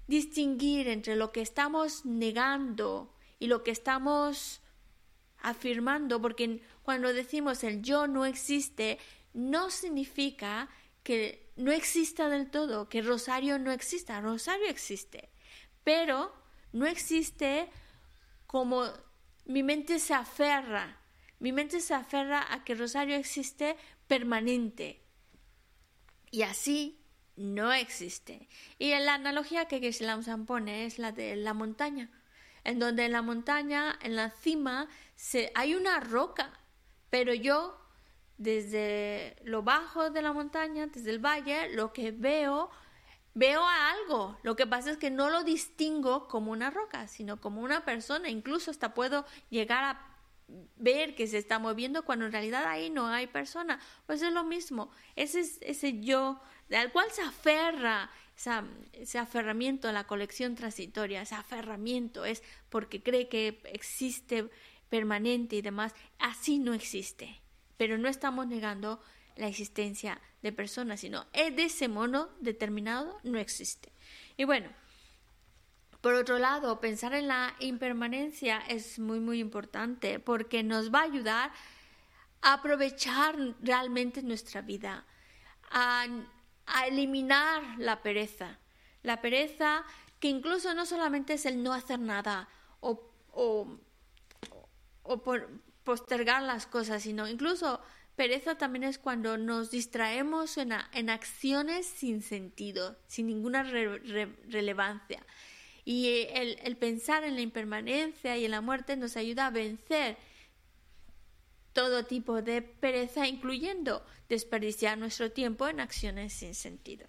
[0.07, 4.61] distinguir entre lo que estamos negando y lo que estamos
[5.37, 8.99] afirmando, porque cuando decimos el yo no existe,
[9.33, 10.69] no significa
[11.03, 14.21] que no exista del todo, que Rosario no exista.
[14.21, 15.29] Rosario existe,
[15.83, 16.33] pero
[16.73, 17.69] no existe
[18.47, 18.85] como
[19.45, 20.97] mi mente se aferra.
[21.39, 23.75] mi mente se aferra a que Rosario existe
[24.07, 25.01] permanente.
[26.29, 27.01] Y así
[27.35, 28.47] no existe.
[28.77, 30.05] Y la analogía que geshe
[30.45, 32.11] pone es la de la montaña,
[32.63, 36.60] en donde en la montaña, en la cima, se, hay una roca,
[37.11, 37.77] pero yo
[38.37, 42.71] desde lo bajo de la montaña, desde el valle, lo que veo,
[43.35, 44.39] veo a algo.
[44.41, 48.29] Lo que pasa es que no lo distingo como una roca, sino como una persona.
[48.29, 50.07] Incluso hasta puedo llegar a
[50.77, 53.79] ver que se está moviendo cuando en realidad ahí no hay persona.
[54.07, 54.89] Pues es lo mismo.
[55.15, 58.09] Ese es ese yo al cual se aferra
[58.93, 64.49] ese aferramiento a la colección transitoria, ese aferramiento es porque cree que existe
[64.91, 67.41] permanente y demás, así no existe.
[67.77, 69.01] Pero no estamos negando
[69.35, 73.91] la existencia de personas, sino de ese mono determinado no existe.
[74.37, 74.69] Y bueno,
[76.01, 81.05] por otro lado, pensar en la impermanencia es muy, muy importante porque nos va a
[81.05, 81.51] ayudar
[82.43, 85.07] a aprovechar realmente nuestra vida,
[85.71, 86.05] a
[86.71, 88.59] a eliminar la pereza.
[89.03, 89.83] La pereza
[90.19, 92.47] que incluso no solamente es el no hacer nada
[92.79, 93.01] o,
[93.33, 93.77] o,
[95.83, 97.81] postergar las cosas, sino incluso
[98.15, 105.25] pereza también es cuando nos distraemos en, en acciones sin sentido, sin ninguna relevancia.
[105.83, 110.17] Y el, el pensar en la impermanencia y en la muerte nos ayuda a vencer
[111.73, 117.07] todo tipo de pereza, incluyendo desperdiciar nuestro tiempo en acciones sin sentido.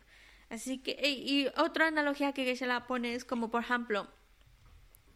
[0.48, 4.08] Así que, y, otra analogía que se la pone es como, por ejemplo,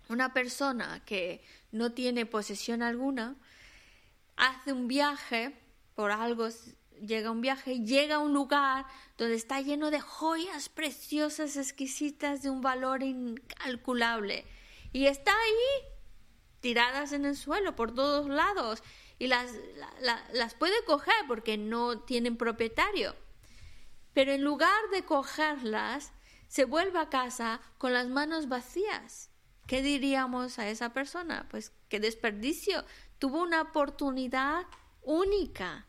[0.08, 1.42] una persona que
[1.72, 3.36] no tiene posesión alguna,
[4.36, 5.58] hace un viaje
[5.94, 6.48] por algo,
[7.00, 8.86] llega a un viaje, llega a un lugar
[9.18, 14.44] donde está lleno de joyas preciosas, exquisitas, de un valor incalculable,
[14.92, 15.88] y está ahí
[16.60, 18.82] tiradas en el suelo por todos lados
[19.18, 19.52] y las,
[20.32, 23.14] las puede coger porque no tienen propietario.
[24.12, 26.12] Pero en lugar de cogerlas,
[26.48, 29.30] se vuelve a casa con las manos vacías.
[29.66, 31.46] ¿Qué diríamos a esa persona?
[31.50, 32.84] Pues qué desperdicio.
[33.18, 34.66] Tuvo una oportunidad
[35.02, 35.86] única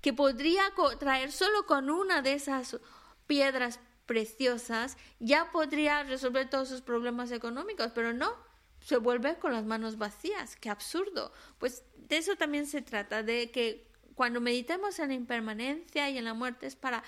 [0.00, 0.62] que podría
[0.98, 2.78] traer solo con una de esas
[3.26, 8.34] piedras preciosas, ya podría resolver todos sus problemas económicos, pero no,
[8.80, 10.56] se vuelve con las manos vacías.
[10.56, 11.32] Qué absurdo.
[11.58, 16.24] Pues de eso también se trata, de que cuando meditemos en la impermanencia y en
[16.24, 17.02] la muerte es para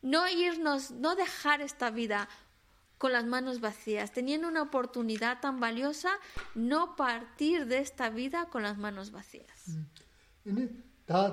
[0.00, 2.28] no irnos, no dejar esta vida
[2.98, 6.10] con las manos vacías, teniendo una oportunidad tan valiosa,
[6.54, 9.78] no partir de esta vida con las manos vacías.
[11.06, 11.32] Da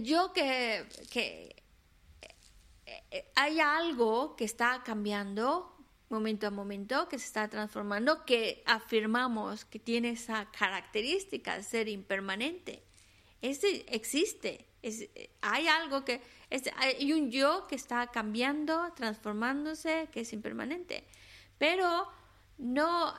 [0.00, 1.62] Yo que, que
[2.86, 5.76] eh, hay algo que está cambiando
[6.08, 11.88] momento a momento, que se está transformando, que afirmamos que tiene esa característica de ser
[11.88, 12.82] impermanente.
[13.42, 14.66] Ese existe.
[14.82, 15.08] Es,
[15.40, 16.20] hay algo que
[16.76, 21.04] hay un yo que está cambiando, transformándose, que es impermanente.
[21.58, 22.08] Pero
[22.58, 23.14] no,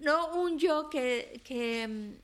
[0.00, 2.18] no un yo que, que,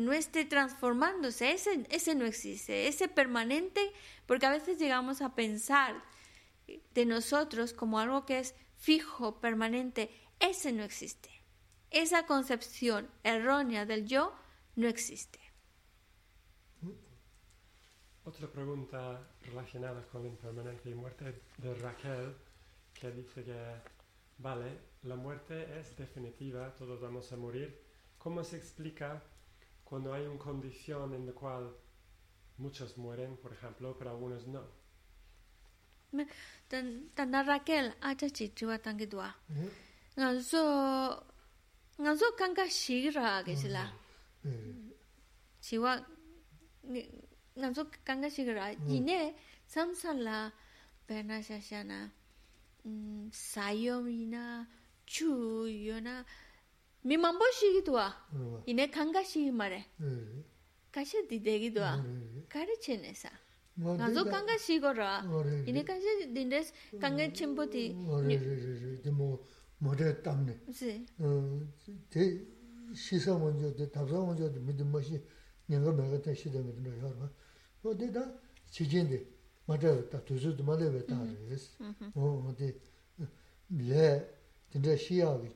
[0.00, 3.92] no esté transformándose, ese, ese no existe, ese permanente,
[4.26, 6.02] porque a veces llegamos a pensar
[6.94, 10.10] de nosotros como algo que es fijo, permanente,
[10.40, 11.30] ese no existe.
[11.90, 14.34] Esa concepción errónea del yo
[14.74, 15.38] no existe.
[18.24, 22.34] Otra pregunta relacionada con la impermanencia y muerte de Raquel,
[22.92, 23.56] que dice que,
[24.38, 27.80] vale, la muerte es definitiva, todos vamos a morir.
[28.18, 29.22] ¿Cómo se explica
[29.88, 31.72] cuando hay una condición en la cual
[32.58, 34.64] muchos mueren, por ejemplo, pero algunos no?
[37.14, 39.36] Tanda Raquel, acha chichiwa tangidwa.
[40.16, 41.24] Nganso,
[42.00, 43.92] nganso kanga shigra, que se la.
[45.60, 46.04] Chiwa,
[47.56, 49.34] nganso kanga shigira ine
[49.66, 50.52] samsala
[51.06, 52.10] pena shashana
[52.84, 54.66] mm, sayomina
[55.06, 56.24] chuyona
[57.06, 58.06] mi mambo shigi tuwa
[58.66, 59.80] ine kanga shigi mare
[60.90, 62.04] kashi didegi tuwa
[62.48, 63.30] kari chene sa
[63.78, 65.22] ngazo kanga shigo ra
[65.66, 67.94] ine kashi dindes kanga chenpo ti
[69.04, 69.38] dimo
[69.80, 70.54] mode tamne
[72.10, 72.22] te
[72.94, 75.20] shisa wanjo te tabsa wanjo te midi mashi
[75.68, 77.30] nyanga mega ten shida midi na yarwa
[77.84, 78.22] o de da
[78.70, 79.26] chijinde
[79.68, 81.16] mada ta tuzu duma lewe ta
[81.48, 81.76] res
[82.16, 82.74] o de
[83.70, 84.26] le
[84.72, 85.54] dindes shiya wiki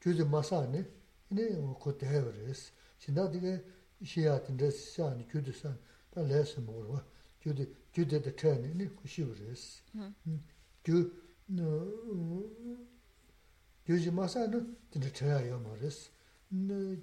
[0.00, 0.84] 다 지진데 맞아 다 두즈도 말해
[1.30, 3.64] 왜 다르스 어 어디 래 근데 시야기 주제 마사네 이네 뭐 그때 해버렸어 신다디게
[4.04, 5.78] 시야 근데 시야니 주드산
[6.10, 7.00] 다 레스 뭐로
[7.40, 9.82] 주드 주드의 트렌이 그 시버렸어
[10.82, 11.12] 주
[13.86, 16.10] 교지 마사는 진짜 쳐야 말이스.
[16.48, 16.96] 네,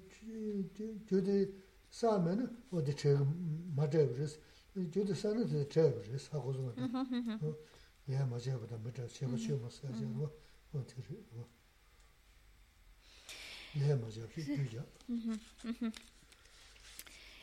[1.06, 1.54] 교지
[1.90, 3.24] 사면은 어디 쳐
[3.76, 4.38] 맞아 버렸어.
[4.92, 6.38] 교지 사는 데 쳐야 버렸어.
[6.38, 6.74] 하고 좀.
[7.42, 7.54] 어.
[8.08, 9.06] 예, 맞아 보다 맞아.
[9.06, 10.28] 제가 쉬어 마사지 뭐
[10.72, 11.16] 어떻게 뭐.
[11.34, 11.46] 예, 맞아.
[11.46, 11.55] 그죠.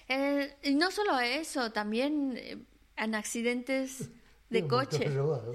[0.08, 2.58] Eh, y no solo eso, también eh,
[2.96, 4.10] en accidentes
[4.50, 5.06] de coche.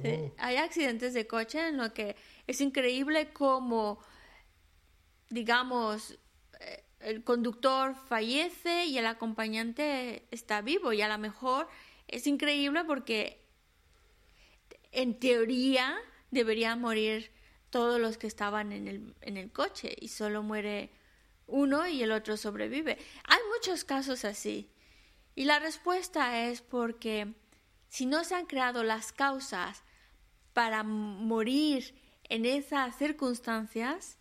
[0.04, 2.16] Eh, hay accidentes de coche en lo que
[2.48, 4.00] es increíble como,
[5.30, 6.18] digamos,
[6.60, 10.94] eh, el conductor fallece y el acompañante está vivo.
[10.94, 11.68] Y a lo mejor
[12.08, 13.46] es increíble porque
[14.92, 15.98] en teoría
[16.32, 17.32] deberían morir
[17.70, 20.92] todos los que estaban en el, en el coche y solo muere
[21.48, 22.98] uno y el otro sobrevive.
[23.26, 24.70] Hay muchos casos así.
[25.36, 27.34] Y la respuesta es porque
[27.88, 29.84] si no se han creado las causas
[30.54, 34.18] para morir en esas circunstancias,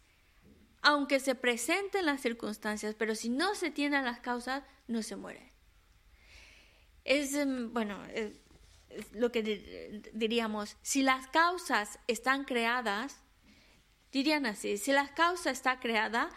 [0.80, 5.52] aunque se presenten las circunstancias, pero si no se tienen las causas, no se muere.
[7.04, 7.98] Es, em, bueno,
[9.12, 13.20] lo que di- diríamos, si las causas están creadas,
[14.12, 16.30] dirían así, si la causa está creada,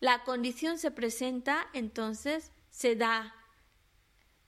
[0.00, 3.34] la condición se presenta, entonces se da.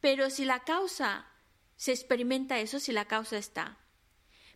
[0.00, 1.26] Pero si la causa
[1.76, 3.78] se experimenta eso, si la causa está.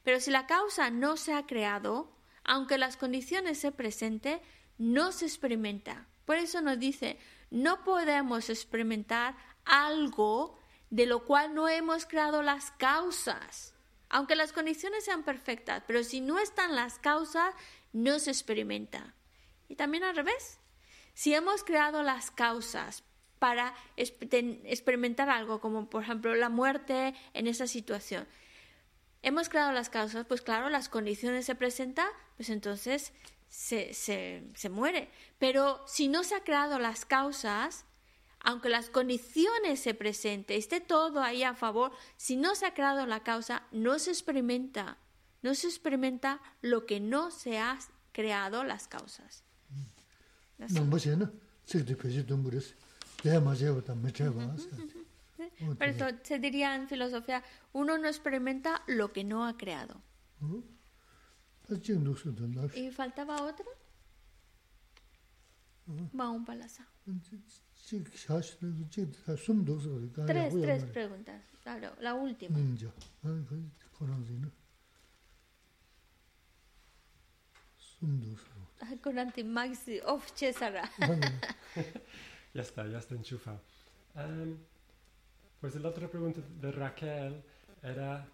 [0.02, 4.40] Pero si la causa no se ha creado, aunque las condiciones se presenten,
[4.78, 6.06] no se experimenta.
[6.24, 7.18] Por eso nos dice,
[7.50, 10.58] no podemos experimentar algo
[10.90, 13.74] de lo cual no hemos creado las causas.
[14.08, 17.54] Aunque las condiciones sean perfectas, pero si no están las causas,
[17.92, 19.14] no se experimenta.
[19.68, 20.58] Y también al revés.
[21.14, 23.02] Si hemos creado las causas
[23.38, 28.26] para experimentar algo, como por ejemplo la muerte en esa situación,
[29.22, 33.12] hemos creado las causas, pues claro, las condiciones se presentan, pues entonces
[33.48, 35.10] se muere.
[35.38, 37.84] Pero si no se ha creado las causas,
[38.40, 43.04] aunque las condiciones se presenten, esté todo ahí a favor, si no se ha creado
[43.06, 44.98] la causa, no se experimenta,
[45.42, 47.78] no se experimenta lo que no se ha
[48.12, 49.44] creado las causas.
[55.78, 60.00] Pero se diría en filosofía, uno no experimenta lo que no ha creado.
[62.76, 63.66] ¿Y faltaba otra.
[66.18, 66.86] Va un palaza.
[70.26, 71.42] Tres, tres preguntas.
[71.62, 72.58] Claro, la última.
[77.98, 78.58] Sunduso.
[78.80, 80.88] Acuérdate, Maxi, off Cesara.
[82.54, 83.60] ya está, ya está enchufado.
[84.14, 84.58] Um, em,
[85.60, 87.42] pues la otra pregunta de Raquel
[87.82, 88.26] era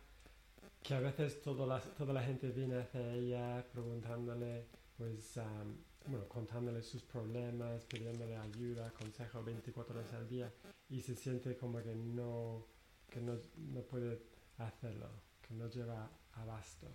[0.82, 4.66] que a veces toda la, toda la gente viene hacia ella preguntándole,
[4.99, 5.77] pues, um,
[6.07, 10.53] bueno, contándole sus problemas, pidiéndole ayuda, consejo 24 horas al día
[10.91, 12.66] y se siente como que no,
[13.09, 14.20] que no, no puede
[14.59, 15.09] hacerlo,
[15.41, 16.89] que no lleva abasto.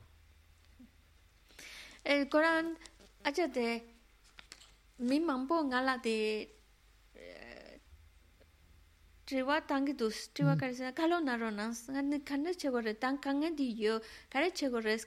[2.04, 2.78] el Corán
[3.24, 3.84] acha de
[5.00, 6.50] mi mambo ngala de
[7.16, 7.80] eh,
[9.26, 10.60] triwa tangi dus triwa mm.
[10.60, 14.98] karisa kalo naro nas ngani khanda chegore tang kangen di yo kare chegore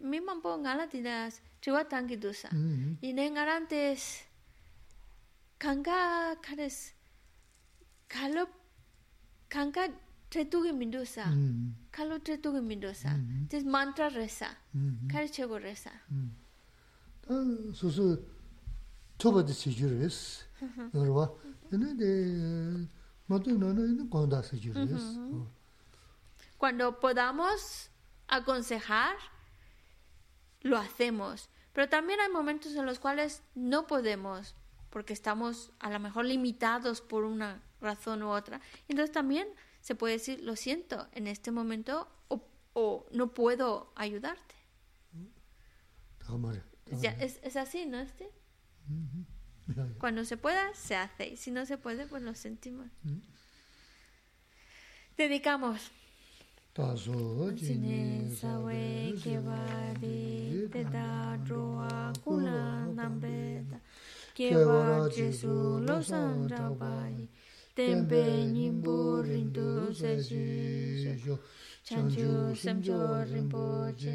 [0.00, 2.98] mi mambo ngala di das triwa tangi dusa mm-hmm.
[3.02, 4.24] ine ngarantes
[5.58, 6.92] kanga kares
[8.08, 8.46] kalo
[9.48, 9.88] kanga
[10.32, 11.26] tretugi mindusa.
[11.26, 11.81] Mm -hmm.
[11.92, 13.48] kalo tre tu mi do sa mm-hmm.
[13.48, 14.48] this mantra resa.
[14.74, 15.08] Mm-hmm.
[15.08, 15.90] Kar che go resa.
[16.10, 16.30] Mm-hmm.
[17.22, 17.34] Ta
[17.74, 18.18] su su
[19.18, 20.44] to ba de si ju res
[24.42, 25.46] se ju
[26.58, 27.90] cuando podamos
[28.28, 29.16] aconsejar
[30.60, 31.48] lo hacemos.
[31.72, 34.54] Pero también hay momentos en los cuales no podemos
[34.90, 38.60] porque estamos a lo mejor limitados por una razón u otra.
[38.88, 39.48] Entonces también
[39.82, 42.08] se puede decir, lo siento, en este momento
[42.74, 44.54] o, no puedo ayudarte.
[46.90, 48.30] Es, así, ¿no, este?
[49.98, 51.28] Cuando se pueda, se hace.
[51.28, 52.86] Y si no se puede, pues lo sentimos.
[55.18, 55.90] Dedicamos.
[67.74, 68.22] tenpe
[68.52, 71.38] nyingpo rindu seji sho
[71.82, 74.12] chanchu semcho rinpo che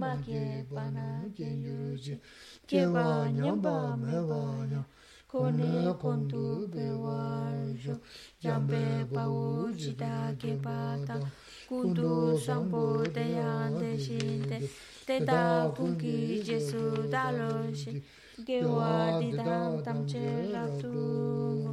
[0.00, 2.18] ma ke pana ke yu che
[2.66, 4.82] kewa nyamba mewa ya
[5.28, 7.52] kone kontu pewa
[7.82, 8.00] sho
[8.40, 11.20] jambe pao chita ke pata
[11.68, 14.58] kundu sampo deyan de shinte
[15.06, 16.82] teta pungi jesu
[17.12, 18.02] dalo shinte
[18.46, 21.70] gewa di dam tam che la tu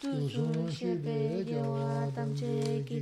[0.00, 2.98] tu sun shepe gewa tam che ki.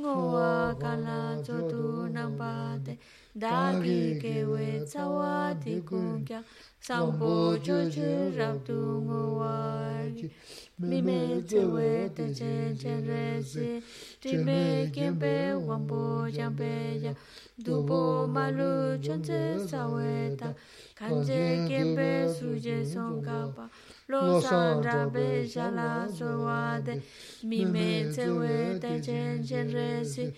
[0.00, 2.94] Ngowa kala cho tu namba te.
[3.42, 6.42] Dagi gewe tsawa di kunkya
[6.80, 8.74] sampo cho che rap tu
[9.06, 10.30] ngowa ki
[10.76, 13.82] mi me tsewe te chen chen re si
[14.20, 17.14] Trime kiempe wampo jampe ya
[17.56, 20.54] Dupo malu chonse saweta
[20.94, 23.70] Kanje kiempe suje songkapa
[24.08, 27.00] Lo san rabe shala sorwade
[27.44, 30.32] Mime tsewe te chen chen resi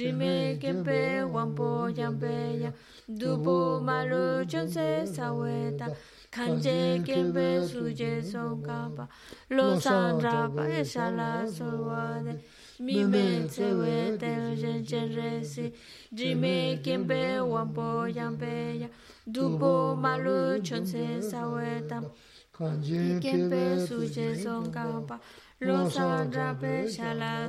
[0.00, 2.72] Trime kiempe wampo jampe ya
[3.06, 5.94] Dupo malu chonse saweta
[6.30, 9.08] Kanje kiempe suje songkapa
[9.50, 12.40] Lo san rabe shala sorwade
[12.80, 15.70] mi me tsewe te jen chen re si
[16.14, 18.88] ji me kiempe wampo yampe ya
[19.26, 22.04] dupo malu chon se sawe tam
[22.60, 25.16] 간제 kiempe su je song kapa
[25.60, 27.48] lo san rape shala